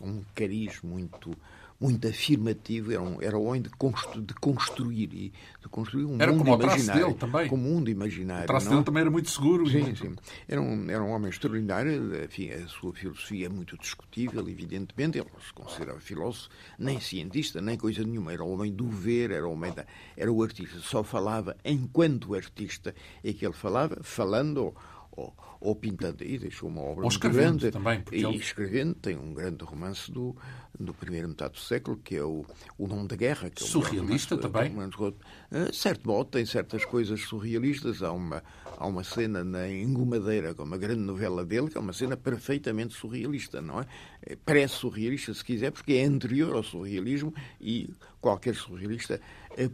um 0.00 0.22
cariz 0.34 0.80
muito 0.82 1.36
muito 1.82 2.06
afirmativo, 2.06 2.92
era 2.92 3.02
um, 3.02 3.20
era 3.20 3.36
um 3.36 3.46
homem 3.46 3.62
de, 3.62 3.70
constru, 3.70 4.22
de 4.22 4.34
construir 4.34 5.12
e 5.12 5.32
de 5.60 5.68
construir 5.68 6.04
um 6.04 6.20
era 6.20 6.30
mundo 6.30 6.44
como 6.44 6.62
imaginário. 6.62 7.06
Dele 7.06 7.14
também. 7.18 7.48
Como 7.48 7.68
um 7.68 7.74
mundo 7.74 7.90
imaginário. 7.90 8.44
O 8.44 8.46
traço 8.46 8.68
dele 8.68 8.84
também 8.84 9.00
era 9.00 9.10
muito 9.10 9.28
seguro. 9.28 9.68
Sim, 9.68 9.82
muito... 9.82 10.00
sim. 10.00 10.14
Era 10.48 10.60
um, 10.60 10.90
era 10.90 11.02
um 11.02 11.10
homem 11.10 11.28
extraordinário, 11.28 12.24
enfim, 12.24 12.50
a 12.50 12.68
sua 12.68 12.92
filosofia 12.92 13.46
é 13.46 13.48
muito 13.48 13.76
discutível, 13.76 14.48
evidentemente, 14.48 15.18
ele 15.18 15.28
não 15.32 15.40
se 15.40 15.52
considerava 15.52 15.98
filósofo, 16.00 16.48
nem 16.78 17.00
cientista, 17.00 17.60
nem 17.60 17.76
coisa 17.76 18.04
nenhuma, 18.04 18.32
era 18.32 18.44
o 18.44 18.52
homem 18.52 18.72
do 18.72 18.88
ver, 18.88 19.30
era 19.30 19.46
o 19.46 19.52
homem 19.52 19.72
da, 19.72 19.84
era 20.16 20.32
o 20.32 20.42
artista, 20.42 20.78
só 20.80 21.02
falava 21.02 21.56
enquanto 21.64 22.34
artista, 22.34 22.94
é 23.24 23.32
que 23.32 23.44
ele 23.44 23.54
falava, 23.54 23.98
falando 24.02 24.74
ou, 25.12 25.34
ou 25.60 25.76
pintando. 25.76 26.24
E 26.24 26.38
deixou 26.38 26.68
uma 26.68 26.82
obra 26.82 27.02
muito 27.02 27.30
grande. 27.30 27.70
Também, 27.70 28.02
e 28.10 28.24
ele... 28.24 28.36
escrevendo, 28.36 28.94
tem 28.94 29.16
um 29.16 29.32
grande 29.32 29.64
romance 29.64 30.10
do, 30.10 30.36
do 30.78 30.92
primeiro 30.94 31.28
metade 31.28 31.54
do 31.54 31.60
século, 31.60 31.96
que 31.96 32.16
é 32.16 32.22
o, 32.22 32.44
o 32.78 32.86
Nome 32.86 33.08
da 33.08 33.16
Guerra. 33.16 33.50
Que 33.50 33.62
é 33.62 33.66
Surrealista 33.66 34.36
também. 34.36 34.74
Uh, 34.76 35.72
certo 35.72 36.06
modo, 36.06 36.30
tem 36.30 36.46
certas 36.46 36.84
coisas 36.84 37.20
surrealistas. 37.22 38.02
Há 38.02 38.12
uma, 38.12 38.42
há 38.76 38.86
uma 38.86 39.04
cena 39.04 39.44
na 39.44 39.68
Engomadeira, 39.68 40.54
que 40.54 40.60
é 40.60 40.64
uma 40.64 40.78
grande 40.78 41.00
novela 41.00 41.44
dele, 41.44 41.68
que 41.68 41.76
é 41.76 41.80
uma 41.80 41.92
cena 41.92 42.16
perfeitamente 42.16 42.94
surrealista, 42.94 43.60
não 43.60 43.80
é? 43.80 43.86
é 44.22 44.36
Pré-surrealista, 44.36 45.34
se 45.34 45.44
quiser, 45.44 45.70
porque 45.70 45.94
é 45.94 46.04
anterior 46.04 46.56
ao 46.56 46.62
surrealismo 46.62 47.34
e 47.60 47.90
qualquer 48.20 48.54
surrealista 48.54 49.14
eh, 49.14 49.20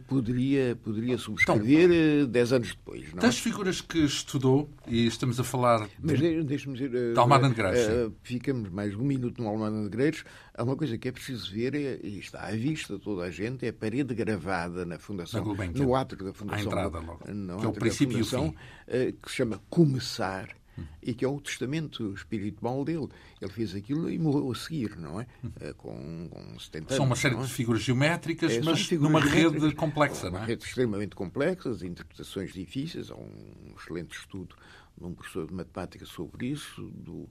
poderia, 0.07 0.75
poderia 0.83 1.17
subscrever 1.17 1.91
então, 1.91 2.31
dez 2.31 2.53
anos 2.53 2.69
depois. 2.69 3.13
Não 3.13 3.21
das 3.21 3.35
é? 3.35 3.41
figuras 3.41 3.81
que 3.81 3.99
estudou, 3.99 4.69
e 4.87 5.07
estamos 5.07 5.39
a 5.39 5.43
falar. 5.43 5.87
Mas 6.01 6.19
deixe-me 6.45 6.75
dizer. 6.75 7.13
De 7.13 7.19
Almada 7.19 7.47
Negreiros. 7.47 8.13
Ficamos 8.23 8.69
mais 8.69 8.95
um 8.95 9.03
minuto 9.03 9.41
no 9.41 9.49
Almada 9.49 9.75
Negreiros. 9.75 10.23
Há 10.53 10.63
uma 10.63 10.75
coisa 10.75 10.97
que 10.97 11.07
é 11.07 11.11
preciso 11.11 11.51
ver, 11.53 11.73
é, 11.73 11.99
e 12.03 12.19
está 12.19 12.45
à 12.47 12.51
vista 12.51 12.99
toda 12.99 13.23
a 13.23 13.31
gente, 13.31 13.65
é 13.65 13.69
a 13.69 13.73
parede 13.73 14.13
gravada 14.13 14.85
na 14.85 14.99
Fundação. 14.99 15.43
No 15.73 15.95
átrio 15.95 16.25
da 16.25 16.33
Fundação. 16.33 16.59
À 16.59 16.65
entrada, 16.65 16.99
logo. 16.99 17.31
No 17.31 17.59
que 17.59 17.65
é 17.65 17.69
o 17.69 17.73
princípio 17.73 18.17
Fundação, 18.17 18.47
uh, 18.49 19.13
que 19.21 19.29
se 19.29 19.37
chama 19.37 19.61
Começar 19.69 20.58
E 21.01 21.13
que 21.13 21.25
é 21.25 21.27
o 21.27 21.39
testamento 21.39 22.13
espiritual 22.13 22.83
dele. 22.83 23.07
Ele 23.41 23.51
fez 23.51 23.75
aquilo 23.75 24.09
e 24.09 24.17
morreu 24.17 24.51
a 24.51 24.55
seguir, 24.55 24.97
não 24.97 25.19
é? 25.19 25.27
Eh, 25.61 25.73
com, 25.73 26.27
com 26.29 26.59
70 26.59 26.77
anos. 26.77 26.95
São 26.95 27.05
uma 27.05 27.15
série 27.15 27.35
é? 27.35 27.41
de 27.41 27.47
figuras 27.47 27.81
geométricas, 27.81 28.51
É, 28.51 28.61
mas 28.61 28.81
figuras 28.85 29.11
numa 29.11 29.21
geométricas, 29.21 29.63
rede 29.63 29.75
complexa, 29.75 30.29
não 30.29 30.37
Uma 30.37 30.43
é? 30.43 30.47
rede 30.47 30.63
extremamente 30.63 31.15
complexa, 31.15 31.69
interpretações 31.83 32.53
difíceis. 32.53 33.11
Há 33.11 33.15
um 33.15 33.73
excelente 33.77 34.17
estudo 34.17 34.55
de 34.97 35.05
um 35.05 35.13
professor 35.13 35.47
de 35.47 35.53
matemática 35.53 36.05
sobre 36.05 36.47
isso, 36.47 36.81
do, 36.93 37.29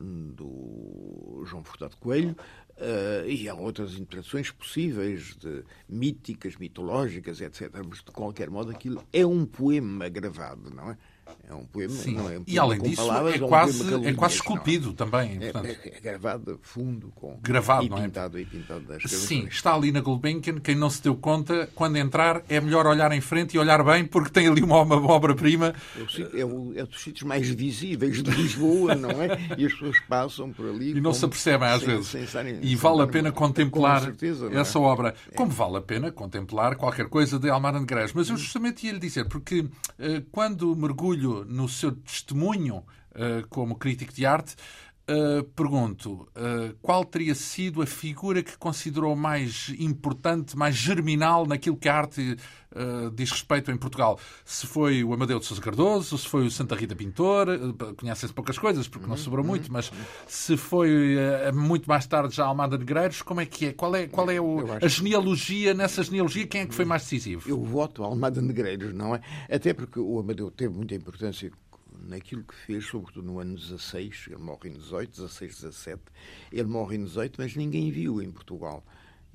do 0.00 1.42
João 1.46 1.64
Furtado 1.64 1.96
Coelho, 1.96 2.36
eh, 2.76 3.24
e 3.26 3.48
há 3.48 3.54
outras 3.54 3.94
interpretações 3.94 4.50
possíveis, 4.50 5.36
de 5.36 5.64
míticas, 5.88 6.56
mitológicas, 6.56 7.40
etc. 7.40 7.70
Mas, 7.88 7.98
de 7.98 8.12
qualquer 8.12 8.50
modo, 8.50 8.70
aquilo 8.70 9.02
é 9.12 9.24
um 9.24 9.46
poema 9.46 10.08
gravado, 10.08 10.70
não 10.70 10.90
é? 10.90 10.98
É 11.48 11.54
um 11.54 11.64
poema, 11.64 11.92
Sim. 11.94 12.14
não 12.14 12.28
é 12.28 12.38
um 12.38 12.42
E 12.42 12.44
poema 12.44 12.62
além 12.62 12.78
com 12.78 12.88
disso, 12.88 13.06
palavras, 13.06 13.40
é 13.40 13.44
um 13.44 13.48
quase, 13.48 13.78
poema 13.78 13.98
com 14.02 14.08
é 14.08 14.14
quase 14.14 14.34
não 14.34 14.40
esculpido 14.42 14.92
também. 14.92 15.38
É, 15.40 15.46
é, 15.46 15.96
é 15.96 16.00
gravado 16.00 16.52
a 16.52 16.66
fundo, 16.66 17.12
com, 17.14 17.38
Gravado, 17.40 17.84
e 17.84 17.88
não 17.88 17.98
é? 17.98 18.02
pintado, 18.02 18.38
e 18.38 18.44
pintado 18.44 18.80
das 18.80 19.02
Sim, 19.10 19.46
está 19.48 19.72
ali 19.74 19.92
na 19.92 20.00
Gulbenkian. 20.00 20.58
Quem 20.58 20.74
não 20.74 20.90
se 20.90 21.02
deu 21.02 21.14
conta, 21.14 21.68
quando 21.74 21.96
entrar, 21.96 22.42
é 22.48 22.60
melhor 22.60 22.86
olhar 22.86 23.12
em 23.12 23.20
frente 23.20 23.54
e 23.54 23.58
olhar 23.58 23.82
bem, 23.84 24.04
porque 24.04 24.30
tem 24.30 24.48
ali 24.48 24.62
uma, 24.62 24.82
uma 24.82 24.96
obra-prima. 25.10 25.72
É, 25.96 26.40
é, 26.40 26.80
é 26.80 26.84
dos 26.86 27.00
sítios 27.00 27.22
mais 27.22 27.48
visíveis 27.48 28.22
de 28.22 28.30
Lisboa, 28.30 28.94
não 28.96 29.10
é? 29.10 29.38
E 29.56 29.66
as 29.66 29.72
pessoas 29.72 29.98
passam 30.08 30.52
por 30.52 30.68
ali. 30.68 30.90
E 30.90 30.94
não 30.94 31.02
como- 31.02 31.14
se 31.14 31.24
apercebem 31.24 31.68
às 31.68 31.80
sem- 31.80 31.88
vezes. 31.88 32.06
sem 32.08 32.22
estarem- 32.24 32.58
e 32.60 32.74
vale 32.76 33.02
a 33.02 33.06
pena 33.06 33.30
contemplar 33.30 34.02
certeza, 34.02 34.48
é? 34.52 34.56
essa 34.58 34.78
obra. 34.80 35.14
Como 35.34 35.50
vale 35.50 35.76
a 35.76 35.80
pena 35.80 36.10
contemplar 36.10 36.76
qualquer 36.76 37.08
coisa 37.08 37.38
de 37.38 37.48
Almada 37.48 37.78
de 37.78 37.84
Grés. 37.86 38.12
Mas 38.12 38.28
eu 38.28 38.36
justamente 38.36 38.84
ia 38.86 38.92
lhe 38.92 38.98
dizer, 38.98 39.26
porque 39.28 39.64
eh, 39.98 40.22
quando 40.32 40.74
mergulho 40.74 41.15
no 41.16 41.68
seu 41.68 41.92
testemunho 41.92 42.84
eh, 43.14 43.44
como 43.48 43.78
crítico 43.78 44.12
de 44.12 44.26
arte, 44.26 44.56
eh, 45.08 45.44
pergunto 45.54 46.28
eh, 46.34 46.74
qual 46.82 47.04
teria 47.04 47.34
sido 47.34 47.80
a 47.82 47.86
figura 47.86 48.42
que 48.42 48.56
considerou 48.58 49.14
mais 49.14 49.72
importante, 49.78 50.56
mais 50.56 50.74
germinal 50.74 51.46
naquilo 51.46 51.76
que 51.76 51.88
a 51.88 51.94
arte 51.96 52.36
eh, 52.74 53.10
diz 53.14 53.30
respeito 53.30 53.70
em 53.70 53.76
Portugal. 53.76 54.18
Se 54.44 54.66
foi 54.66 55.04
o 55.04 55.14
Amadeu 55.14 55.38
de 55.38 55.44
Sousa 55.46 55.62
Cardoso, 55.62 56.18
se 56.18 56.28
foi 56.28 56.44
o 56.46 56.50
Santa 56.50 56.74
Rita 56.74 56.94
Pintor, 56.96 57.46
conhecem-se 57.96 58.34
poucas 58.34 58.58
coisas 58.58 58.88
porque 58.88 59.04
Uhum, 59.04 59.10
não 59.10 59.16
sobrou 59.16 59.44
muito, 59.44 59.72
mas 59.72 59.90
se 60.26 60.56
foi 60.56 61.16
muito 61.54 61.88
mais 61.88 62.06
tarde 62.06 62.34
já 62.34 62.44
Almada 62.44 62.76
de 62.76 62.84
Negreiros, 62.84 63.22
como 63.22 63.40
é 63.40 63.46
que 63.46 63.66
é? 63.66 63.72
Qual 63.72 63.94
é, 63.94 64.06
qual 64.08 64.28
é 64.30 64.40
o- 64.40 64.72
a 64.82 64.88
genealogia? 64.88 65.72
Nessa 65.72 66.02
genealogia, 66.02 66.46
quem 66.46 66.62
é 66.62 66.66
que 66.66 66.74
foi 66.74 66.84
mais 66.84 67.02
decisivo? 67.02 67.48
Eu 67.48 67.62
voto 67.62 68.02
Almada 68.02 68.42
Negreiros, 68.42 68.92
não 68.92 69.14
é? 69.14 69.20
Até 69.50 69.72
porque 69.72 69.98
o 70.00 70.18
Amadeu 70.18 70.50
teve 70.50 70.74
muita 70.74 70.94
importância 70.94 71.50
naquilo 72.06 72.44
que 72.44 72.54
fez, 72.54 72.84
sobretudo 72.84 73.26
no 73.26 73.38
ano 73.38 73.56
16, 73.56 74.26
ele 74.28 74.38
morre 74.38 74.70
em 74.70 74.72
18, 74.74 75.10
16, 75.10 75.60
17, 75.60 76.02
ele 76.52 76.68
morre 76.68 76.96
em 76.96 77.04
18, 77.04 77.34
mas 77.38 77.56
ninguém 77.56 77.90
viu 77.90 78.22
em 78.22 78.30
Portugal. 78.30 78.84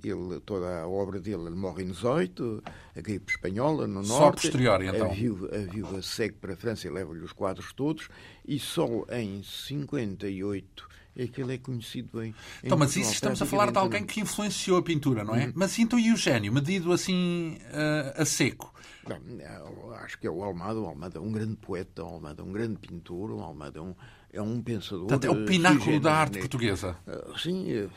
Ele, 0.04 0.40
toda 0.40 0.82
a 0.82 0.88
obra 0.88 1.20
dele, 1.20 1.44
ele 1.46 1.56
morre 1.56 1.84
em 1.84 1.88
18, 1.88 2.64
a 2.96 3.02
gripe 3.02 3.32
espanhola 3.32 3.86
no 3.88 4.04
Só 4.04 4.20
norte. 4.20 4.42
posterior, 4.42 4.84
então. 4.84 5.12
A 5.12 5.14
viúva, 5.14 5.56
a 5.56 5.60
viúva 5.60 6.02
segue 6.02 6.36
para 6.36 6.54
a 6.54 6.58
França 6.58 6.88
e 6.88 6.90
leva-lhe 6.90 7.24
os 7.24 7.32
quadros 7.32 7.72
todos, 7.72 8.10
e 8.44 8.58
só 8.58 8.88
em 9.12 9.44
58 9.44 10.90
é 11.16 11.28
que 11.28 11.42
ele 11.42 11.56
é 11.56 11.58
conhecido 11.58 12.24
em. 12.24 12.30
em 12.30 12.36
Então, 12.64 12.78
mas 12.78 12.96
isso 12.96 13.12
estamos 13.12 13.42
a 13.42 13.46
falar 13.46 13.72
de 13.72 13.78
alguém 13.78 14.04
que 14.04 14.22
influenciou 14.22 14.78
a 14.78 14.84
pintura, 14.84 15.24
não 15.24 15.36
é? 15.36 15.46
Uhum. 15.46 15.54
Mas 15.56 15.78
então 15.78 16.00
e 16.00 16.12
o 16.12 16.18
gênio, 16.18 16.52
medido 16.54 16.92
assim 16.92 17.58
eh, 17.72 18.14
a 18.18 18.26
seco? 18.26 18.71
Bem, 19.08 19.42
eu 19.42 19.94
acho 19.96 20.20
que 20.20 20.28
é 20.28 20.30
o 20.30 20.44
Almada. 20.44 20.80
O 20.80 20.86
Almada 20.86 21.18
é 21.18 21.22
um 21.22 21.32
grande 21.32 21.56
poeta, 21.56 22.04
o 22.04 22.08
Almada 22.08 22.42
é 22.42 22.46
um 22.46 22.52
grande 22.52 22.78
pintor, 22.78 23.32
o 23.32 23.40
Almada 23.40 23.80
é 23.80 23.82
um, 23.82 23.96
é 24.32 24.42
um 24.42 24.62
pensador. 24.62 25.08
Portanto, 25.08 25.26
é 25.26 25.32
o 25.32 25.44
eh, 25.44 25.46
pináculo 25.46 25.80
da 25.80 25.86
generis, 25.86 26.06
arte 26.06 26.34
né? 26.36 26.40
portuguesa. 26.40 26.98
Ah, 27.08 27.34
Sim, 27.38 27.72
eh, 27.72 27.90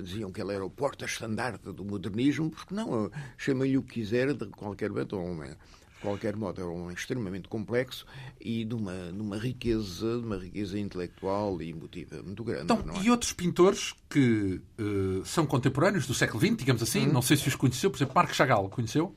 diziam 0.00 0.32
que 0.32 0.40
ele 0.40 0.52
era 0.52 0.64
o 0.64 0.70
porta-estandarte 0.70 1.72
do 1.72 1.84
modernismo, 1.84 2.50
porque 2.50 2.74
não, 2.74 3.10
chama-lhe 3.36 3.78
o 3.78 3.82
que 3.82 3.94
quiser, 4.00 4.34
de 4.34 4.46
qualquer 4.46 4.90
modo, 4.90 5.14
é 5.14 5.18
um 5.18 5.30
homem, 5.30 5.50
de 5.50 6.00
qualquer 6.00 6.36
modo, 6.36 6.60
é 6.60 6.64
um 6.64 6.82
homem 6.82 6.94
extremamente 6.94 7.48
complexo 7.48 8.04
e 8.40 8.64
de 8.64 8.74
uma, 8.74 9.12
de 9.12 9.20
uma 9.20 9.38
riqueza, 9.38 10.18
de 10.18 10.26
uma 10.26 10.36
riqueza 10.36 10.78
intelectual 10.78 11.62
e 11.62 11.70
emotiva 11.70 12.20
muito 12.22 12.42
grande. 12.42 12.64
Então, 12.64 12.82
não 12.84 12.96
é? 12.96 13.04
e 13.04 13.10
outros 13.10 13.32
pintores 13.32 13.94
que 14.10 14.60
eh, 14.78 15.22
são 15.24 15.46
contemporâneos 15.46 16.08
do 16.08 16.14
século 16.14 16.44
XX, 16.44 16.56
digamos 16.56 16.82
assim, 16.82 17.06
não 17.06 17.22
sei 17.22 17.36
se 17.36 17.46
os 17.46 17.54
conheceu, 17.54 17.88
por 17.88 17.98
exemplo, 17.98 18.14
Marco 18.16 18.34
Chagall, 18.34 18.68
conheceu? 18.68 19.14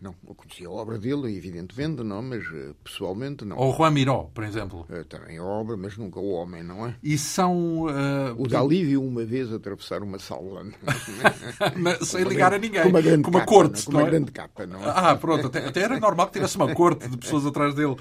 Não, 0.00 0.14
eu 0.28 0.34
conhecia 0.34 0.68
a 0.68 0.70
obra 0.70 0.98
dele, 0.98 1.34
evidentemente, 1.34 2.02
não, 2.02 2.20
mas 2.20 2.44
eh, 2.52 2.74
pessoalmente 2.84 3.42
não. 3.44 3.56
Ou 3.56 3.74
Juan 3.74 3.90
Miró, 3.90 4.24
por 4.34 4.44
exemplo. 4.44 4.84
Eh, 4.90 5.02
Também 5.04 5.38
a 5.38 5.42
obra, 5.44 5.78
mas 5.78 5.96
nunca 5.96 6.20
o 6.20 6.28
homem, 6.30 6.62
não 6.62 6.86
é? 6.86 6.94
E 7.02 7.16
são. 7.16 7.86
eh, 7.88 8.34
O 8.36 8.46
Dali 8.46 8.84
viu 8.84 9.02
uma 9.02 9.24
vez 9.24 9.50
atravessar 9.50 10.02
uma 10.02 10.18
sala. 10.18 10.62
mas 11.76 12.06
sem 12.08 12.22
ligar 12.24 12.48
a 12.52 12.58
grande- 12.58 12.66
ninguém. 12.68 12.82
Com 12.82 12.88
uma 12.90 13.00
grande 13.00 13.22
com 13.22 13.30
uma 13.30 13.40
capa, 13.40 13.50
corte, 13.52 13.72
não 13.72 13.78
é? 13.80 13.84
Com 13.84 13.90
uma 13.92 14.02
é? 14.02 14.10
grande 14.10 14.32
capa, 14.32 14.66
não 14.66 14.80
é? 14.84 14.92
Ah, 14.94 15.16
pronto, 15.16 15.46
até, 15.46 15.66
até 15.66 15.80
era 15.80 15.98
normal 15.98 16.26
que 16.26 16.34
tivesse 16.34 16.56
uma 16.56 16.74
corte 16.74 17.08
de 17.08 17.16
pessoas 17.16 17.46
atrás 17.46 17.74
dele. 17.74 17.96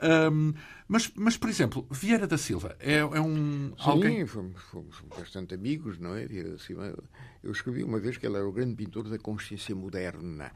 Ahm, 0.00 0.54
mas, 0.88 1.10
mas, 1.14 1.36
por 1.36 1.48
exemplo, 1.48 1.86
Vieira 1.90 2.26
da 2.26 2.36
Silva 2.36 2.74
é, 2.80 2.96
é 2.96 3.20
um. 3.20 3.72
Sim, 3.78 3.90
alguém. 3.90 4.26
fomos, 4.26 4.60
fomos 4.70 4.96
bastante 5.16 5.54
amigos, 5.54 5.98
não 6.00 6.16
é? 6.16 6.26
Vieira 6.26 6.50
da 6.50 6.58
Silva. 6.58 6.94
Eu 7.42 7.52
escrevi 7.52 7.84
uma 7.84 7.98
vez 8.00 8.16
que 8.16 8.26
ele 8.26 8.36
era 8.36 8.46
o 8.48 8.52
grande 8.52 8.74
pintor 8.74 9.08
da 9.08 9.18
consciência 9.18 9.74
moderna. 9.74 10.50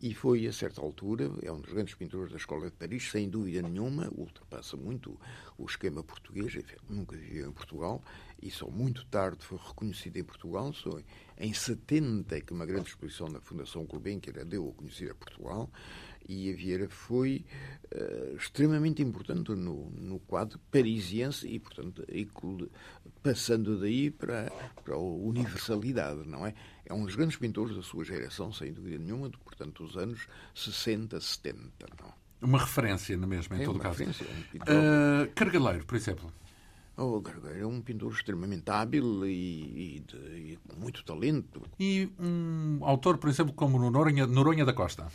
E 0.00 0.12
foi, 0.12 0.46
a 0.46 0.52
certa 0.52 0.80
altura, 0.80 1.30
é 1.42 1.50
um 1.52 1.60
dos 1.60 1.72
grandes 1.72 1.94
pintores 1.94 2.30
da 2.30 2.36
Escola 2.36 2.66
de 2.66 2.72
Paris, 2.72 3.10
sem 3.10 3.28
dúvida 3.28 3.62
nenhuma, 3.62 4.10
ultrapassa 4.12 4.76
muito 4.76 5.18
o 5.56 5.64
esquema 5.64 6.02
português, 6.02 6.54
enfim, 6.54 6.76
nunca 6.88 7.16
viveu 7.16 7.48
em 7.48 7.52
Portugal, 7.52 8.02
e 8.42 8.50
só 8.50 8.68
muito 8.68 9.06
tarde 9.06 9.44
foi 9.44 9.56
reconhecido 9.56 10.16
em 10.16 10.24
Portugal, 10.24 10.72
só 10.72 10.98
em 11.38 11.52
70 11.54 12.40
que 12.40 12.52
uma 12.52 12.66
grande 12.66 12.88
exposição 12.88 13.28
na 13.28 13.40
Fundação 13.40 13.84
Gulbenkian 13.84 14.44
deu 14.44 14.68
a 14.68 14.72
conhecer 14.72 15.10
a 15.10 15.14
Portugal, 15.14 15.70
e 16.28 16.50
a 16.52 16.56
Vieira 16.56 16.88
foi 16.88 17.44
eh, 17.90 18.34
extremamente 18.36 19.02
importante 19.02 19.52
no, 19.52 19.90
no 19.90 20.18
quadro 20.20 20.58
parisiense 20.70 21.46
e, 21.46 21.58
portanto, 21.58 22.04
passando 23.22 23.78
daí 23.80 24.10
para, 24.10 24.50
para 24.84 24.94
a 24.94 24.98
universalidade, 24.98 26.26
não 26.28 26.46
é? 26.46 26.54
É 26.86 26.92
um 26.92 27.04
dos 27.04 27.14
grandes 27.16 27.36
pintores 27.36 27.74
da 27.76 27.82
sua 27.82 28.04
geração, 28.04 28.52
sem 28.52 28.72
dúvida 28.72 28.98
nenhuma, 28.98 29.28
de, 29.30 29.38
portanto, 29.38 29.84
dos 29.84 29.96
anos 29.96 30.26
60, 30.54 31.20
70, 31.20 31.60
não 32.00 32.08
é? 32.08 32.12
Uma 32.42 32.58
referência 32.58 33.16
na 33.16 33.26
mesma, 33.26 33.56
em 33.56 33.62
É 33.62 33.64
todo 33.64 33.78
caso. 33.78 33.98
referência, 34.04 34.24
é 34.26 34.38
um 34.38 34.42
pintor. 34.42 34.74
Ah, 34.74 35.26
Cargaleiro, 35.34 35.86
por 35.86 35.96
exemplo. 35.96 36.32
O 36.96 37.20
Gargueiro 37.20 37.58
é 37.58 37.66
um 37.66 37.80
pintor 37.80 38.12
extremamente 38.12 38.70
hábil 38.70 39.26
e, 39.26 39.96
e 39.96 40.00
de- 40.00 40.16
e 40.52 40.58
com 40.68 40.76
muito 40.78 41.02
talento. 41.04 41.60
E 41.80 42.08
um 42.20 42.78
autor, 42.82 43.18
por 43.18 43.28
exemplo, 43.28 43.52
como 43.52 43.78
Noronha, 43.90 44.26
Noronha 44.28 44.64
da 44.64 44.72
Costa. 44.72 45.08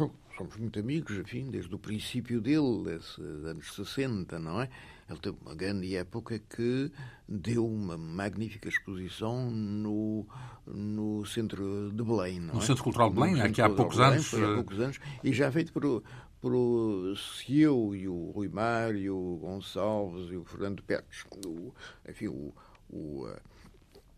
Oh, 0.00 0.10
Somos 0.42 0.56
muito 0.56 0.80
amigos, 0.80 1.16
enfim, 1.16 1.48
desde 1.48 1.72
o 1.72 1.78
princípio 1.78 2.40
dele, 2.40 2.82
desses 2.82 3.16
anos 3.44 3.72
60, 3.76 4.40
não 4.40 4.60
é? 4.60 4.68
Ele 5.08 5.20
teve 5.20 5.36
uma 5.40 5.54
grande 5.54 5.94
época 5.94 6.36
que 6.36 6.90
deu 7.28 7.64
uma 7.64 7.96
magnífica 7.96 8.68
exposição 8.68 9.48
no, 9.52 10.26
no 10.66 11.24
centro 11.26 11.92
de 11.92 12.02
Belém, 12.02 12.40
não 12.40 12.54
No 12.54 12.60
é? 12.60 12.64
Centro 12.64 12.82
Cultural 12.82 13.10
de 13.10 13.14
Belém, 13.14 13.36
No 13.36 13.44
aqui 13.44 13.60
há 13.60 13.66
Centro 13.66 13.76
poucos 13.76 13.96
de 13.96 14.02
anos, 14.02 14.30
Belém, 14.30 14.30
foi 14.30 14.40
eh, 14.40 14.50
há 14.50 14.54
poucos 14.56 14.80
anos, 14.80 15.00
e 15.22 15.32
já 15.32 15.52
feito 15.52 15.72
por, 15.72 16.02
por 16.40 16.52
o 16.52 17.14
Cieu 17.14 17.94
e 17.94 18.08
o 18.08 18.32
Rui 18.32 18.48
Mário, 18.48 19.16
o 19.16 19.36
Gonçalves 19.36 20.28
e 20.32 20.36
o 20.36 20.44
Fernando 20.44 20.82
Pérez. 20.82 21.24
O, 21.46 21.72
enfim, 22.08 22.26
o, 22.26 22.52
o, 22.90 23.28
eh, 23.28 23.40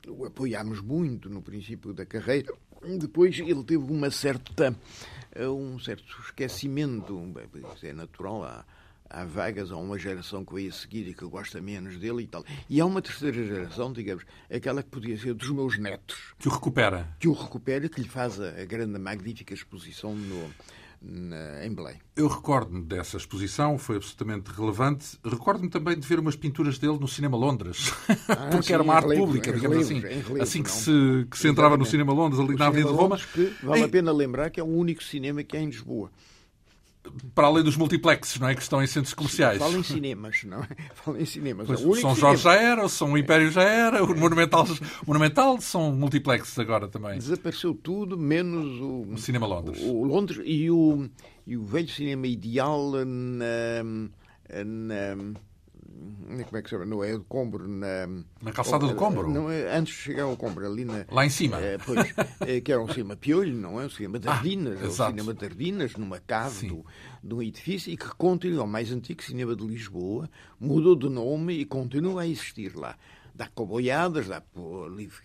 o 0.08 0.24
apoiámos 0.24 0.80
muito 0.80 1.28
no 1.28 1.42
princípio 1.42 1.92
da 1.92 2.06
carreira. 2.06 2.50
Depois 2.98 3.38
ele 3.38 3.62
teve 3.64 3.84
uma 3.90 4.10
certa, 4.10 4.76
eh, 5.32 5.48
um 5.48 5.78
certo 5.78 6.04
esquecimento, 6.24 7.18
isso 7.74 7.86
é 7.86 7.92
natural, 7.92 8.44
há, 8.44 8.64
há 9.08 9.24
vagas, 9.24 9.70
há 9.72 9.76
uma 9.76 9.98
geração 9.98 10.44
que 10.44 10.54
veio 10.54 10.70
a 10.70 10.72
seguir 10.72 11.08
e 11.08 11.14
que 11.14 11.24
gosta 11.24 11.60
menos 11.60 11.98
dele 11.98 12.22
e 12.22 12.26
tal. 12.26 12.44
E 12.68 12.80
há 12.80 12.84
uma 12.86 13.00
terceira 13.00 13.44
geração, 13.44 13.92
digamos, 13.92 14.24
aquela 14.52 14.82
que 14.82 14.90
podia 14.90 15.18
ser 15.18 15.34
dos 15.34 15.50
meus 15.50 15.78
netos, 15.78 16.34
Que 16.38 16.48
o 16.48 16.50
recupera. 16.52 17.08
que 17.18 17.28
o 17.28 17.32
recupera, 17.32 17.88
que 17.88 18.00
lhe 18.00 18.08
faz 18.08 18.40
a, 18.40 18.48
a 18.60 18.64
grande, 18.64 18.98
magnífica 18.98 19.54
exposição 19.54 20.14
no, 20.14 20.50
na, 21.04 21.64
em 21.66 21.74
Belém. 21.74 21.96
Eu 22.16 22.28
recordo-me 22.28 22.82
dessa 22.82 23.16
exposição, 23.16 23.76
foi 23.78 23.96
absolutamente 23.96 24.50
relevante. 24.50 25.18
Recordo-me 25.24 25.68
também 25.68 25.98
de 25.98 26.06
ver 26.06 26.18
umas 26.18 26.36
pinturas 26.36 26.78
dele 26.78 26.98
no 26.98 27.06
Cinema 27.08 27.36
Londres, 27.36 27.90
porque 28.50 28.66
sim, 28.68 28.72
era 28.72 28.82
uma 28.82 28.94
em 28.94 28.96
arte 28.96 29.14
pública, 29.16 29.50
em 29.50 29.54
digamos 29.54 29.78
assim. 29.78 30.00
relevo, 30.00 30.42
assim 30.42 30.62
que 30.62 30.70
não? 30.70 30.76
se, 30.76 31.26
que 31.30 31.38
se 31.38 31.48
entrava 31.48 31.76
no. 31.76 31.84
Cinema 31.84 32.12
Londres, 32.12 32.40
ali 32.40 32.54
O 32.54 32.58
na 32.58 32.66
Avenida 32.66 32.90
de 32.90 32.96
Roma, 32.96 33.18
que 33.18 33.54
vale 33.62 33.80
em- 33.80 33.84
a 33.84 33.88
pena 33.88 34.12
lembrar 34.12 34.50
que 34.50 34.58
é 34.60 34.62
o 34.62 34.66
único 34.66 35.02
cinema 35.02 35.42
que 35.44 35.56
há 35.56 35.60
em 35.60 35.66
Lisboa. 35.66 36.10
Para 37.34 37.46
além 37.46 37.62
dos 37.62 37.76
multiplexes, 37.76 38.38
não 38.40 38.48
é? 38.48 38.54
Que 38.54 38.62
estão 38.62 38.82
em 38.82 38.86
centros 38.86 39.12
comerciais. 39.14 39.58
Fala 39.58 39.76
em 39.78 39.82
cinemas, 39.82 40.42
não 40.44 40.62
é? 40.62 40.68
Fala 40.94 41.20
em 41.20 41.24
cinemas. 41.26 41.66
Pois, 41.66 41.80
É 41.80 41.86
o 41.86 41.94
São 41.96 42.14
Jorge 42.14 42.42
cinema. 42.42 42.56
já 42.56 42.62
era, 42.62 42.84
o 42.84 42.88
São 42.88 43.16
Império 43.18 43.50
já 43.50 43.62
era, 43.62 44.02
o 44.04 44.16
Monumental, 44.18 44.64
o 44.64 45.06
Monumental 45.06 45.60
são 45.60 45.92
multiplexes 45.92 46.58
agora 46.58 46.88
também. 46.88 47.18
Desapareceu 47.18 47.74
tudo, 47.74 48.16
menos 48.18 48.80
o, 48.80 49.12
O 49.12 49.18
Cinema 49.18 49.46
Londres. 49.46 49.78
o 49.82 50.04
Londres 50.04 50.40
e 50.44 50.70
o, 50.70 51.08
e 51.46 51.56
o 51.56 51.64
velho 51.64 51.88
cinema 51.88 52.26
ideal 52.26 52.90
na, 53.04 53.84
na, 54.64 55.16
como 56.44 56.56
é 56.56 56.62
que 56.62 56.68
se 56.68 56.74
chama? 56.74 56.84
Não 56.84 57.04
é 57.04 57.12
do 57.12 57.24
Combro, 57.24 57.68
na, 57.68 58.06
na 58.42 58.52
calçada 58.52 58.86
do 58.86 58.94
Combro? 58.94 59.30
Não, 59.30 59.50
é, 59.50 59.76
antes 59.76 59.94
de 59.94 60.00
chegar 60.00 60.24
ao 60.24 60.36
Combro, 60.36 60.66
ali 60.66 60.84
na. 60.84 61.04
Lá 61.10 61.24
em 61.24 61.30
cima. 61.30 61.58
É, 61.58 61.78
pois, 61.78 62.14
é, 62.40 62.60
que 62.60 62.72
era 62.72 62.82
um 62.82 62.88
cinema 62.88 63.16
piolho, 63.16 63.54
não 63.54 63.80
é? 63.80 63.86
Um 63.86 63.90
cinema 63.90 64.18
de 64.18 64.28
Ardinas, 64.28 64.78
ah, 64.80 64.84
é 64.84 64.88
um 64.88 65.10
cinema 65.10 65.34
de 65.34 65.44
Ardinas, 65.44 65.92
numa 65.94 66.20
cave 66.20 66.68
do, 66.68 66.84
de 67.22 67.34
um 67.34 67.42
edifício 67.42 67.92
e 67.92 67.96
que 67.96 68.08
continua, 68.16 68.64
o 68.64 68.68
mais 68.68 68.90
antigo 68.90 69.22
cinema 69.22 69.54
de 69.54 69.64
Lisboa, 69.66 70.28
mudou 70.58 70.96
de 70.96 71.08
nome 71.08 71.54
e 71.54 71.64
continua 71.64 72.22
a 72.22 72.26
existir 72.26 72.74
lá 72.76 72.96
dá 73.34 73.48
coboiadas, 73.48 74.28
dá 74.28 74.42
livros 74.94 75.20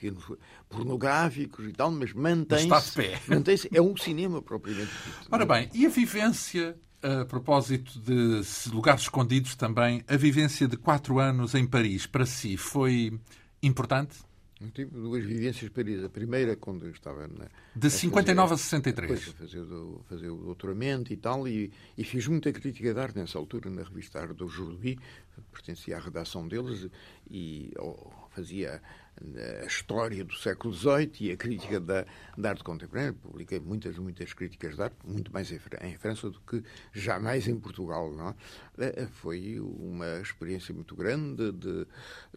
pornográficos 0.67 1.67
e 1.67 1.73
tal, 1.73 1.91
mas 1.91 2.11
mantém-se. 2.11 2.63
Está 2.63 2.79
de 2.79 2.91
pé. 2.91 3.21
Mantém-se. 3.27 3.69
É 3.71 3.81
um 3.81 3.95
cinema 3.95 4.41
propriamente 4.41 4.91
dito. 5.05 5.27
Ora 5.31 5.45
bem, 5.45 5.69
e 5.73 5.85
a 5.85 5.89
vivência, 5.89 6.75
a 7.01 7.25
propósito 7.25 7.99
de 7.99 8.41
lugares 8.71 9.03
escondidos 9.03 9.55
também, 9.55 10.03
a 10.07 10.17
vivência 10.17 10.67
de 10.67 10.77
quatro 10.77 11.19
anos 11.19 11.55
em 11.55 11.65
Paris, 11.65 12.05
para 12.05 12.25
si, 12.25 12.57
foi 12.57 13.19
importante? 13.61 14.19
Eu 14.61 14.69
tive 14.71 14.91
duas 14.91 15.23
vivências 15.23 15.71
em 15.71 15.73
Paris. 15.73 16.03
A 16.03 16.09
primeira, 16.09 16.53
quando 16.57 16.85
eu 16.85 16.91
estava 16.91 17.27
na. 17.29 17.47
De 17.73 17.89
59 17.89 18.49
fazer, 18.49 18.53
a 18.53 18.57
63. 18.57 19.09
Depois, 19.09 19.35
fazer, 19.37 19.65
fazer 20.09 20.29
o 20.29 20.35
doutoramento 20.35 21.13
e 21.13 21.17
tal, 21.17 21.47
e, 21.47 21.71
e, 21.97 22.03
fiz 22.03 22.27
muita 22.27 22.51
crítica 22.51 22.93
de 22.93 22.99
arte 22.99 23.17
nessa 23.17 23.37
altura 23.37 23.69
na 23.69 23.83
revista 23.83 24.19
Arte 24.19 24.33
do 24.33 24.49
Jordi, 24.49 24.99
pertencia 25.49 25.95
à 25.95 25.99
redação 26.01 26.45
deles, 26.45 26.89
e 27.31 27.71
oh, 27.79 28.11
fazia 28.31 28.81
a 29.61 29.65
história 29.65 30.23
do 30.23 30.33
século 30.35 30.73
XVIII 30.73 31.11
e 31.21 31.31
a 31.31 31.37
crítica 31.37 31.79
da, 31.79 32.05
da, 32.37 32.49
arte 32.49 32.63
contemporânea. 32.63 33.13
Publiquei 33.13 33.59
muitas, 33.59 33.97
muitas 33.97 34.33
críticas 34.33 34.75
de 34.75 34.81
arte, 34.81 34.95
muito 35.03 35.31
mais 35.31 35.51
em, 35.51 35.59
em 35.81 35.97
França 35.97 36.29
do 36.29 36.39
que 36.41 36.63
jamais 36.93 37.47
em 37.47 37.59
Portugal. 37.59 38.11
Não? 38.11 38.35
É? 38.77 39.07
Foi 39.07 39.59
uma 39.59 40.19
experiência 40.21 40.73
muito 40.73 40.95
grande. 40.95 41.51
De, 41.51 41.85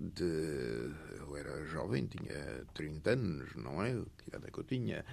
de, 0.00 0.90
eu 1.18 1.36
era 1.36 1.64
jovem, 1.66 2.06
tinha 2.06 2.64
30 2.74 3.10
anos, 3.10 3.54
não 3.56 3.82
é? 3.82 3.92
Que 4.18 4.28
idade 4.28 4.46
é 4.46 4.50
que 4.50 4.58
eu 4.58 4.64
tinha? 4.64 5.04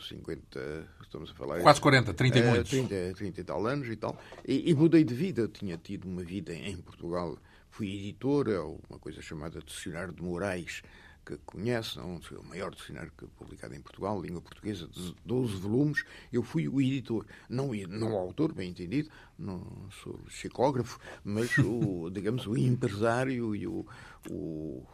50, 0.00 0.58
eh, 0.58 0.84
estamos 1.02 1.30
a 1.30 1.34
falar. 1.34 1.60
Quase 1.60 1.80
40, 1.80 2.12
30 2.12 2.38
e 2.38 2.42
muitos. 2.42 2.70
30, 2.70 3.14
30 3.14 3.40
e 3.40 3.44
tal 3.44 3.66
anos 3.66 3.88
e 3.88 3.96
tal. 3.96 4.20
E, 4.46 4.70
e 4.70 4.74
mudei 4.74 5.04
de 5.04 5.14
vida. 5.14 5.42
Eu 5.42 5.48
tinha 5.48 5.76
tido 5.76 6.06
uma 6.06 6.22
vida 6.22 6.52
em 6.52 6.76
Portugal 6.78 7.38
fui 7.80 7.96
editor, 7.96 8.50
é 8.50 8.60
uma 8.60 8.98
coisa 8.98 9.22
chamada 9.22 9.58
Dicionário 9.62 10.12
de 10.12 10.22
Moraes, 10.22 10.82
que 11.24 11.38
conhece, 11.46 11.96
não? 11.96 12.16
o 12.16 12.44
maior 12.46 12.74
dicionário 12.74 13.10
publicado 13.38 13.74
em 13.74 13.80
Portugal, 13.80 14.20
língua 14.20 14.42
portuguesa, 14.42 14.86
de 14.86 15.14
12 15.24 15.54
volumes. 15.56 16.04
Eu 16.30 16.42
fui 16.42 16.68
o 16.68 16.78
editor, 16.78 17.24
não, 17.48 17.70
não 17.88 18.12
o 18.12 18.18
autor, 18.18 18.52
bem 18.52 18.68
entendido, 18.68 19.08
não 19.38 19.88
sou 20.02 20.12
psicógrafo, 20.26 20.98
mas 21.24 21.56
o, 21.56 22.10
digamos, 22.12 22.46
o 22.46 22.54
empresário 22.54 23.56
e 23.56 23.66
o, 23.66 23.86
o, 24.28 24.86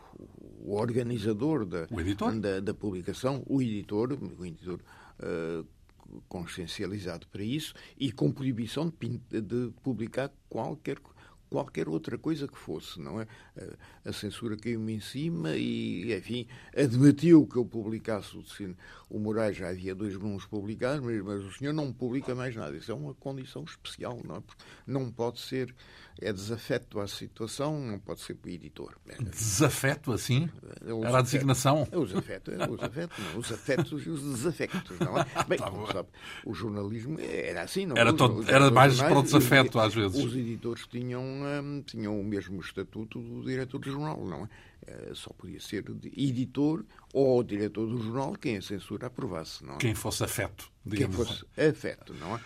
o 0.60 0.72
organizador 0.76 1.66
da, 1.66 1.88
o 1.90 2.40
da, 2.40 2.60
da, 2.60 2.72
publicação, 2.74 3.42
o 3.46 3.60
editor, 3.60 4.16
o 4.38 4.46
editor 4.46 4.78
uh, 5.18 5.66
consciencializado 6.28 7.26
para 7.26 7.42
isso 7.42 7.74
e 7.98 8.12
com 8.12 8.30
proibição 8.30 8.92
de, 9.00 9.40
de 9.40 9.72
publicar 9.82 10.30
qualquer 10.48 11.00
coisa 11.00 11.15
qualquer 11.50 11.88
outra 11.88 12.18
coisa 12.18 12.48
que 12.48 12.58
fosse, 12.58 13.00
não 13.00 13.20
é? 13.20 13.26
A 14.04 14.12
censura 14.12 14.56
caiu-me 14.56 14.94
em 14.94 15.00
cima 15.00 15.56
e, 15.56 16.14
enfim, 16.14 16.46
admitiu 16.76 17.46
que 17.46 17.56
eu 17.56 17.64
publicasse 17.64 18.36
o 18.36 18.42
Decino. 18.42 18.76
O 19.08 19.18
Moraes 19.18 19.56
já 19.56 19.68
havia 19.68 19.94
dois 19.94 20.14
volumes 20.14 20.44
publicados, 20.44 21.04
mas, 21.04 21.22
mas, 21.22 21.44
o 21.44 21.52
senhor 21.52 21.72
não 21.72 21.92
publica 21.92 22.34
mais 22.34 22.54
nada. 22.54 22.76
Isso 22.76 22.90
é 22.90 22.94
uma 22.94 23.14
condição 23.14 23.64
especial, 23.64 24.20
não 24.24 24.36
é? 24.36 24.40
Porque 24.40 24.64
não 24.86 25.10
pode 25.10 25.40
ser, 25.40 25.74
é 26.20 26.32
desafeto 26.32 26.98
à 27.00 27.06
situação, 27.06 27.78
não 27.78 27.98
pode 27.98 28.20
ser 28.20 28.36
editor. 28.46 28.96
Desafeto, 29.30 30.12
assim? 30.12 30.48
É 30.84 31.06
Era 31.06 31.18
a 31.18 31.22
designação? 31.22 31.86
É 31.90 31.98
os 31.98 32.14
afetos, 32.14 32.54
é 32.54 32.68
os 32.68 32.82
afetos, 32.82 33.18
não, 33.18 33.38
os 33.38 33.52
afetos 33.52 34.06
e 34.06 34.10
os 34.10 34.22
desafectos, 34.22 34.98
não 34.98 35.18
é? 35.18 35.26
Bem, 35.46 35.58
tá 35.58 35.70
sabe, 35.92 36.08
o 36.44 36.54
jornalismo 36.54 37.18
era 37.20 37.62
assim, 37.62 37.86
não 37.86 37.96
Era, 37.96 38.12
todo, 38.12 38.48
era 38.50 38.70
mais 38.70 38.96
para 38.98 39.18
o 39.18 39.22
desafeto, 39.22 39.78
às 39.78 39.94
vezes. 39.94 40.22
Os 40.22 40.34
editores 40.34 40.86
tinham 40.86 41.22
hum, 41.22 41.82
tinham 41.86 42.18
o 42.18 42.24
mesmo 42.24 42.60
estatuto 42.60 43.20
do 43.20 43.44
diretor 43.44 43.78
do 43.78 43.90
jornal, 43.90 44.24
não 44.24 44.44
é? 44.44 44.48
Só 45.14 45.30
podia 45.30 45.60
ser 45.60 45.84
editor 46.16 46.84
ou 47.12 47.42
diretor 47.42 47.86
do 47.88 48.00
jornal 48.00 48.34
quem 48.34 48.58
a 48.58 48.62
censura 48.62 49.08
aprovasse, 49.08 49.64
não 49.64 49.74
é? 49.74 49.78
Quem 49.78 49.94
fosse 49.94 50.22
afeto, 50.22 50.70
digamos 50.84 51.16
Quem 51.16 51.26
fosse 51.26 51.44
assim. 51.56 51.70
afeto, 51.70 52.14
não 52.14 52.36
é? 52.36 52.40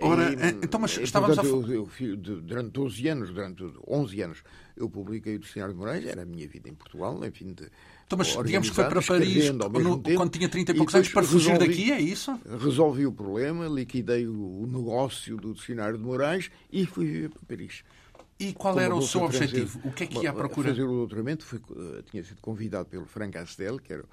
Ora, 0.00 0.30
e, 0.30 0.34
eh, 0.34 0.58
então, 0.62 0.80
mas 0.80 0.96
estávamos 0.98 1.36
portanto, 1.36 1.70
a... 1.70 1.74
eu, 1.74 1.88
eu, 2.00 2.16
durante 2.16 2.70
12 2.70 3.08
anos, 3.08 3.30
durante 3.30 3.64
11 3.86 4.22
anos, 4.22 4.42
eu 4.76 4.90
publiquei 4.90 5.36
o 5.36 5.38
Dicionário 5.38 5.74
de 5.74 5.80
Moraes, 5.80 6.06
era 6.06 6.22
a 6.22 6.26
minha 6.26 6.46
vida 6.46 6.68
em 6.68 6.74
Portugal, 6.74 7.24
enfim, 7.24 7.52
de, 7.54 7.70
então, 8.06 8.16
mas 8.16 8.28
digamos 8.44 8.68
que 8.68 8.74
foi 8.76 8.84
para 8.84 9.02
Paris 9.02 9.50
no, 9.50 9.98
tempo, 9.98 10.16
quando 10.16 10.30
tinha 10.30 10.48
30 10.48 10.70
e 10.70 10.74
poucos 10.76 10.94
anos 10.94 11.08
para 11.08 11.24
fugir 11.24 11.50
resolvi, 11.50 11.68
daqui, 11.68 11.92
é 11.92 12.00
isso? 12.00 12.40
Resolvi 12.60 13.04
o 13.04 13.12
problema, 13.12 13.66
liquidei 13.66 14.28
o 14.28 14.64
negócio 14.70 15.36
do 15.36 15.52
Dicionário 15.52 15.98
de 15.98 16.04
Moraes 16.04 16.48
e 16.70 16.86
fui 16.86 17.06
viver 17.06 17.30
para 17.30 17.42
Paris. 17.48 17.82
E 18.38 18.52
qual 18.52 18.78
era 18.78 18.94
o 18.94 19.02
seu 19.02 19.22
objetivo? 19.22 19.80
O 19.82 19.90
que 19.90 20.04
é 20.04 20.06
que 20.06 20.18
ia 20.22 20.30
à 20.30 20.32
procura? 20.32 20.68
Fazer 20.68 20.84
o 20.84 20.92
doutoramento, 20.92 21.44
fui, 21.44 21.58
eh, 21.58 22.02
tinha 22.08 22.22
sido 22.22 22.40
convidado 22.40 22.88
pelo 22.88 23.06
Frank 23.06 23.36
Astel, 23.38 23.78
que 23.78 23.92
era 23.92 24.04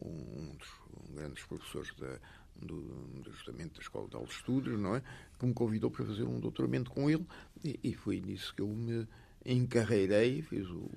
um 0.00 0.54
dos 0.56 0.68
um 1.10 1.14
grandes 1.14 1.44
professores 1.44 1.92
da, 1.98 2.18
do, 2.56 3.22
justamente 3.30 3.74
da 3.74 3.80
Escola 3.80 4.08
de 4.08 4.16
Altos 4.16 4.36
Estudos, 4.36 4.78
não 4.78 4.96
é? 4.96 5.02
Que 5.38 5.46
me 5.46 5.54
convidou 5.54 5.90
para 5.90 6.04
fazer 6.04 6.24
um 6.24 6.38
doutoramento 6.40 6.90
com 6.90 7.10
ele 7.10 7.26
e, 7.64 7.78
e 7.82 7.94
foi 7.94 8.20
nisso 8.20 8.54
que 8.54 8.62
eu 8.62 8.68
me 8.68 9.06
encarreirei, 9.44 10.42
fiz 10.42 10.68
o, 10.68 10.78
o 10.78 10.90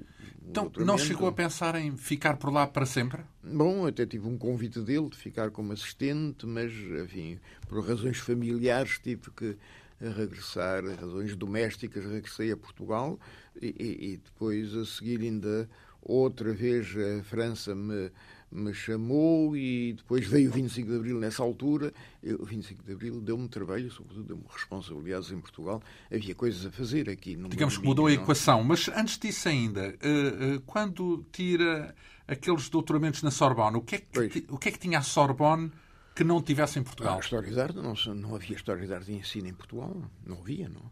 Então, 0.49 0.71
não 0.77 0.97
chegou 0.97 1.27
a 1.27 1.31
pensar 1.31 1.75
em 1.75 1.97
ficar 1.97 2.37
por 2.37 2.51
lá 2.51 2.67
para 2.67 2.85
sempre? 2.85 3.23
Bom, 3.43 3.87
até 3.87 4.05
tive 4.05 4.27
um 4.27 4.37
convite 4.37 4.79
dele 4.81 5.09
de 5.09 5.17
ficar 5.17 5.49
como 5.49 5.73
assistente, 5.73 6.45
mas, 6.45 6.71
enfim, 6.71 7.39
por 7.67 7.83
razões 7.83 8.17
familiares 8.17 8.99
tive 8.99 9.31
que 9.31 9.57
regressar, 9.99 10.83
razões 10.99 11.35
domésticas, 11.35 12.05
regressei 12.05 12.51
a 12.51 12.57
Portugal 12.57 13.19
e, 13.61 13.67
e, 14.13 14.17
depois 14.17 14.75
a 14.75 14.85
seguir 14.85 15.21
ainda 15.21 15.69
outra 16.01 16.53
vez 16.53 16.93
a 16.97 17.23
França 17.23 17.73
me, 17.73 18.11
me 18.55 18.73
chamou 18.73 19.55
e 19.55 19.93
depois 19.93 20.25
veio 20.25 20.49
o 20.49 20.53
25 20.53 20.89
de 20.89 20.95
Abril 20.95 21.19
nessa 21.19 21.43
altura. 21.43 21.93
o 22.39 22.45
25 22.45 22.83
de 22.83 22.93
Abril 22.93 23.21
deu-me 23.21 23.47
trabalho, 23.47 23.91
sobretudo 23.91 24.23
deu-me 24.23 24.43
responsabilidades 24.49 25.31
em 25.31 25.39
Portugal. 25.39 25.81
Havia 26.11 26.33
coisas 26.33 26.65
a 26.65 26.71
fazer 26.71 27.09
aqui. 27.09 27.35
Digamos 27.49 27.77
que 27.77 27.85
mudou 27.85 28.07
a 28.07 28.13
equação. 28.13 28.63
Mas 28.63 28.87
antes 28.89 29.17
disso 29.17 29.49
ainda, 29.49 29.87
eh, 29.87 29.97
eh, 30.01 30.61
quando 30.65 31.25
tira 31.31 31.93
aqueles 32.27 32.69
doutoramentos 32.69 33.21
na 33.21 33.31
Sorbonne, 33.31 33.77
o 33.77 33.81
que 33.81 33.95
é 33.95 33.99
que, 33.99 34.45
o 34.49 34.57
que, 34.57 34.69
é 34.69 34.71
que 34.71 34.79
tinha 34.79 34.99
a 34.99 35.03
Sorbonne 35.03 35.71
que 36.15 36.23
não 36.23 36.41
tivesse 36.41 36.79
em 36.79 36.83
Portugal? 36.83 37.17
Ah, 37.17 37.19
história 37.19 37.51
de 37.51 37.59
arte, 37.59 37.75
não, 37.75 37.93
não 38.15 38.35
havia 38.35 38.55
história 38.55 38.85
de 38.85 38.93
arte 38.93 39.07
de 39.07 39.13
ensino 39.13 39.47
em 39.47 39.53
Portugal, 39.53 39.95
não 40.25 40.39
havia, 40.39 40.69
não. 40.69 40.91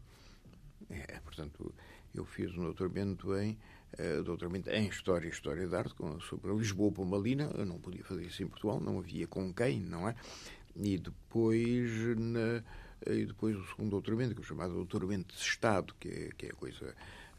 É, 0.90 1.20
portanto, 1.24 1.74
eu 2.14 2.26
fiz 2.26 2.56
um 2.56 2.64
doutoramento 2.64 3.36
em, 3.36 3.58
uh, 4.00 4.24
doutoramento 4.24 4.70
em 4.70 4.88
História 4.88 5.28
e 5.28 5.32
História 5.32 5.68
de 5.68 5.76
Arte 5.76 5.96
sobre 6.28 6.54
Lisboa 6.54 6.92
Pomalina, 6.92 7.52
eu 7.56 7.66
não 7.66 7.80
podia 7.80 8.04
fazer 8.04 8.26
isso 8.26 8.44
em 8.44 8.48
Portugal, 8.48 8.80
não 8.80 9.00
havia 9.00 9.28
com 9.28 9.54
quem, 9.54 9.80
não 9.80 10.08
é? 10.08 10.16
E 10.76 10.98
depois, 10.98 12.18
na, 12.18 12.64
e 13.08 13.26
depois 13.26 13.56
o 13.56 13.66
segundo 13.68 13.92
doutoramento, 13.92 14.34
que 14.34 14.42
é 14.42 14.44
o 14.44 14.48
chamado 14.48 14.74
doutoramento 14.74 15.36
de 15.36 15.42
Estado, 15.42 15.94
que 16.00 16.10
é, 16.10 16.30
que 16.36 16.48
é 16.48 16.50
a 16.50 16.56
coisa 16.56 16.96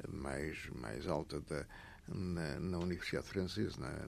mais, 0.08 0.68
mais 0.80 1.06
alta 1.06 1.40
da, 1.40 1.66
na, 2.08 2.60
na 2.60 2.78
Universidade 2.78 3.26
Francesa, 3.26 3.80
na, 3.80 4.06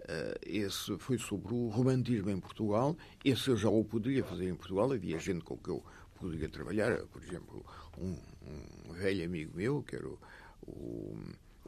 Uh, 0.00 0.34
esse 0.42 0.96
foi 0.98 1.18
sobre 1.18 1.52
o 1.52 1.68
romantismo 1.68 2.30
em 2.30 2.40
Portugal. 2.40 2.96
Esse 3.24 3.50
eu 3.50 3.56
já 3.56 3.68
o 3.68 3.84
poderia 3.84 4.24
fazer 4.24 4.48
em 4.48 4.54
Portugal. 4.54 4.90
Havia 4.90 5.18
gente 5.18 5.44
com 5.44 5.56
que 5.58 5.68
eu 5.68 5.84
poderia 6.18 6.48
trabalhar. 6.48 6.96
Por 7.06 7.22
exemplo, 7.22 7.64
um, 7.98 8.16
um 8.88 8.92
velho 8.94 9.24
amigo 9.24 9.56
meu, 9.56 9.82
que 9.82 9.96
era 9.96 10.08
o, 10.08 10.18
o, 10.66 11.18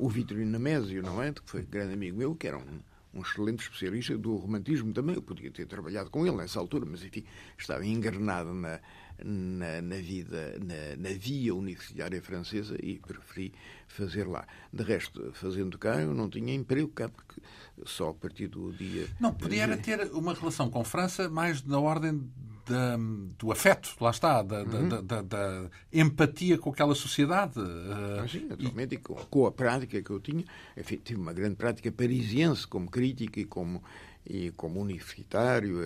o 0.02 0.08
Vitorino 0.08 0.50
Nemésio, 0.50 1.00
não 1.00 1.22
é? 1.22 1.32
Que 1.32 1.40
foi 1.44 1.62
grande 1.62 1.94
amigo 1.94 2.18
meu, 2.18 2.34
que 2.34 2.48
era 2.48 2.58
um, 2.58 2.80
um 3.14 3.22
excelente 3.22 3.62
especialista 3.62 4.18
do 4.18 4.34
romantismo 4.34 4.92
também. 4.92 5.14
Eu 5.14 5.22
podia 5.22 5.48
ter 5.48 5.64
trabalhado 5.64 6.10
com 6.10 6.26
ele 6.26 6.36
nessa 6.36 6.58
altura, 6.58 6.84
mas 6.84 7.04
enfim, 7.04 7.24
estava 7.56 7.86
engarnado 7.86 8.52
na, 8.52 8.80
na, 9.24 9.80
na 9.80 9.96
vida, 9.96 10.58
na, 10.58 10.96
na, 10.96 11.16
via 11.16 11.54
universitária 11.54 12.20
francesa 12.20 12.76
e 12.82 12.98
preferi 12.98 13.54
fazer 13.86 14.26
lá. 14.26 14.44
De 14.72 14.82
resto, 14.82 15.30
fazendo 15.34 15.78
cá, 15.78 16.00
eu 16.00 16.12
não 16.12 16.28
tinha 16.28 16.52
emprego 16.52 16.88
cá, 16.88 17.08
porque 17.08 17.40
só 17.84 18.08
a 18.08 18.14
partir 18.14 18.48
do 18.48 18.72
dia. 18.72 19.06
Não, 19.20 19.32
podia 19.32 19.76
ter 19.76 20.10
uma 20.12 20.34
relação 20.34 20.68
com 20.68 20.82
França 20.82 21.28
mais 21.28 21.62
na 21.62 21.78
ordem 21.78 22.28
da, 22.66 22.96
do 23.38 23.50
afeto, 23.50 23.94
lá 24.00 24.10
está, 24.10 24.42
da, 24.42 24.62
uhum. 24.62 24.88
da, 24.88 25.00
da, 25.00 25.22
da, 25.22 25.70
empatia 25.92 26.58
com 26.58 26.70
aquela 26.70 26.94
sociedade. 26.94 27.54
Ah, 27.58 28.26
sim, 28.28 28.46
naturalmente, 28.46 28.94
e 28.94 28.98
com, 28.98 29.14
com, 29.14 29.46
a 29.46 29.52
prática 29.52 30.00
que 30.02 30.10
eu 30.10 30.20
tinha. 30.20 30.44
Enfim, 30.76 31.00
tive 31.02 31.20
uma 31.20 31.32
grande 31.32 31.56
prática 31.56 31.90
parisiense 31.90 32.66
como 32.66 32.90
crítica 32.90 33.40
e 33.40 33.44
como, 33.44 33.82
e 34.26 34.50
como 34.52 34.80
universitário. 34.80 35.78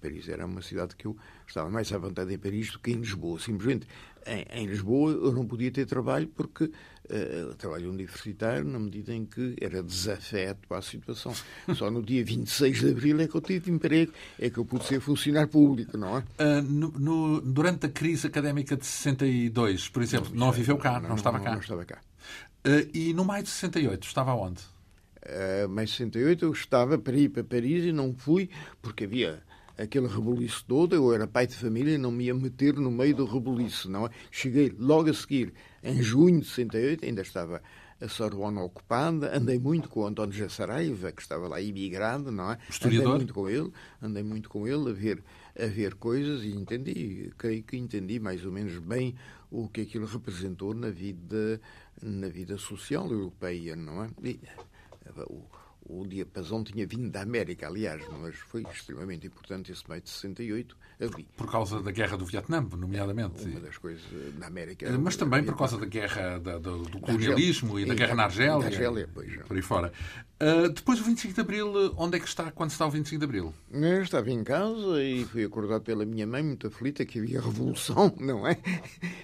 Paris 0.00 0.28
era 0.28 0.44
uma 0.44 0.60
cidade 0.60 0.94
que 0.94 1.06
eu 1.06 1.16
estava 1.46 1.70
mais 1.70 1.90
à 1.90 1.96
vontade 1.96 2.34
em 2.34 2.38
Paris 2.38 2.70
do 2.72 2.78
que 2.78 2.90
em 2.90 2.96
Lisboa. 2.96 3.40
Simplesmente 3.40 3.86
em, 4.26 4.62
em 4.62 4.66
Lisboa 4.66 5.12
eu 5.12 5.32
não 5.32 5.46
podia 5.46 5.70
ter 5.70 5.86
trabalho 5.86 6.28
porque 6.28 6.70
uh, 7.10 7.54
trabalho 7.54 7.90
universitário 7.90 8.64
na 8.64 8.78
medida 8.78 9.14
em 9.14 9.24
que 9.24 9.56
era 9.60 9.82
desafeto 9.82 10.72
à 10.74 10.82
situação. 10.82 11.32
Só 11.74 11.90
no 11.90 12.02
dia 12.02 12.24
26 12.24 12.80
de 12.80 12.90
abril 12.90 13.20
é 13.20 13.28
que 13.28 13.34
eu 13.34 13.40
tive 13.40 13.70
emprego, 13.70 14.12
é 14.38 14.50
que 14.50 14.58
eu 14.58 14.64
pude 14.64 14.84
ser 14.84 15.00
funcionário 15.00 15.48
público, 15.48 15.96
não 15.96 16.18
é? 16.18 16.20
Uh, 16.20 16.62
no, 16.62 16.90
no, 16.92 17.40
durante 17.40 17.86
a 17.86 17.88
crise 17.88 18.26
académica 18.26 18.76
de 18.76 18.86
62, 18.86 19.88
por 19.88 20.02
exemplo, 20.02 20.30
não, 20.30 20.46
não 20.46 20.52
viveu 20.52 20.76
cá, 20.76 21.00
não, 21.00 21.10
não 21.10 21.16
estava 21.16 21.40
cá? 21.40 21.52
Não 21.52 21.60
estava 21.60 21.84
cá. 21.84 22.00
Uh, 22.66 22.88
e 22.94 23.12
no 23.12 23.24
maio 23.24 23.42
de 23.42 23.50
68, 23.50 24.06
estava 24.06 24.34
onde? 24.34 24.62
Uh, 25.24 25.68
maio 25.68 25.86
de 25.86 25.92
68 25.92 26.44
eu 26.44 26.52
estava 26.52 26.98
para 26.98 27.16
ir 27.16 27.30
para 27.30 27.42
Paris 27.42 27.84
e 27.84 27.92
não 27.92 28.14
fui 28.14 28.50
porque 28.82 29.04
havia 29.04 29.42
aquele 29.76 30.06
rebuliço 30.06 30.64
todo, 30.66 30.94
eu 30.94 31.12
era 31.12 31.26
pai 31.26 31.46
de 31.46 31.54
família 31.54 31.94
e 31.94 31.98
não 31.98 32.10
me 32.10 32.24
ia 32.24 32.34
meter 32.34 32.74
no 32.74 32.90
meio 32.90 33.14
do 33.14 33.24
rebuliço, 33.24 33.90
não 33.90 34.06
é? 34.06 34.10
Cheguei 34.30 34.74
logo 34.78 35.10
a 35.10 35.14
seguir, 35.14 35.52
em 35.82 36.02
junho 36.02 36.40
de 36.40 36.46
68, 36.46 37.04
ainda 37.04 37.22
estava 37.22 37.62
a 38.00 38.08
Sorbonne 38.08 38.58
ocupada, 38.58 39.36
andei 39.36 39.58
muito 39.58 39.88
com 39.88 40.00
o 40.00 40.06
António 40.06 40.32
Jassaraiva, 40.34 41.12
que 41.12 41.22
estava 41.22 41.48
lá 41.48 41.60
imigrado, 41.60 42.30
não 42.30 42.52
é? 42.52 42.58
Historiador. 42.68 43.06
Andei 43.06 43.18
muito 43.18 43.34
com 43.34 43.48
ele, 43.48 43.72
andei 44.02 44.22
muito 44.22 44.48
com 44.48 44.68
ele 44.68 44.90
a 44.90 44.92
ver, 44.92 45.22
a 45.58 45.66
ver 45.66 45.94
coisas 45.94 46.42
e 46.44 46.50
entendi, 46.50 47.32
creio 47.38 47.62
que 47.62 47.76
entendi 47.76 48.18
mais 48.18 48.44
ou 48.44 48.52
menos 48.52 48.78
bem 48.78 49.14
o 49.50 49.68
que 49.68 49.82
aquilo 49.82 50.06
representou 50.06 50.74
na 50.74 50.90
vida, 50.90 51.60
na 52.02 52.28
vida 52.28 52.58
social 52.58 53.10
europeia, 53.10 53.76
não 53.76 54.04
é? 54.04 54.10
E, 54.22 54.40
o, 55.28 55.42
o 55.86 56.06
diapasão 56.06 56.64
tinha 56.64 56.86
vindo 56.86 57.10
da 57.10 57.22
América, 57.22 57.66
aliás, 57.66 58.02
mas 58.20 58.36
foi 58.36 58.62
extremamente 58.72 59.26
importante 59.26 59.70
esse 59.70 59.88
meio 59.88 60.00
de 60.00 60.08
68 60.08 60.76
ali. 61.00 61.26
Por 61.36 61.50
causa 61.50 61.82
da 61.82 61.90
guerra 61.90 62.16
do 62.16 62.24
Vietnã, 62.24 62.60
nomeadamente. 62.60 63.44
Uma 63.44 63.60
das 63.60 63.76
coisas 63.76 64.02
na 64.38 64.46
América. 64.46 64.90
Mas 64.98 65.16
também 65.16 65.44
por 65.44 65.56
causa 65.56 65.76
da 65.76 65.86
guerra 65.86 66.38
da, 66.38 66.58
do, 66.58 66.82
do 66.82 67.00
colonialismo 67.00 67.78
e 67.78 67.84
da 67.84 67.94
guerra 67.94 68.14
na 68.14 68.24
Argélia. 68.24 68.58
Na 68.58 68.66
Argélia, 68.66 69.08
pois. 69.12 69.36
Por 69.36 69.56
aí 69.56 69.62
fora. 69.62 69.92
Uh, 70.40 70.68
depois 70.68 70.98
do 70.98 71.04
25 71.04 71.34
de 71.34 71.40
Abril, 71.40 71.94
onde 71.96 72.16
é 72.16 72.20
que 72.20 72.26
está 72.26 72.50
quando 72.50 72.70
está 72.70 72.86
o 72.86 72.90
25 72.90 73.18
de 73.18 73.24
Abril? 73.24 73.54
Eu 73.70 74.02
estava 74.02 74.30
em 74.30 74.42
casa 74.42 75.02
e 75.02 75.24
fui 75.24 75.44
acordado 75.44 75.82
pela 75.82 76.04
minha 76.04 76.26
mãe, 76.26 76.42
muito 76.42 76.66
aflita, 76.66 77.04
que 77.04 77.18
havia 77.18 77.40
revolução, 77.40 78.14
não 78.18 78.46
é? 78.46 78.58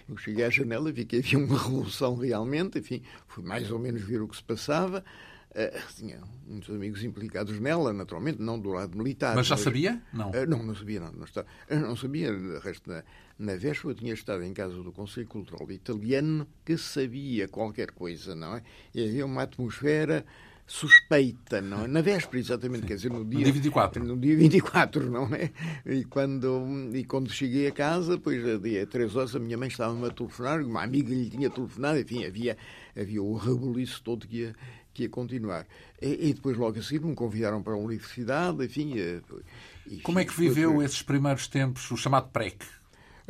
Eu 0.08 0.16
cheguei 0.16 0.44
à 0.44 0.50
janela, 0.50 0.92
vi 0.92 1.04
que 1.04 1.18
havia 1.18 1.38
uma 1.38 1.58
revolução 1.58 2.16
realmente, 2.16 2.78
enfim, 2.78 3.02
fui 3.26 3.44
mais 3.44 3.70
ou 3.70 3.78
menos 3.78 4.02
ver 4.02 4.22
o 4.22 4.28
que 4.28 4.36
se 4.36 4.42
passava. 4.42 5.04
Uh, 5.50 5.94
tinha 5.96 6.20
muitos 6.46 6.72
amigos 6.72 7.02
implicados 7.02 7.58
nela, 7.58 7.92
naturalmente, 7.92 8.40
não 8.40 8.58
do 8.58 8.70
lado 8.70 8.96
militar. 8.96 9.34
Mas 9.34 9.48
já 9.48 9.56
mas, 9.56 9.64
sabia? 9.64 10.00
Não. 10.12 10.30
Uh, 10.30 10.46
não, 10.46 10.62
não 10.62 10.74
sabia, 10.76 11.00
não. 11.00 11.12
Não, 11.12 11.24
está, 11.24 11.42
uh, 11.42 11.74
não 11.74 11.96
sabia. 11.96 12.32
De 12.32 12.58
resto, 12.60 12.88
na, 12.88 13.02
na 13.36 13.56
véspera, 13.56 13.90
eu 13.90 13.94
tinha 13.96 14.14
estado 14.14 14.44
em 14.44 14.54
casa 14.54 14.76
do 14.76 14.92
Conselho 14.92 15.26
Cultural 15.26 15.68
Italiano 15.72 16.46
que 16.64 16.78
sabia 16.78 17.48
qualquer 17.48 17.90
coisa, 17.90 18.34
não 18.34 18.56
é? 18.56 18.62
E 18.94 19.04
havia 19.04 19.26
uma 19.26 19.42
atmosfera 19.42 20.24
suspeita, 20.70 21.60
não 21.60 21.84
é? 21.84 21.88
Na 21.88 22.00
véspera, 22.00 22.38
exatamente, 22.38 22.82
Sim. 22.82 22.86
quer 22.86 22.94
dizer, 22.94 23.10
no 23.10 23.24
dia, 23.24 23.38
no 23.38 23.44
dia 23.44 23.52
24. 23.52 24.04
No 24.04 24.16
dia 24.16 24.36
24, 24.36 25.10
não 25.10 25.28
é? 25.34 25.50
E 25.84 26.04
quando, 26.04 26.90
e 26.94 27.02
quando 27.02 27.28
cheguei 27.28 27.66
a 27.66 27.72
casa, 27.72 28.16
depois, 28.16 28.40
dia 28.62 28.86
três 28.86 29.16
horas, 29.16 29.34
a 29.34 29.40
minha 29.40 29.58
mãe 29.58 29.66
estava-me 29.66 30.06
a 30.06 30.10
telefonar, 30.10 30.62
uma 30.62 30.84
amiga 30.84 31.12
lhe 31.12 31.28
tinha 31.28 31.50
telefonado, 31.50 31.98
enfim, 31.98 32.24
havia, 32.24 32.56
havia 32.96 33.20
o 33.20 33.34
rebuliço 33.34 34.00
todo 34.04 34.28
que 34.28 34.42
ia 34.42 34.56
que 35.00 35.04
ia 35.04 35.08
continuar. 35.08 35.66
E, 36.00 36.28
e, 36.28 36.34
depois, 36.34 36.56
logo 36.56 36.78
a 36.78 36.82
seguir, 36.82 37.04
me 37.04 37.14
convidaram 37.14 37.62
para 37.62 37.72
a 37.72 37.76
universidade, 37.76 38.64
enfim. 38.64 38.94
E, 39.86 39.96
Como 40.02 40.18
é 40.18 40.24
que 40.24 40.34
viveu 40.34 40.74
foi... 40.74 40.84
esses 40.84 41.02
primeiros 41.02 41.48
tempos, 41.48 41.90
o 41.90 41.96
chamado 41.96 42.28
PREC? 42.28 42.64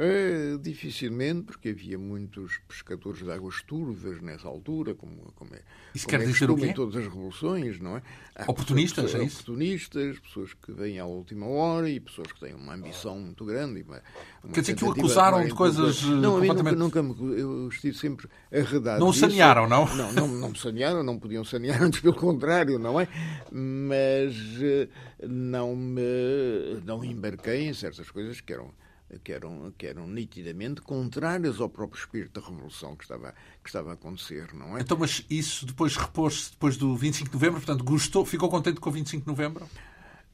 É, 0.03 0.57
dificilmente, 0.57 1.43
porque 1.43 1.69
havia 1.69 1.99
muitos 1.99 2.59
pescadores 2.67 3.23
de 3.23 3.31
águas 3.31 3.61
turvas 3.61 4.23
nessa 4.23 4.49
altura, 4.49 4.95
como, 4.95 5.31
como 5.37 5.55
é, 5.55 5.61
isso 5.95 6.07
como 6.07 6.19
quer 6.19 6.25
é 6.25 6.27
dizer 6.27 6.51
o 6.51 6.57
quê? 6.57 6.69
em 6.69 6.73
todas 6.73 6.97
as 6.97 7.05
revoluções, 7.05 7.79
não 7.79 7.99
é? 7.99 8.03
Há 8.35 8.51
oportunistas, 8.51 9.05
pessoas, 9.05 9.23
é 9.23 9.27
isso? 9.27 9.43
Oportunistas, 9.43 10.19
pessoas 10.21 10.55
que 10.55 10.73
vêm 10.73 10.99
à 10.99 11.05
última 11.05 11.47
hora 11.47 11.91
e 11.91 12.01
pessoas 12.01 12.33
que 12.33 12.41
têm 12.41 12.55
uma 12.55 12.73
ambição 12.73 13.19
muito 13.21 13.45
grande. 13.45 13.83
Uma, 13.83 14.01
uma 14.43 14.55
quer 14.55 14.63
dizer 14.63 14.75
que 14.75 14.85
o 14.87 14.91
acusaram 14.91 15.45
de 15.45 15.53
coisas 15.53 16.03
não, 16.03 16.41
completamente... 16.41 16.77
nunca, 16.77 17.03
nunca 17.03 17.23
me, 17.23 17.39
eu 17.39 17.69
estive 17.69 17.95
sempre 17.99 18.27
arredado 18.51 19.01
Não 19.01 19.11
disso. 19.11 19.21
sanearam, 19.21 19.69
não? 19.69 19.85
Não, 19.95 20.13
não, 20.15 20.29
não 20.29 20.49
me 20.49 20.59
sanearam, 20.59 21.03
não 21.03 21.19
podiam 21.19 21.45
sanear, 21.45 21.77
antes 21.85 22.01
pelo 22.01 22.15
contrário, 22.15 22.79
não 22.79 22.99
é? 22.99 23.07
Mas 23.53 24.35
eh, 24.63 24.89
não 25.29 25.77
me 25.77 26.81
não 26.87 27.05
embarquei 27.05 27.69
em 27.69 27.75
certas 27.75 28.11
coisas 28.11 28.41
que 28.41 28.55
eram 28.55 28.73
que 29.19 29.33
eram, 29.33 29.73
que 29.77 29.87
eram 29.87 30.07
nitidamente 30.07 30.81
contrárias 30.81 31.61
ao 31.61 31.69
próprio 31.69 32.01
espírito 32.01 32.41
da 32.41 32.47
revolução 32.47 32.95
que 32.97 33.05
estava, 33.05 33.35
que 33.63 33.69
estava 33.69 33.91
a 33.91 33.95
acontecer, 33.95 34.53
não 34.55 34.77
é? 34.77 34.81
Então, 34.81 34.97
mas 34.97 35.25
isso 35.29 35.67
depois 35.67 35.97
repôs-se 35.97 36.53
depois 36.53 36.77
do 36.77 36.97
25 36.97 37.29
de 37.29 37.35
novembro? 37.35 37.61
Portanto, 37.61 37.85
gostou, 37.85 38.25
ficou 38.25 38.49
contente 38.49 38.81
com 38.81 38.89
o 38.89 38.93
25 38.93 39.23
de 39.23 39.29
novembro? 39.29 39.65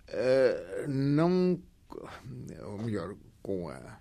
Uh, 0.08 0.88
não, 0.88 1.60
ou 2.64 2.78
melhor, 2.78 3.14
com, 3.42 3.68
a, 3.68 3.98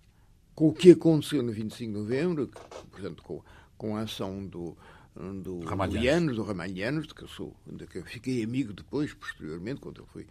com 0.54 0.68
o 0.68 0.74
que 0.74 0.92
aconteceu 0.92 1.42
no 1.42 1.52
25 1.52 1.94
de 1.94 2.00
novembro, 2.00 2.52
portanto, 2.92 3.24
com, 3.24 3.42
com 3.78 3.96
a 3.96 4.02
ação 4.02 4.46
do, 4.46 4.78
do 5.42 5.60
Ramalhianos, 5.60 6.36
do 6.36 6.44
Ramalhianos, 6.44 7.08
de 7.08 7.16
que 7.16 7.24
eu 7.24 7.28
sou, 7.28 7.56
de 7.66 7.88
que 7.88 8.00
eu 8.00 8.04
fiquei 8.04 8.44
amigo 8.44 8.74
depois, 8.74 9.14
posteriormente, 9.14 9.80
quando 9.80 10.02
ele 10.02 10.10
foi 10.12 10.28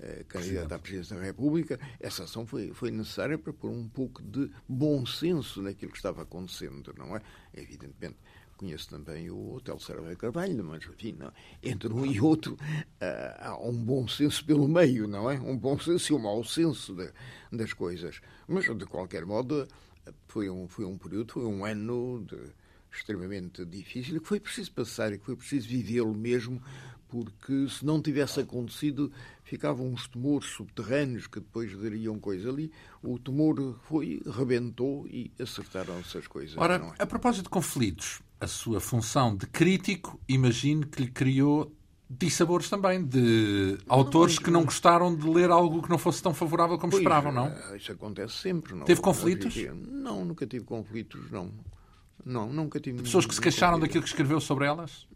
eh, 0.00 0.24
candidato 0.28 0.72
à 0.72 0.78
presidência 0.78 1.16
da 1.16 1.22
República, 1.22 1.78
essa 1.98 2.24
ação 2.24 2.46
foi, 2.46 2.72
foi 2.72 2.90
necessária 2.90 3.38
para 3.38 3.52
pôr 3.52 3.70
um 3.70 3.88
pouco 3.88 4.22
de 4.22 4.50
bom 4.68 5.04
senso 5.04 5.62
naquilo 5.62 5.90
que 5.90 5.98
estava 5.98 6.22
acontecendo, 6.22 6.94
não 6.96 7.16
é? 7.16 7.22
Evidentemente, 7.54 8.16
conheço 8.56 8.88
também 8.88 9.30
o 9.30 9.54
Hotel 9.54 9.78
Serra 9.78 10.14
Carvalho, 10.16 10.64
mas 10.64 10.84
enfim, 10.84 11.16
não, 11.18 11.32
entre 11.62 11.92
um 11.92 12.04
e 12.04 12.20
outro 12.20 12.54
uh, 12.54 12.58
há 13.38 13.58
um 13.60 13.72
bom 13.72 14.06
senso 14.08 14.44
pelo 14.44 14.68
meio, 14.68 15.06
não 15.06 15.30
é? 15.30 15.40
Um 15.40 15.56
bom 15.56 15.78
senso 15.78 16.12
e 16.12 16.16
um 16.16 16.18
mau 16.18 16.42
senso 16.44 16.94
de, 16.94 17.10
das 17.52 17.72
coisas. 17.72 18.20
Mas, 18.46 18.64
de 18.64 18.84
qualquer 18.84 19.24
modo, 19.24 19.66
foi 20.26 20.50
um, 20.50 20.66
foi 20.68 20.84
um 20.84 20.98
período, 20.98 21.32
foi 21.32 21.44
um 21.44 21.64
ano 21.64 22.24
de, 22.26 22.36
extremamente 22.92 23.64
difícil, 23.64 24.20
que 24.20 24.26
foi 24.26 24.40
preciso 24.40 24.72
passar 24.72 25.12
e 25.12 25.18
que 25.18 25.24
foi 25.24 25.36
preciso 25.36 25.68
vivê-lo 25.68 26.14
mesmo, 26.14 26.60
porque 27.08 27.68
se 27.68 27.84
não 27.84 28.00
tivesse 28.00 28.40
acontecido, 28.40 29.10
ficavam 29.42 29.86
uns 29.88 30.06
tumores 30.06 30.48
subterrâneos 30.48 31.26
que 31.26 31.40
depois 31.40 31.76
dariam 31.76 32.18
coisa 32.18 32.50
ali. 32.50 32.70
O 33.02 33.18
tumor 33.18 33.78
foi, 33.88 34.20
rebentou 34.26 35.06
e 35.08 35.32
acertaram-se 35.40 36.18
as 36.18 36.26
coisas. 36.26 36.56
Ora, 36.56 36.76
é? 36.98 37.02
a 37.02 37.06
propósito 37.06 37.44
de 37.44 37.50
conflitos, 37.50 38.20
a 38.40 38.46
sua 38.46 38.80
função 38.80 39.34
de 39.36 39.46
crítico, 39.46 40.20
imagino 40.28 40.86
que 40.86 41.02
lhe 41.02 41.10
criou 41.10 41.72
dissabores 42.10 42.70
também, 42.70 43.04
de 43.04 43.78
autores 43.86 44.36
não, 44.36 44.42
que 44.42 44.50
não 44.50 44.64
gostaram 44.64 45.14
de 45.14 45.28
ler 45.28 45.50
algo 45.50 45.82
que 45.82 45.90
não 45.90 45.98
fosse 45.98 46.22
tão 46.22 46.32
favorável 46.32 46.78
como 46.78 46.90
pois, 46.90 47.02
esperavam, 47.02 47.32
não? 47.32 47.46
Eh, 47.46 47.76
isso 47.76 47.92
acontece 47.92 48.34
sempre. 48.34 48.74
Não? 48.74 48.84
Teve 48.84 49.00
conflitos? 49.00 49.54
Não, 49.86 50.24
nunca 50.24 50.46
tive 50.46 50.64
conflitos, 50.64 51.30
não. 51.30 51.52
Não, 52.24 52.52
nunca 52.52 52.80
tive. 52.80 53.02
pessoas 53.02 53.26
que 53.26 53.34
se 53.34 53.40
queixaram 53.40 53.78
daquilo 53.78 54.02
que 54.02 54.08
escreveu 54.08 54.40
sobre 54.40 54.66
elas? 54.66 55.06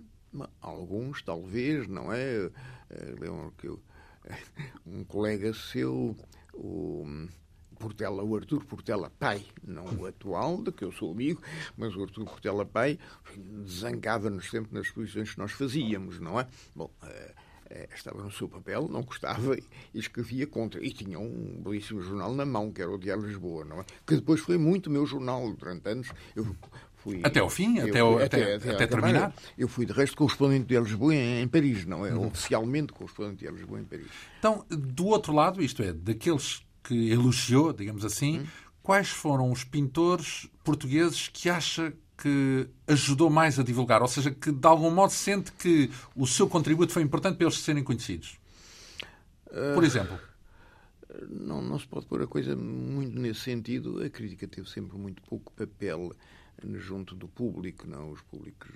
Alguns, 0.60 1.22
talvez, 1.22 1.86
não 1.86 2.12
é? 2.12 2.50
Eh, 2.90 3.14
lembro 3.18 3.52
que 3.58 3.68
um 4.86 5.04
colega 5.04 5.52
seu, 5.52 6.16
o 6.54 7.06
Portela, 7.78 8.22
o 8.22 8.36
Artur 8.36 8.64
Portela 8.64 9.10
Pai, 9.18 9.44
não 9.66 9.84
o 9.98 10.06
atual, 10.06 10.62
de 10.62 10.70
que 10.70 10.84
eu 10.84 10.92
sou 10.92 11.10
amigo, 11.10 11.42
mas 11.76 11.96
o 11.96 12.02
Artur 12.02 12.24
Portela 12.24 12.64
Pai, 12.64 12.98
zangava-nos 13.66 14.48
sempre 14.50 14.72
nas 14.72 14.86
exposições 14.86 15.32
que 15.32 15.38
nós 15.38 15.52
fazíamos, 15.52 16.20
não 16.20 16.38
é? 16.38 16.46
Bom, 16.74 16.90
eh, 17.02 17.34
eh, 17.70 17.88
estava 17.94 18.22
no 18.22 18.30
seu 18.30 18.48
papel, 18.48 18.86
não 18.86 19.02
gostava 19.02 19.56
e 19.56 19.64
escrevia 19.98 20.46
contra. 20.46 20.84
E 20.84 20.92
tinha 20.92 21.18
um 21.18 21.60
belíssimo 21.62 22.02
jornal 22.02 22.34
na 22.34 22.44
mão, 22.44 22.70
que 22.70 22.82
era 22.82 22.90
o 22.90 22.98
Diário 22.98 23.22
de 23.22 23.30
Lisboa, 23.30 23.64
não 23.64 23.80
é? 23.80 23.84
Que 24.06 24.16
depois 24.16 24.40
foi 24.40 24.58
muito 24.58 24.90
meu 24.90 25.06
jornal 25.06 25.50
durante 25.54 25.88
anos. 25.88 26.12
Eu 26.36 26.54
Fui, 27.02 27.20
até 27.24 27.40
ao 27.40 27.50
fim, 27.50 27.80
até, 27.80 27.98
fui, 27.98 28.22
até, 28.22 28.54
até, 28.54 28.70
até, 28.70 28.86
terminar? 28.86 29.34
Eu 29.58 29.66
fui, 29.66 29.84
de 29.84 29.92
resto, 29.92 30.16
correspondente 30.16 30.66
de 30.66 30.78
Lisboa 30.78 31.12
em, 31.12 31.42
em 31.42 31.48
Paris, 31.48 31.84
não 31.84 32.06
é? 32.06 32.12
Uhum. 32.12 32.28
Oficialmente 32.28 32.92
correspondente 32.92 33.44
de 33.44 33.50
Lisboa 33.50 33.80
em 33.80 33.84
Paris. 33.84 34.06
Então, 34.38 34.64
do 34.68 35.06
outro 35.06 35.32
lado, 35.32 35.60
isto 35.60 35.82
é, 35.82 35.92
daqueles 35.92 36.64
que 36.84 37.10
elogiou, 37.10 37.72
digamos 37.72 38.04
assim, 38.04 38.38
uhum. 38.38 38.46
quais 38.84 39.08
foram 39.08 39.50
os 39.50 39.64
pintores 39.64 40.48
portugueses 40.62 41.26
que 41.26 41.50
acha 41.50 41.92
que 42.16 42.68
ajudou 42.86 43.28
mais 43.28 43.58
a 43.58 43.64
divulgar? 43.64 44.00
Ou 44.00 44.06
seja, 44.06 44.30
que 44.30 44.52
de 44.52 44.66
algum 44.68 44.90
modo 44.90 45.10
sente 45.10 45.50
que 45.50 45.90
o 46.14 46.24
seu 46.24 46.48
contributo 46.48 46.92
foi 46.92 47.02
importante 47.02 47.36
para 47.36 47.46
eles 47.46 47.58
serem 47.58 47.82
conhecidos? 47.82 48.38
Por 49.74 49.82
exemplo? 49.82 50.16
Uh, 51.10 51.26
não, 51.28 51.60
não 51.60 51.80
se 51.80 51.86
pode 51.86 52.06
pôr 52.06 52.22
a 52.22 52.28
coisa 52.28 52.54
muito 52.54 53.18
nesse 53.18 53.40
sentido. 53.40 54.00
A 54.04 54.08
crítica 54.08 54.46
teve 54.46 54.70
sempre 54.70 54.96
muito 54.96 55.20
pouco 55.22 55.52
papel 55.52 56.14
junto 56.74 57.14
do 57.14 57.28
público, 57.28 57.86
não 57.86 58.10
os 58.10 58.20
públicos. 58.22 58.70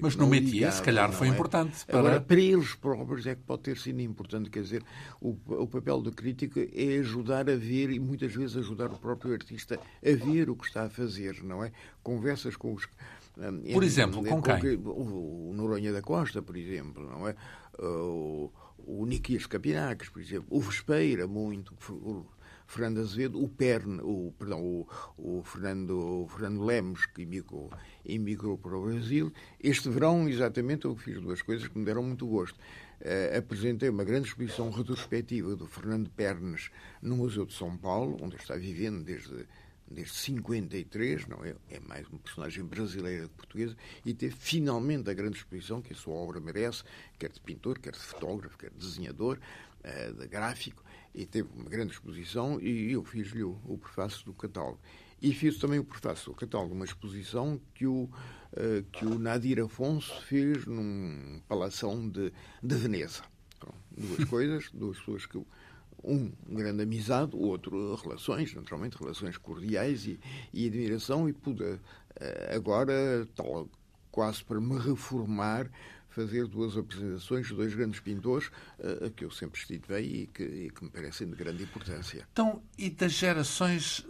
Mas 0.00 0.16
no 0.16 0.26
métier, 0.26 0.72
se 0.72 0.82
calhar, 0.82 1.12
foi 1.12 1.28
é? 1.28 1.30
importante. 1.30 1.84
Para... 1.86 1.98
Agora, 1.98 2.20
para 2.20 2.40
eles 2.40 2.74
próprios 2.74 3.26
é 3.26 3.34
que 3.34 3.42
pode 3.42 3.62
ter 3.62 3.78
sido 3.78 4.00
importante. 4.00 4.50
Quer 4.50 4.62
dizer, 4.62 4.84
o, 5.20 5.36
o 5.46 5.66
papel 5.66 6.02
da 6.02 6.10
crítica 6.10 6.60
é 6.60 6.98
ajudar 6.98 7.48
a 7.50 7.56
ver 7.56 7.90
e 7.90 7.98
muitas 7.98 8.34
vezes 8.34 8.56
ajudar 8.56 8.90
o 8.92 8.98
próprio 8.98 9.32
artista 9.32 9.78
a 10.04 10.24
ver 10.24 10.50
o 10.50 10.56
que 10.56 10.66
está 10.66 10.84
a 10.84 10.90
fazer, 10.90 11.42
não 11.42 11.64
é? 11.64 11.72
Conversas 12.02 12.56
com 12.56 12.72
os 12.74 12.88
Por 13.72 13.82
exemplo, 13.82 14.24
com 14.24 14.42
quem? 14.42 14.76
O, 14.76 15.52
Noronha 15.54 15.92
da 15.92 16.02
Costa, 16.02 16.42
por 16.42 16.56
exemplo, 16.56 17.08
não 17.08 17.28
é? 17.28 17.34
O, 17.78 18.52
o 18.78 19.06
Niquias 19.06 19.46
Capinacas, 19.46 20.08
por 20.08 20.20
exemplo, 20.20 20.46
o 20.50 20.60
Vespeira, 20.60 21.26
muito, 21.26 21.74
o 21.90 22.26
Fernando 22.66 23.00
Azevedo, 23.00 23.42
o 23.42 23.48
Perne, 23.48 24.00
o, 24.02 24.32
perdão, 24.38 24.60
o, 24.62 24.88
o, 25.16 25.42
Fernando, 25.42 26.24
o 26.24 26.28
Fernando 26.28 26.64
Lemos, 26.64 27.06
que 27.06 27.22
emigrou, 27.22 27.70
emigrou 28.04 28.58
para 28.58 28.76
o 28.76 28.86
Brasil. 28.86 29.32
Este 29.60 29.88
verão, 29.88 30.28
exatamente, 30.28 30.84
eu 30.84 30.96
fiz 30.96 31.20
duas 31.20 31.42
coisas 31.42 31.68
que 31.68 31.78
me 31.78 31.84
deram 31.84 32.02
muito 32.02 32.26
gosto. 32.26 32.58
Uh, 33.00 33.38
apresentei 33.38 33.88
uma 33.88 34.04
grande 34.04 34.28
exposição 34.28 34.70
retrospectiva 34.70 35.54
do 35.54 35.66
Fernando 35.66 36.08
Pernes 36.10 36.70
no 37.02 37.16
Museu 37.16 37.44
de 37.44 37.52
São 37.52 37.76
Paulo, 37.76 38.16
onde 38.22 38.36
está 38.36 38.56
vivendo 38.56 39.04
desde 39.04 39.46
desde 39.88 40.14
53, 40.14 41.26
não 41.28 41.44
é? 41.44 41.54
É 41.70 41.80
mais 41.80 42.06
uma 42.08 42.18
personagem 42.18 42.64
brasileira 42.64 43.28
que 43.28 43.34
portuguesa, 43.34 43.76
e 44.04 44.12
teve 44.12 44.34
finalmente 44.34 45.08
a 45.08 45.14
grande 45.14 45.36
exposição 45.36 45.80
que 45.80 45.92
a 45.92 45.96
sua 45.96 46.14
obra 46.14 46.40
merece, 46.40 46.82
quer 47.18 47.30
de 47.30 47.40
pintor, 47.40 47.78
quer 47.78 47.92
de 47.92 48.00
fotógrafo, 48.00 48.58
quer 48.58 48.70
de 48.70 48.78
desenhador, 48.78 49.38
uh, 49.84 50.14
de 50.14 50.26
gráfico, 50.26 50.82
e 51.16 51.24
teve 51.24 51.48
uma 51.54 51.68
grande 51.68 51.92
exposição, 51.92 52.60
e 52.60 52.92
eu 52.92 53.02
fiz-lhe 53.02 53.42
o, 53.42 53.58
o 53.64 53.78
prefácio 53.78 54.24
do 54.26 54.34
catálogo. 54.34 54.78
E 55.20 55.32
fiz 55.32 55.58
também 55.58 55.78
o 55.78 55.84
prefácio 55.84 56.30
do 56.30 56.36
catálogo, 56.36 56.74
uma 56.74 56.84
exposição 56.84 57.58
que 57.74 57.86
o, 57.86 58.02
uh, 58.04 58.82
que 58.92 59.06
o 59.06 59.18
Nadir 59.18 59.58
Afonso 59.60 60.20
fez 60.22 60.66
num 60.66 61.40
palação 61.48 62.06
de, 62.06 62.30
de 62.62 62.74
Veneza. 62.74 63.22
Então, 63.56 63.74
duas 63.96 64.24
coisas, 64.28 64.70
duas 64.72 64.98
pessoas 64.98 65.24
que 65.24 65.36
eu 65.36 65.46
um 66.04 66.30
grande 66.48 66.82
amizade, 66.82 67.34
o 67.34 67.40
outro 67.40 67.96
relações, 67.96 68.54
naturalmente 68.54 68.96
relações 68.96 69.36
cordiais 69.36 70.06
e, 70.06 70.20
e 70.52 70.68
admiração, 70.68 71.28
e 71.28 71.32
pude 71.32 71.64
eh, 72.16 72.52
agora, 72.54 73.26
tal, 73.34 73.68
quase 74.12 74.44
para 74.44 74.60
me 74.60 74.78
reformar, 74.78 75.68
fazer 76.16 76.46
duas 76.46 76.78
apresentações 76.78 77.46
de 77.46 77.54
dois 77.54 77.74
grandes 77.74 78.00
pintores 78.00 78.46
uh, 78.78 79.10
que 79.10 79.22
eu 79.22 79.30
sempre 79.30 79.60
estive 79.60 80.00
e 80.00 80.26
que, 80.26 80.42
e 80.42 80.70
que 80.70 80.82
me 80.82 80.90
parecem 80.90 81.28
de 81.28 81.36
grande 81.36 81.62
importância. 81.62 82.26
Então, 82.32 82.62
e 82.78 82.88
das 82.88 83.12
gerações 83.12 84.06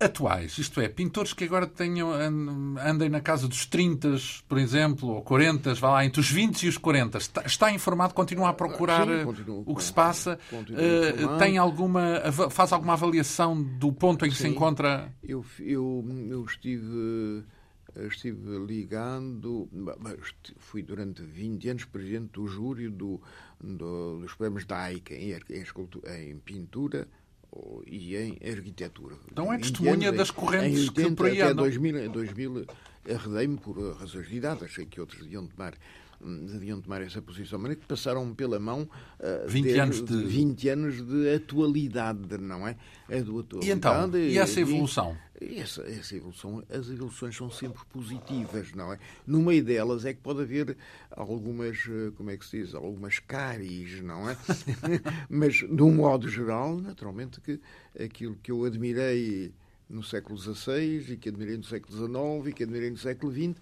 atuais, 0.00 0.58
isto 0.58 0.80
é, 0.80 0.88
pintores 0.88 1.32
que 1.32 1.44
agora 1.44 1.68
tenham, 1.68 2.10
andem 2.12 3.08
na 3.08 3.20
casa 3.20 3.46
dos 3.46 3.64
30, 3.64 4.16
por 4.48 4.58
exemplo, 4.58 5.08
ou 5.10 5.22
40, 5.22 5.74
vá 5.74 5.90
lá, 5.90 6.04
entre 6.04 6.20
os 6.20 6.28
20 6.28 6.64
e 6.64 6.68
os 6.68 6.76
40. 6.76 7.18
Está, 7.18 7.42
está 7.42 7.70
informado, 7.70 8.12
continua 8.12 8.48
a 8.48 8.52
procurar 8.52 9.06
Sim, 9.06 9.24
continuo, 9.24 9.62
o 9.64 9.76
que 9.76 9.84
se 9.84 9.92
passa? 9.92 10.38
Uh, 10.52 11.38
tem 11.38 11.56
alguma, 11.56 12.20
faz 12.50 12.72
alguma 12.72 12.94
avaliação 12.94 13.62
do 13.62 13.92
ponto 13.92 14.26
em 14.26 14.28
que 14.28 14.36
Sim, 14.36 14.42
se 14.42 14.48
encontra? 14.48 15.12
Eu, 15.22 15.44
eu, 15.60 16.04
eu 16.28 16.44
estive 16.44 17.44
estive 17.96 18.58
ligado, 18.58 19.68
fui 20.58 20.82
durante 20.82 21.22
20 21.22 21.68
anos 21.68 21.84
presidente 21.84 22.32
do 22.32 22.46
júri 22.46 22.88
do, 22.88 23.20
do, 23.60 24.20
dos 24.20 24.34
prémios 24.34 24.64
da 24.64 24.78
AICA 24.78 25.14
em, 25.14 25.32
em, 25.32 26.30
em 26.30 26.38
pintura, 26.38 27.08
e 27.86 28.16
em 28.16 28.38
arquitetura. 28.50 29.16
Então 29.30 29.52
é 29.52 29.58
testemunha 29.58 30.12
das 30.12 30.30
correntes 30.30 30.80
em 30.80 30.88
80, 30.88 31.08
que 31.08 31.14
por 31.14 31.26
aí 31.26 31.42
até 31.42 31.54
2000, 31.54 32.10
2000 32.10 32.66
arredei-me 33.08 33.58
por 33.58 33.78
razões 33.96 34.28
de 34.28 34.36
idade, 34.36 34.64
achei 34.64 34.86
que 34.86 35.00
outros 35.00 35.22
deviam 35.22 35.46
tomar 35.46 35.74
deviam 36.20 36.80
tomar 36.80 37.02
essa 37.02 37.20
posição, 37.20 37.58
mas 37.58 37.72
é 37.72 37.74
que 37.74 37.86
passaram 37.86 38.34
pela 38.34 38.58
mão 38.58 38.82
uh, 38.82 39.48
20, 39.48 39.78
anos 39.78 40.04
de... 40.04 40.16
20 40.24 40.68
anos 40.68 41.06
de 41.06 41.34
atualidade, 41.34 42.38
não 42.38 42.66
é? 42.66 42.76
é 43.08 43.20
do 43.22 43.40
atualidade, 43.40 43.68
e 43.68 43.72
então, 43.72 44.16
e 44.16 44.38
essa 44.38 44.60
evolução? 44.60 45.16
E 45.40 45.58
essa, 45.58 45.82
essa 45.82 46.14
evolução, 46.14 46.62
as 46.70 46.88
evoluções 46.88 47.36
são 47.36 47.50
sempre 47.50 47.84
positivas, 47.92 48.72
não 48.72 48.92
é? 48.92 48.98
No 49.26 49.42
meio 49.42 49.64
delas 49.64 50.04
é 50.04 50.14
que 50.14 50.20
pode 50.20 50.42
haver 50.42 50.76
algumas, 51.10 51.76
eh, 51.88 52.12
como 52.16 52.30
é 52.30 52.36
que 52.36 52.46
se 52.46 52.62
diz, 52.62 52.74
algumas 52.74 53.18
cáries, 53.18 54.00
não 54.00 54.30
é? 54.30 54.36
mas, 55.28 55.56
de 55.56 55.82
um 55.82 55.92
modo 55.92 56.28
geral, 56.28 56.78
naturalmente 56.78 57.40
que 57.40 57.60
aquilo 57.98 58.36
que 58.36 58.52
eu 58.52 58.64
admirei 58.64 59.52
no 59.88 60.02
século 60.02 60.38
XVI 60.38 61.12
e 61.12 61.16
que 61.16 61.28
admirei 61.28 61.56
no 61.56 61.64
século 61.64 61.96
XIX 61.96 62.48
e 62.48 62.52
que 62.52 62.62
admirei 62.62 62.90
no 62.90 62.98
século 62.98 63.32
XX 63.32 63.60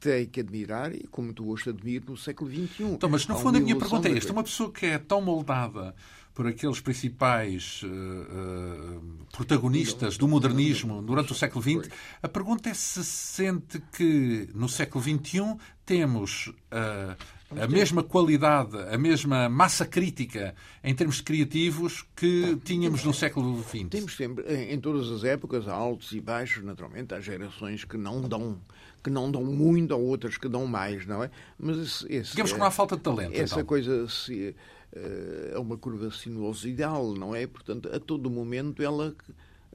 tem 0.00 0.26
que 0.26 0.40
admirar, 0.40 0.94
e 0.94 1.06
como 1.10 1.32
tu 1.32 1.48
hoje 1.48 1.70
admiro, 1.70 2.06
no 2.10 2.16
século 2.16 2.50
XXI. 2.50 2.84
Então, 2.84 3.08
mas 3.08 3.26
no 3.26 3.38
fundo 3.38 3.58
a 3.58 3.60
minha 3.60 3.76
pergunta 3.76 4.08
é 4.08 4.16
esta: 4.16 4.32
uma 4.32 4.42
pessoa 4.42 4.72
que 4.72 4.86
é 4.86 4.98
tão 4.98 5.20
moldada 5.20 5.94
por 6.38 6.46
aqueles 6.46 6.80
principais 6.80 7.82
uh, 7.82 7.86
uh, 7.88 9.26
protagonistas 9.32 10.16
do 10.16 10.28
modernismo 10.28 11.02
durante 11.02 11.32
o 11.32 11.34
século 11.34 11.60
XX, 11.60 11.92
a 12.22 12.28
pergunta 12.28 12.68
é 12.68 12.74
se 12.74 13.04
sente 13.04 13.82
que 13.92 14.48
no 14.54 14.68
século 14.68 15.02
XXI 15.02 15.56
temos 15.84 16.46
uh, 16.46 17.16
a 17.56 17.66
mesma 17.66 18.02
qualidade, 18.02 18.76
a 18.76 18.98
mesma 18.98 19.48
massa 19.48 19.86
crítica 19.86 20.54
em 20.84 20.94
termos 20.94 21.20
criativos 21.20 22.04
que 22.14 22.56
tínhamos 22.64 23.04
no 23.04 23.14
século 23.14 23.62
XX. 23.62 23.88
Temos 23.90 24.16
sempre, 24.16 24.44
em 24.72 24.78
todas 24.78 25.10
as 25.10 25.24
épocas, 25.24 25.66
há 25.66 25.74
altos 25.74 26.12
e 26.12 26.20
baixos, 26.20 26.62
naturalmente, 26.64 27.14
há 27.14 27.20
gerações 27.20 27.84
que 27.84 27.96
não 27.96 28.20
dão 28.22 28.58
que 29.02 29.10
não 29.10 29.30
dão 29.30 29.44
muito, 29.44 29.94
ou 29.94 30.02
outras 30.02 30.36
que 30.36 30.48
dão 30.48 30.66
mais, 30.66 31.06
não 31.06 31.22
é? 31.22 31.30
Mas 31.56 31.78
esse, 31.78 32.12
esse 32.12 32.30
Digamos 32.32 32.52
que 32.52 32.58
não 32.58 32.66
há 32.66 32.70
falta 32.70 32.96
de 32.96 33.02
talento. 33.02 33.32
Essa 33.32 33.54
então. 33.54 33.64
coisa 33.64 34.08
se, 34.08 34.56
eh, 34.92 35.52
é 35.54 35.58
uma 35.58 35.76
curva 35.76 36.10
sinuosidal, 36.10 37.14
não 37.14 37.34
é? 37.34 37.46
Portanto, 37.46 37.88
a 37.92 38.00
todo 38.00 38.28
momento 38.28 38.82
ela 38.82 39.14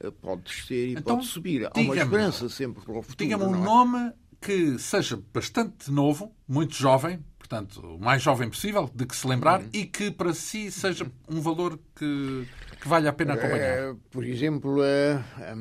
eh, 0.02 0.12
pode 0.22 0.44
descer 0.44 0.90
e 0.90 0.92
então, 0.92 1.16
pode 1.16 1.28
subir. 1.28 1.66
Há 1.66 1.80
uma 1.80 1.96
esperança 1.96 2.50
sempre 2.50 2.84
para 2.84 2.98
o 2.98 3.02
futuro. 3.02 3.18
Diga-me 3.18 3.46
um 3.46 3.56
é? 3.56 3.60
nome 3.60 4.12
que 4.42 4.78
seja 4.78 5.22
bastante 5.34 5.90
novo, 5.90 6.36
muito 6.48 6.76
jovem, 6.76 7.24
portanto, 7.54 7.82
o 7.82 8.00
mais 8.00 8.22
jovem 8.22 8.50
possível, 8.50 8.90
de 8.94 9.06
que 9.06 9.16
se 9.16 9.28
lembrar, 9.28 9.62
uhum. 9.62 9.70
e 9.72 9.86
que 9.86 10.10
para 10.10 10.34
si 10.34 10.72
seja 10.72 11.06
um 11.30 11.40
valor 11.40 11.80
que, 11.96 12.48
que 12.82 12.88
vale 12.88 13.08
a 13.08 13.14
pena 13.14 13.36
acompanhar. 13.36 13.92
Uh, 13.92 13.96
por 14.10 14.24
exemplo, 14.24 14.82
a, 14.82 15.54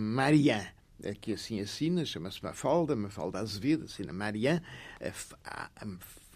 é 1.03 1.15
que 1.15 1.35
assim 1.35 1.61
assina, 1.61 2.05
chama-se 2.07 2.43
Mafalda, 2.43 2.97
Mafalda 2.97 3.41
Azevedo, 3.41 3.85
assina 3.85 4.13
Marian, 4.13 4.63
a, 5.45 5.69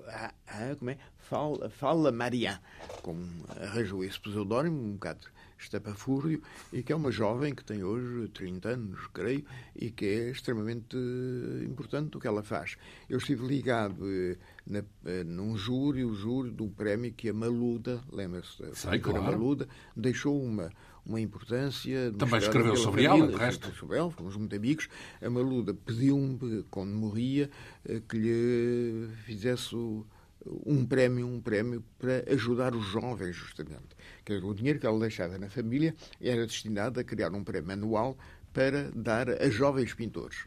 a, 0.09 0.33
a, 0.47 0.77
como 0.77 0.91
é? 0.91 0.99
Fala, 1.19 1.71
fala 1.71 2.13
Marian, 2.13 2.61
com, 3.03 3.17
arranjou 3.61 4.05
esse 4.05 4.21
pseudónimo, 4.21 4.79
um 4.79 4.93
bocado 4.93 5.27
estapafúrdio, 5.59 6.43
e 6.73 6.83
que 6.83 6.93
é 6.93 6.97
uma 6.97 7.11
jovem 7.11 7.55
que 7.55 7.65
tem 7.65 7.83
hoje 7.83 8.29
30 8.29 8.69
anos, 8.69 9.07
creio, 9.13 9.45
e 9.75 9.91
que 9.91 10.05
é 10.05 10.31
extremamente 10.31 10.97
importante 11.65 12.17
o 12.17 12.21
que 12.21 12.27
ela 12.27 12.43
faz. 12.43 12.77
Eu 13.09 13.19
estive 13.19 13.47
ligado 13.47 13.97
eh, 14.05 14.37
na, 14.67 14.85
eh, 15.05 15.25
num 15.25 15.57
júri, 15.57 16.05
o 16.05 16.15
júri 16.15 16.51
do 16.51 16.69
prémio 16.69 17.13
que 17.13 17.29
a 17.29 17.35
Maluda, 17.35 18.03
lembra-se 18.13 18.63
da 18.63 18.99
claro. 18.99 19.23
Maluda, 19.23 19.69
deixou 19.97 20.43
uma, 20.43 20.71
uma 21.05 21.21
importância. 21.21 22.13
Também 22.19 22.39
escreveu 22.39 22.77
sobre 22.77 23.05
ela, 23.05 23.27
de 23.27 23.35
resto. 23.35 23.73
Sobre 23.75 23.97
ela, 23.97 24.11
fomos 24.11 24.37
muito 24.37 24.55
amigos. 24.55 24.89
A 25.23 25.31
Maluda 25.31 25.73
pediu-me, 25.73 26.65
quando 26.71 26.91
morria, 26.91 27.51
eh, 27.85 28.03
que 28.07 28.19
lhe 28.19 29.09
fizesse 29.25 29.77
um 30.65 30.85
prémio, 30.85 31.27
um 31.27 31.41
prémio 31.41 31.85
para 31.99 32.25
ajudar 32.33 32.75
os 32.75 32.85
jovens, 32.87 33.35
justamente. 33.35 33.97
Que 34.25 34.35
o 34.35 34.55
dinheiro 34.55 34.79
que 34.79 34.87
ela 34.87 34.99
deixava 34.99 35.39
na 35.39 35.49
família 35.49 35.95
era 36.21 36.47
destinado 36.47 37.01
a 37.01 37.05
criar 37.05 37.33
um 37.33 37.45
prémio 37.45 37.73
anual 37.73 38.17
para 38.53 38.91
dar 38.95 39.29
a 39.31 39.49
jovens 39.49 39.95
pintores. 39.95 40.39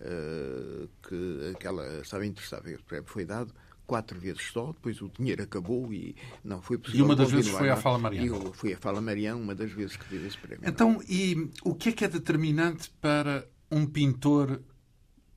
Uh, 0.00 0.88
que, 1.08 1.54
que 1.58 1.66
ela 1.66 2.00
estava 2.00 2.26
interessada. 2.26 2.70
Esse 2.70 2.82
prémio 2.82 3.08
foi 3.08 3.24
dado 3.24 3.54
quatro 3.86 4.18
vezes 4.18 4.42
só, 4.52 4.72
depois 4.72 5.00
o 5.00 5.08
dinheiro 5.08 5.42
acabou 5.42 5.92
e 5.92 6.16
não 6.42 6.60
foi 6.60 6.78
possível. 6.78 7.00
E 7.00 7.08
uma 7.08 7.16
das 7.16 7.30
vezes 7.30 7.50
foi 7.50 7.70
a 7.70 7.76
Fala 7.76 7.98
Mariana. 7.98 8.52
Foi 8.52 8.72
a 8.72 8.78
Fala 8.78 9.00
Mariana, 9.00 9.38
uma 9.38 9.54
das 9.54 9.70
vezes 9.70 9.96
que 9.96 10.08
tive 10.08 10.26
esse 10.26 10.38
prémio. 10.38 10.68
Então, 10.68 11.00
e 11.08 11.50
o 11.62 11.74
que 11.74 11.90
é 11.90 11.92
que 11.92 12.04
é 12.04 12.08
determinante 12.08 12.90
para 13.00 13.46
um 13.70 13.86
pintor 13.86 14.60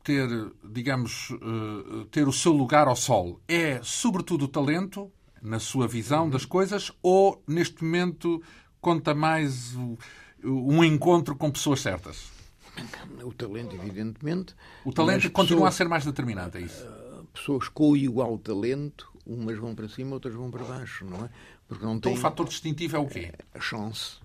ter, 0.07 0.29
digamos, 0.63 1.31
uh, 1.31 2.05
ter 2.05 2.25
o 2.29 2.31
seu 2.31 2.53
lugar 2.53 2.87
ao 2.87 2.95
sol? 2.95 3.41
É 3.45 3.81
sobretudo 3.83 4.45
o 4.45 4.47
talento, 4.47 5.11
na 5.41 5.59
sua 5.59 5.85
visão 5.85 6.29
das 6.29 6.45
coisas, 6.45 6.93
ou 7.03 7.43
neste 7.45 7.83
momento 7.83 8.41
conta 8.79 9.13
mais 9.13 9.75
um 10.41 10.81
encontro 10.81 11.35
com 11.35 11.51
pessoas 11.51 11.81
certas? 11.81 12.31
O 13.21 13.33
talento, 13.33 13.75
evidentemente. 13.75 14.55
O 14.85 14.93
talento 14.93 15.29
continua 15.29 15.65
pessoas... 15.65 15.73
a 15.73 15.77
ser 15.77 15.89
mais 15.89 16.05
determinante, 16.05 16.57
é 16.57 16.61
isso? 16.61 16.87
pessoas 17.33 17.67
com 17.67 17.95
igual 17.95 18.37
talento, 18.37 19.11
umas 19.25 19.57
vão 19.57 19.75
para 19.75 19.89
cima, 19.89 20.13
outras 20.13 20.33
vão 20.33 20.49
para 20.49 20.63
baixo, 20.63 21.03
não 21.03 21.25
é? 21.25 21.29
Porque 21.67 21.83
não 21.83 21.95
então 21.95 22.11
tem... 22.13 22.17
o 22.17 22.21
fator 22.21 22.47
distintivo 22.47 22.95
é 22.95 22.99
o 22.99 23.07
quê? 23.07 23.33
A 23.53 23.59
chance. 23.59 24.19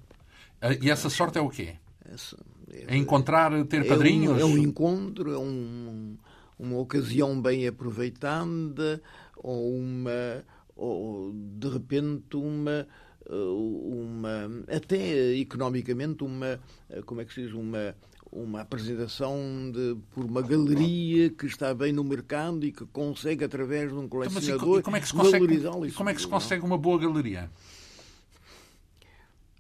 E 0.81 0.89
essa 0.89 1.11
sorte 1.11 1.39
é 1.39 1.41
o 1.41 1.51
quê? 1.51 1.77
É, 2.05 2.95
é, 2.95 2.97
encontrar, 2.97 3.53
ter 3.67 3.87
padrinhos? 3.87 4.41
É 4.41 4.45
um, 4.45 4.49
é 4.49 4.53
um 4.55 4.59
encontro, 4.59 5.33
é 5.33 5.39
um, 5.39 6.17
uma 6.59 6.79
ocasião 6.79 7.41
bem 7.41 7.67
aproveitada, 7.67 9.03
ou 9.37 9.77
uma, 9.77 10.45
ou 10.77 11.33
de 11.33 11.69
repente 11.69 12.37
uma, 12.37 12.87
uma 13.31 14.51
até 14.69 15.35
economicamente 15.35 16.25
uma, 16.25 16.61
como 17.07 17.21
é 17.21 17.25
que 17.25 17.35
se 17.35 17.43
diz, 17.43 17.53
uma 17.53 17.95
uma 18.33 18.63
apresentação 18.63 19.37
de, 19.71 19.95
por 20.11 20.25
uma 20.25 20.41
galeria 20.41 21.29
que 21.29 21.45
está 21.45 21.75
bem 21.75 21.93
no 21.93 22.03
mercado 22.03 22.65
e 22.65 22.73
que 22.73 22.87
consegue, 22.87 23.45
através 23.45 23.91
de 23.91 23.95
um 23.95 24.09
colecionador, 24.09 24.57
então, 24.57 24.69
mas 24.69 24.81
e 24.81 24.83
como 24.83 24.97
é 24.97 25.01
que 25.01 25.07
se 25.07 25.13
consegue, 25.13 25.93
como 25.93 26.09
é 26.09 26.15
que 26.15 26.21
se 26.23 26.27
consegue 26.27 26.65
uma 26.65 26.79
boa 26.79 26.99
galeria? 26.99 27.51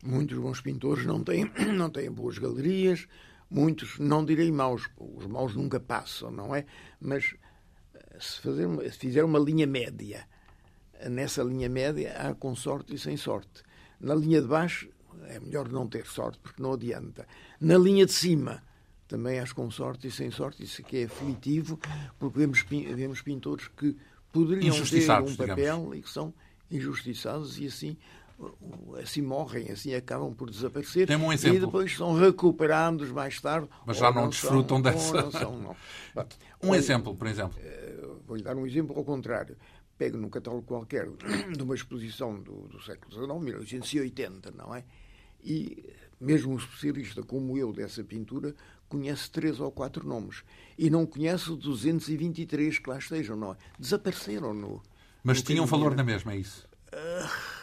Muitos 0.03 0.36
bons 0.38 0.61
pintores 0.61 1.07
não 1.07 1.22
têm, 1.22 1.50
não 1.72 1.88
têm 1.88 2.11
boas 2.11 2.36
galerias, 2.38 3.07
muitos, 3.48 3.98
não 3.98 4.24
direi 4.24 4.50
maus, 4.50 4.90
os 4.98 5.26
maus 5.26 5.55
nunca 5.55 5.78
passam, 5.78 6.30
não 6.30 6.55
é? 6.55 6.66
Mas 7.00 7.36
eh, 7.94 8.16
se, 8.18 8.40
fazer, 8.40 8.68
se 8.90 8.98
fizer 8.98 9.24
uma 9.24 9.38
linha 9.38 9.66
média, 9.66 10.26
nessa 11.09 11.42
linha 11.42 11.68
média 11.68 12.16
há 12.18 12.34
com 12.34 12.55
sorte 12.57 12.94
e 12.94 12.98
sem 12.98 13.16
sorte. 13.16 13.62
Na 14.00 14.14
linha 14.14 14.40
de 14.40 14.48
baixo 14.48 14.88
é 15.28 15.38
melhor 15.38 15.68
não 15.68 15.86
ter 15.86 16.07
sorte, 16.07 16.38
porque 16.42 16.61
não 16.61 16.72
adianta. 16.72 17.26
Na 17.61 17.78
linha 17.78 18.05
de 18.05 18.12
cima 18.12 18.62
também 19.07 19.38
há 19.38 19.46
com 19.55 19.70
sorte 19.70 20.09
e 20.09 20.11
sem 20.11 20.30
sorte, 20.30 20.64
isso 20.64 20.80
aqui 20.80 20.98
é 20.98 21.05
aflitivo, 21.05 21.78
porque 22.18 22.38
vemos, 22.38 22.62
vemos 22.62 23.20
pintores 23.20 23.68
que 23.68 23.96
poderiam 24.32 24.74
ter 24.84 25.11
um 25.22 25.36
papel 25.36 25.57
digamos. 25.57 25.98
e 25.98 26.03
que 26.03 26.11
são 26.11 26.34
injustiçados 26.70 27.59
e 27.59 27.66
assim 27.66 27.96
assim 29.01 29.22
morrem, 29.22 29.70
assim 29.70 29.95
acabam 29.95 30.33
por 30.35 30.51
desaparecer 30.51 31.07
Tem 31.07 31.16
um 31.16 31.33
exemplo. 31.33 31.57
e 31.57 31.61
depois 31.61 31.97
são 31.97 32.14
recuperados 32.14 33.11
mais 33.11 33.41
tarde. 33.41 33.68
Mas 33.87 33.97
já 33.97 34.12
não, 34.12 34.22
não 34.22 34.28
desfrutam 34.28 34.76
são, 34.76 34.83
dessa. 34.83 35.22
Não 35.22 35.30
são, 35.30 35.59
não. 35.59 35.76
um 36.62 36.70
Olha, 36.70 36.78
exemplo, 36.78 37.14
por 37.14 37.26
exemplo. 37.26 37.59
Eh, 37.62 38.07
vou-lhe 38.26 38.43
dar 38.43 38.57
um 38.57 38.66
exemplo 38.66 38.97
ao 38.97 39.05
contrário. 39.05 39.57
Pego 39.97 40.16
num 40.16 40.28
catálogo 40.28 40.66
qualquer 40.66 41.09
de 41.57 41.62
uma 41.62 41.74
exposição 41.74 42.41
do, 42.41 42.68
do 42.68 42.83
século 42.83 43.12
XIX, 43.12 43.41
1880, 43.41 44.51
não 44.53 44.74
é? 44.74 44.85
E 45.45 45.85
mesmo 46.20 46.53
um 46.53 46.57
especialista 46.57 47.22
como 47.22 47.57
eu 47.59 47.72
dessa 47.72 48.03
pintura 48.03 48.55
conhece 48.89 49.30
três 49.30 49.59
ou 49.59 49.70
quatro 49.72 50.07
nomes 50.07 50.45
e 50.78 50.91
não 50.91 51.07
conhece 51.07 51.51
os 51.51 51.59
223 51.59 52.78
que 52.78 52.91
lá 52.91 52.99
estejam, 52.99 53.37
não 53.37 53.53
é? 53.53 53.57
Desapareceram 53.78 54.53
no. 54.53 54.83
Mas 55.24 55.39
no 55.39 55.45
tinham 55.45 55.66
valor 55.66 55.95
na 55.95 56.05
mesma, 56.05 56.33
é 56.33 56.37
isso? 56.37 56.68
Uh 56.93 57.61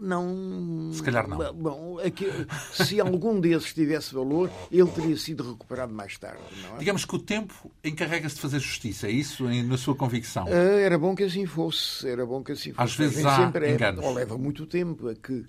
não. 0.00 0.90
Se 0.92 1.02
calhar 1.02 1.26
não. 1.28 1.52
Bom, 1.54 1.98
aqui, 1.98 2.26
se 2.72 3.00
algum 3.00 3.40
desses 3.40 3.72
tivesse 3.72 4.14
valor, 4.14 4.50
ele 4.70 4.88
teria 4.90 5.16
sido 5.16 5.52
recuperado 5.52 5.92
mais 5.92 6.18
tarde. 6.18 6.42
É? 6.74 6.78
Digamos 6.78 7.04
que 7.04 7.14
o 7.14 7.18
tempo 7.18 7.70
encarrega-se 7.82 8.34
de 8.36 8.40
fazer 8.40 8.58
justiça, 8.58 9.06
é 9.06 9.10
isso, 9.10 9.44
na 9.44 9.76
sua 9.78 9.94
convicção? 9.94 10.46
Ah, 10.46 10.80
era 10.80 10.98
bom 10.98 11.14
que 11.14 11.24
assim 11.24 11.46
fosse. 11.46 12.08
Era 12.08 12.26
bom 12.26 12.42
que 12.42 12.52
assim 12.52 12.72
fosse. 12.72 12.82
Às 12.82 12.96
vezes 12.96 13.24
há 13.24 13.36
sempre 13.36 13.72
enganos. 13.72 14.04
É, 14.04 14.06
ou 14.06 14.12
leva 14.12 14.36
muito 14.36 14.66
tempo 14.66 15.08
a 15.08 15.14
que, 15.14 15.44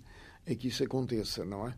a 0.48 0.56
que 0.56 0.68
isso 0.68 0.84
aconteça, 0.84 1.44
não 1.44 1.68
é? 1.68 1.74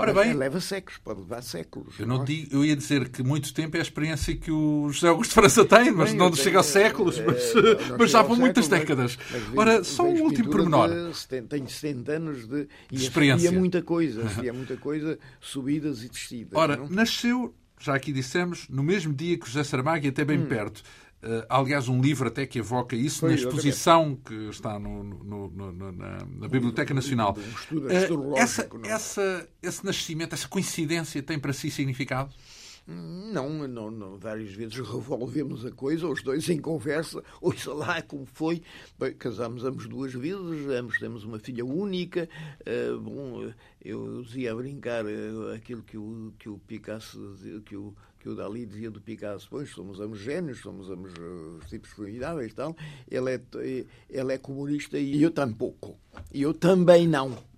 Ora 0.00 0.14
bem, 0.14 0.32
leva 0.32 0.60
séculos, 0.60 0.98
pode 1.04 1.20
levar 1.20 1.42
séculos. 1.42 2.00
Eu, 2.00 2.06
não, 2.06 2.16
não 2.16 2.22
é? 2.22 2.26
digo, 2.26 2.56
eu 2.56 2.64
ia 2.64 2.74
dizer 2.74 3.10
que 3.10 3.22
muito 3.22 3.52
tempo 3.52 3.76
é 3.76 3.80
a 3.80 3.82
experiência 3.82 4.34
que 4.34 4.50
o 4.50 4.88
José 4.90 5.08
Augusto 5.08 5.34
França 5.34 5.62
tem, 5.62 5.90
mas 5.90 6.10
bem, 6.10 6.18
não 6.18 6.32
chega 6.34 6.56
aos 6.56 6.66
séculos, 6.66 7.18
é, 7.18 7.26
mas, 7.26 7.54
não, 7.54 7.98
mas 8.00 8.10
já 8.10 8.22
vão 8.22 8.36
muitas 8.36 8.66
décadas. 8.66 9.18
Mas, 9.30 9.42
mas 9.48 9.58
Ora, 9.58 9.84
só 9.84 10.04
um 10.04 10.22
último 10.22 10.48
pormenor. 10.50 10.88
Tenho 11.48 11.68
70 11.68 12.12
anos 12.12 12.48
de, 12.48 12.66
de 12.90 13.02
experiência. 13.02 13.48
E 13.48 13.50
muita 13.50 13.82
coisa, 13.82 14.22
e 14.42 14.50
muita 14.50 14.76
coisa, 14.78 15.18
subidas 15.38 16.02
e 16.02 16.08
descidas. 16.08 16.58
Ora, 16.58 16.80
nasceu, 16.88 17.54
já 17.78 17.94
aqui 17.94 18.10
dissemos, 18.10 18.66
no 18.70 18.82
mesmo 18.82 19.12
dia 19.12 19.36
que 19.36 19.46
José 19.46 19.64
Saramago 19.64 20.06
e 20.06 20.08
até 20.08 20.24
bem 20.24 20.38
hum. 20.38 20.46
perto. 20.46 20.82
Uh, 21.22 21.44
aliás, 21.50 21.86
um 21.86 22.00
livro 22.00 22.28
até 22.28 22.46
que 22.46 22.58
evoca 22.58 22.96
isso 22.96 23.20
Foi, 23.20 23.30
na 23.30 23.34
exposição 23.34 24.16
que 24.16 24.48
está 24.48 24.78
no, 24.78 25.04
no, 25.04 25.48
no, 25.48 25.72
na, 25.72 26.18
na, 26.26 26.48
Biblioteca 26.48 26.94
Nacional. 26.94 27.36
Um 27.36 27.88
estudo 27.90 28.30
uh, 28.30 28.36
essa, 28.38 28.68
essa, 28.84 29.48
esse 29.62 29.84
nascimento, 29.84 30.32
essa 30.32 30.48
coincidência 30.48 31.22
tem 31.22 31.38
para 31.38 31.52
si 31.52 31.70
significado? 31.70 32.34
Não, 32.86 33.68
não, 33.68 33.90
não, 33.90 34.18
várias 34.18 34.50
vezes 34.52 34.74
revolvemos 34.76 35.64
a 35.64 35.70
coisa, 35.70 36.08
os 36.08 36.22
dois 36.22 36.48
em 36.48 36.58
conversa, 36.58 37.22
ouça 37.40 37.72
lá 37.72 38.02
como 38.02 38.26
foi. 38.26 38.62
Bem, 38.98 39.14
casámos 39.14 39.62
ambos 39.64 39.86
duas 39.86 40.12
vezes, 40.12 40.66
ambos 40.68 40.98
temos 40.98 41.22
uma 41.22 41.38
filha 41.38 41.64
única. 41.64 42.28
Uh, 42.62 42.98
bom, 42.98 43.52
eu 43.84 44.22
dizia 44.22 44.52
a 44.52 44.56
brincar 44.56 45.04
uh, 45.04 45.52
aquilo 45.54 45.82
que 45.82 45.96
o, 45.96 46.32
que 46.38 46.48
o 46.48 46.58
Picasso, 46.58 47.36
que 47.64 47.76
o, 47.76 47.94
que 48.20 48.28
o 48.28 48.34
Dali 48.36 48.66
dizia 48.66 48.90
do 48.90 49.00
Picasso, 49.00 49.48
pois 49.50 49.70
somos 49.70 49.98
ambos 49.98 50.20
gênios, 50.20 50.58
somos 50.58 50.90
ambos 50.90 51.12
uh, 51.14 51.58
tipos 51.68 51.90
formidáveis 51.90 52.52
e 52.52 52.54
tal. 52.54 52.76
Ele 53.10 53.34
é, 53.34 53.40
ele 54.08 54.32
é 54.32 54.38
comunista 54.38 54.98
e 54.98 55.22
eu 55.22 55.30
tampouco. 55.30 55.98
E 56.32 56.42
eu 56.42 56.52
também 56.52 57.08
não. 57.08 57.49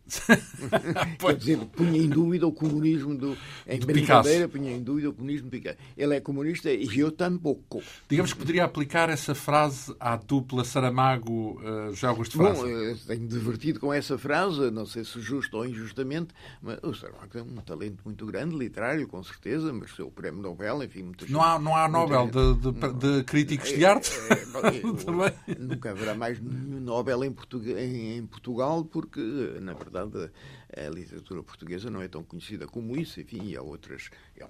Quer 1.18 1.36
dizer, 1.36 1.58
punha 1.66 1.98
em 1.98 2.08
dúvida 2.08 2.46
o 2.46 2.52
comunismo 2.52 3.14
do. 3.16 3.36
Em 3.66 3.78
do 3.78 3.86
brincadeira, 3.86 4.46
Picasso. 4.46 4.58
punha 4.58 4.76
em 4.76 4.82
dúvida 4.82 5.10
o 5.10 5.12
comunismo 5.12 5.48
do 5.48 5.50
Picasso. 5.50 5.78
Ele 5.96 6.16
é 6.16 6.20
comunista 6.20 6.70
e 6.70 6.98
eu 6.98 7.10
tampouco. 7.10 7.82
Digamos 8.08 8.32
que 8.32 8.38
poderia 8.38 8.64
aplicar 8.64 9.08
essa 9.08 9.34
frase 9.34 9.94
à 9.98 10.16
dupla 10.16 10.64
Saramago 10.64 11.60
uh, 11.60 11.94
José 11.94 12.06
Augusto 12.06 12.36
França. 12.36 12.62
Bom, 12.62 12.68
eu 12.68 12.96
tenho 12.98 13.26
divertido 13.26 13.80
com 13.80 13.92
essa 13.92 14.18
frase, 14.18 14.70
não 14.70 14.86
sei 14.86 15.04
se 15.04 15.20
justo 15.20 15.56
ou 15.56 15.66
injustamente, 15.66 16.34
mas 16.60 16.78
o 16.82 16.94
Saramago 16.94 17.28
tem 17.28 17.42
um 17.42 17.56
talento 17.56 18.02
muito 18.04 18.26
grande, 18.26 18.56
literário, 18.56 19.06
com 19.08 19.22
certeza, 19.22 19.72
mas 19.72 19.94
seu 19.94 20.10
prémio 20.10 20.42
Nobel, 20.42 20.82
enfim, 20.82 21.04
muitas 21.04 21.28
Não 21.30 21.42
há, 21.42 21.58
não 21.58 21.76
há 21.76 21.88
Nobel 21.88 22.26
de, 22.26 22.72
de, 22.72 23.16
de, 23.18 23.24
críticos 23.24 23.70
de 23.70 23.84
arte? 23.84 24.10
É, 24.30 25.52
é, 25.52 25.54
nunca 25.58 25.90
haverá 25.90 26.14
mais 26.14 26.40
nenhum 26.40 26.80
Nobel 26.80 27.24
em, 27.24 27.32
Portugal, 27.32 27.78
em, 27.78 28.18
em 28.18 28.26
Portugal 28.26 28.84
porque, 28.84 29.20
na 29.60 29.72
verdade, 29.72 30.01
verdade, 30.04 30.32
a 30.76 30.88
literatura 30.88 31.42
portuguesa 31.42 31.90
não 31.90 32.02
é 32.02 32.08
tão 32.08 32.22
conhecida 32.22 32.66
como 32.66 32.96
isso, 32.96 33.20
enfim, 33.20 33.42
e 33.44 33.56
há 33.56 33.62
outras. 33.62 34.10
É 34.36 34.42
eh, 34.42 34.48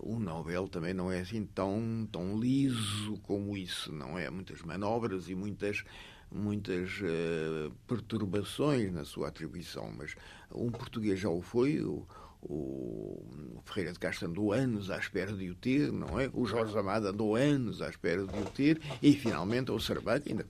o 0.00 0.18
Nobel 0.18 0.68
também 0.68 0.94
não 0.94 1.10
é 1.12 1.20
assim 1.20 1.44
tão, 1.44 2.08
tão 2.10 2.38
liso 2.38 3.18
como 3.22 3.56
isso, 3.56 3.92
não 3.92 4.18
é? 4.18 4.28
Muitas 4.30 4.62
manobras 4.62 5.28
e 5.28 5.34
muitas, 5.34 5.84
muitas 6.30 7.00
uh, 7.00 7.72
perturbações 7.86 8.92
na 8.92 9.04
sua 9.04 9.28
atribuição, 9.28 9.92
mas 9.96 10.14
um 10.54 10.70
português 10.70 11.18
já 11.18 11.28
o 11.28 11.42
foi, 11.42 11.80
o, 11.80 12.06
o 12.42 13.60
Ferreira 13.64 13.92
de 13.92 13.98
Castro 13.98 14.28
andou 14.28 14.52
anos 14.52 14.90
à 14.90 14.98
espera 14.98 15.32
de 15.32 15.50
o 15.50 15.54
ter, 15.54 15.92
não 15.92 16.18
é? 16.18 16.30
O 16.32 16.46
Jorge 16.46 16.76
Amado 16.76 17.06
andou 17.06 17.36
anos 17.36 17.82
à 17.82 17.88
espera 17.88 18.24
de 18.24 18.38
o 18.38 18.44
ter 18.46 18.80
e 19.02 19.12
finalmente 19.12 19.70
o 19.70 19.78
Saramago, 19.78 20.24
ainda, 20.28 20.46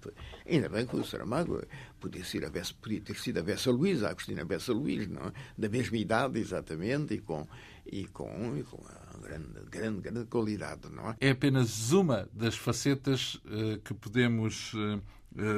ainda 0.49 0.69
bem 0.69 0.87
que 0.87 0.97
o 0.97 1.05
Saramago 1.05 1.63
podia, 1.99 2.25
ser 2.25 2.45
a 2.45 2.51
Bessa, 2.51 2.73
podia 2.81 3.01
ter 3.01 3.17
sido 3.17 3.39
a 3.39 3.43
Bessa 3.43 3.71
Luís, 3.71 4.05
a 4.05 4.11
Agostina 4.11 4.45
Bessa 4.45 4.73
Luís, 4.73 5.09
não 5.09 5.23
é? 5.23 5.33
Da 5.59 5.69
mesma 5.69 5.97
idade, 5.97 6.39
exatamente, 6.39 7.15
e 7.15 7.19
com, 7.19 7.47
e 7.85 8.07
com, 8.07 8.57
e 8.57 8.63
com 8.63 8.79
grande, 9.21 9.49
grande, 9.71 10.01
grande 10.01 10.25
qualidade, 10.27 10.89
não 10.91 11.11
é? 11.11 11.17
É 11.21 11.31
apenas 11.31 11.91
uma 11.93 12.29
das 12.33 12.57
facetas 12.57 13.35
uh, 13.35 13.79
que 13.85 13.95
podemos 13.95 14.73
uh, 14.75 15.03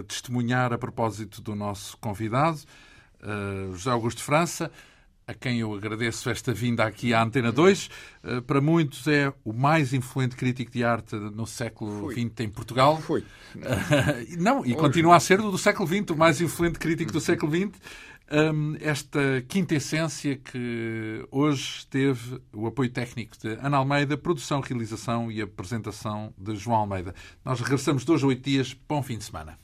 testemunhar 0.07 0.73
a 0.73 0.79
propósito 0.79 1.41
do 1.41 1.55
nosso 1.55 1.97
convidado, 1.99 2.61
José 3.73 3.91
Augusto 3.91 4.23
França 4.23 4.70
a 5.27 5.35
quem 5.35 5.61
eu 5.61 5.75
agradeço 5.75 6.29
esta 6.29 6.53
vinda 6.53 6.85
aqui 6.85 7.14
à 7.14 7.23
Antena 7.23 7.53
2. 7.53 7.91
Eh, 8.25 8.41
para 8.41 8.61
muitos 8.61 9.07
é 9.07 9.33
o 9.45 9.53
mais 9.53 9.93
influente 9.93 10.37
crítico 10.37 10.70
de 10.70 10.83
arte 10.85 11.14
no 11.14 11.47
século 11.47 12.11
XX 12.11 12.41
em 12.41 12.49
Portugal. 12.49 13.01
Foi. 13.01 13.25
Não, 14.39 14.64
e 14.64 14.75
continua 14.75 15.16
a 15.16 15.20
ser 15.20 15.39
do 15.39 15.57
século 15.57 15.89
XX, 15.89 16.11
o 16.11 16.16
mais 16.16 16.41
influente 16.41 16.79
crítico 16.79 17.12
do 17.12 17.20
século 17.20 17.53
XX. 17.53 17.81
Esta 18.81 19.43
quinta 19.49 19.75
essência 19.75 20.37
que 20.37 21.27
hoje 21.31 21.87
teve 21.89 22.41
o 22.53 22.66
apoio 22.66 22.91
técnico 22.91 23.37
de 23.39 23.49
Ana 23.61 23.77
Almeida, 23.77 24.16
produção, 24.16 24.61
realização 24.61 25.31
e 25.31 25.43
apresentação 25.43 26.33
de 26.39 26.57
João 26.57 26.79
Almeida. 26.79 27.14
Nós 27.45 27.61
regressamos 27.61 28.05
dois 28.05 28.23
a 28.23 28.27
oito 28.27 28.43
dias. 28.43 28.75
Bom 28.89 29.03
fim 29.03 29.18
de 29.18 29.25
semana. 29.25 29.59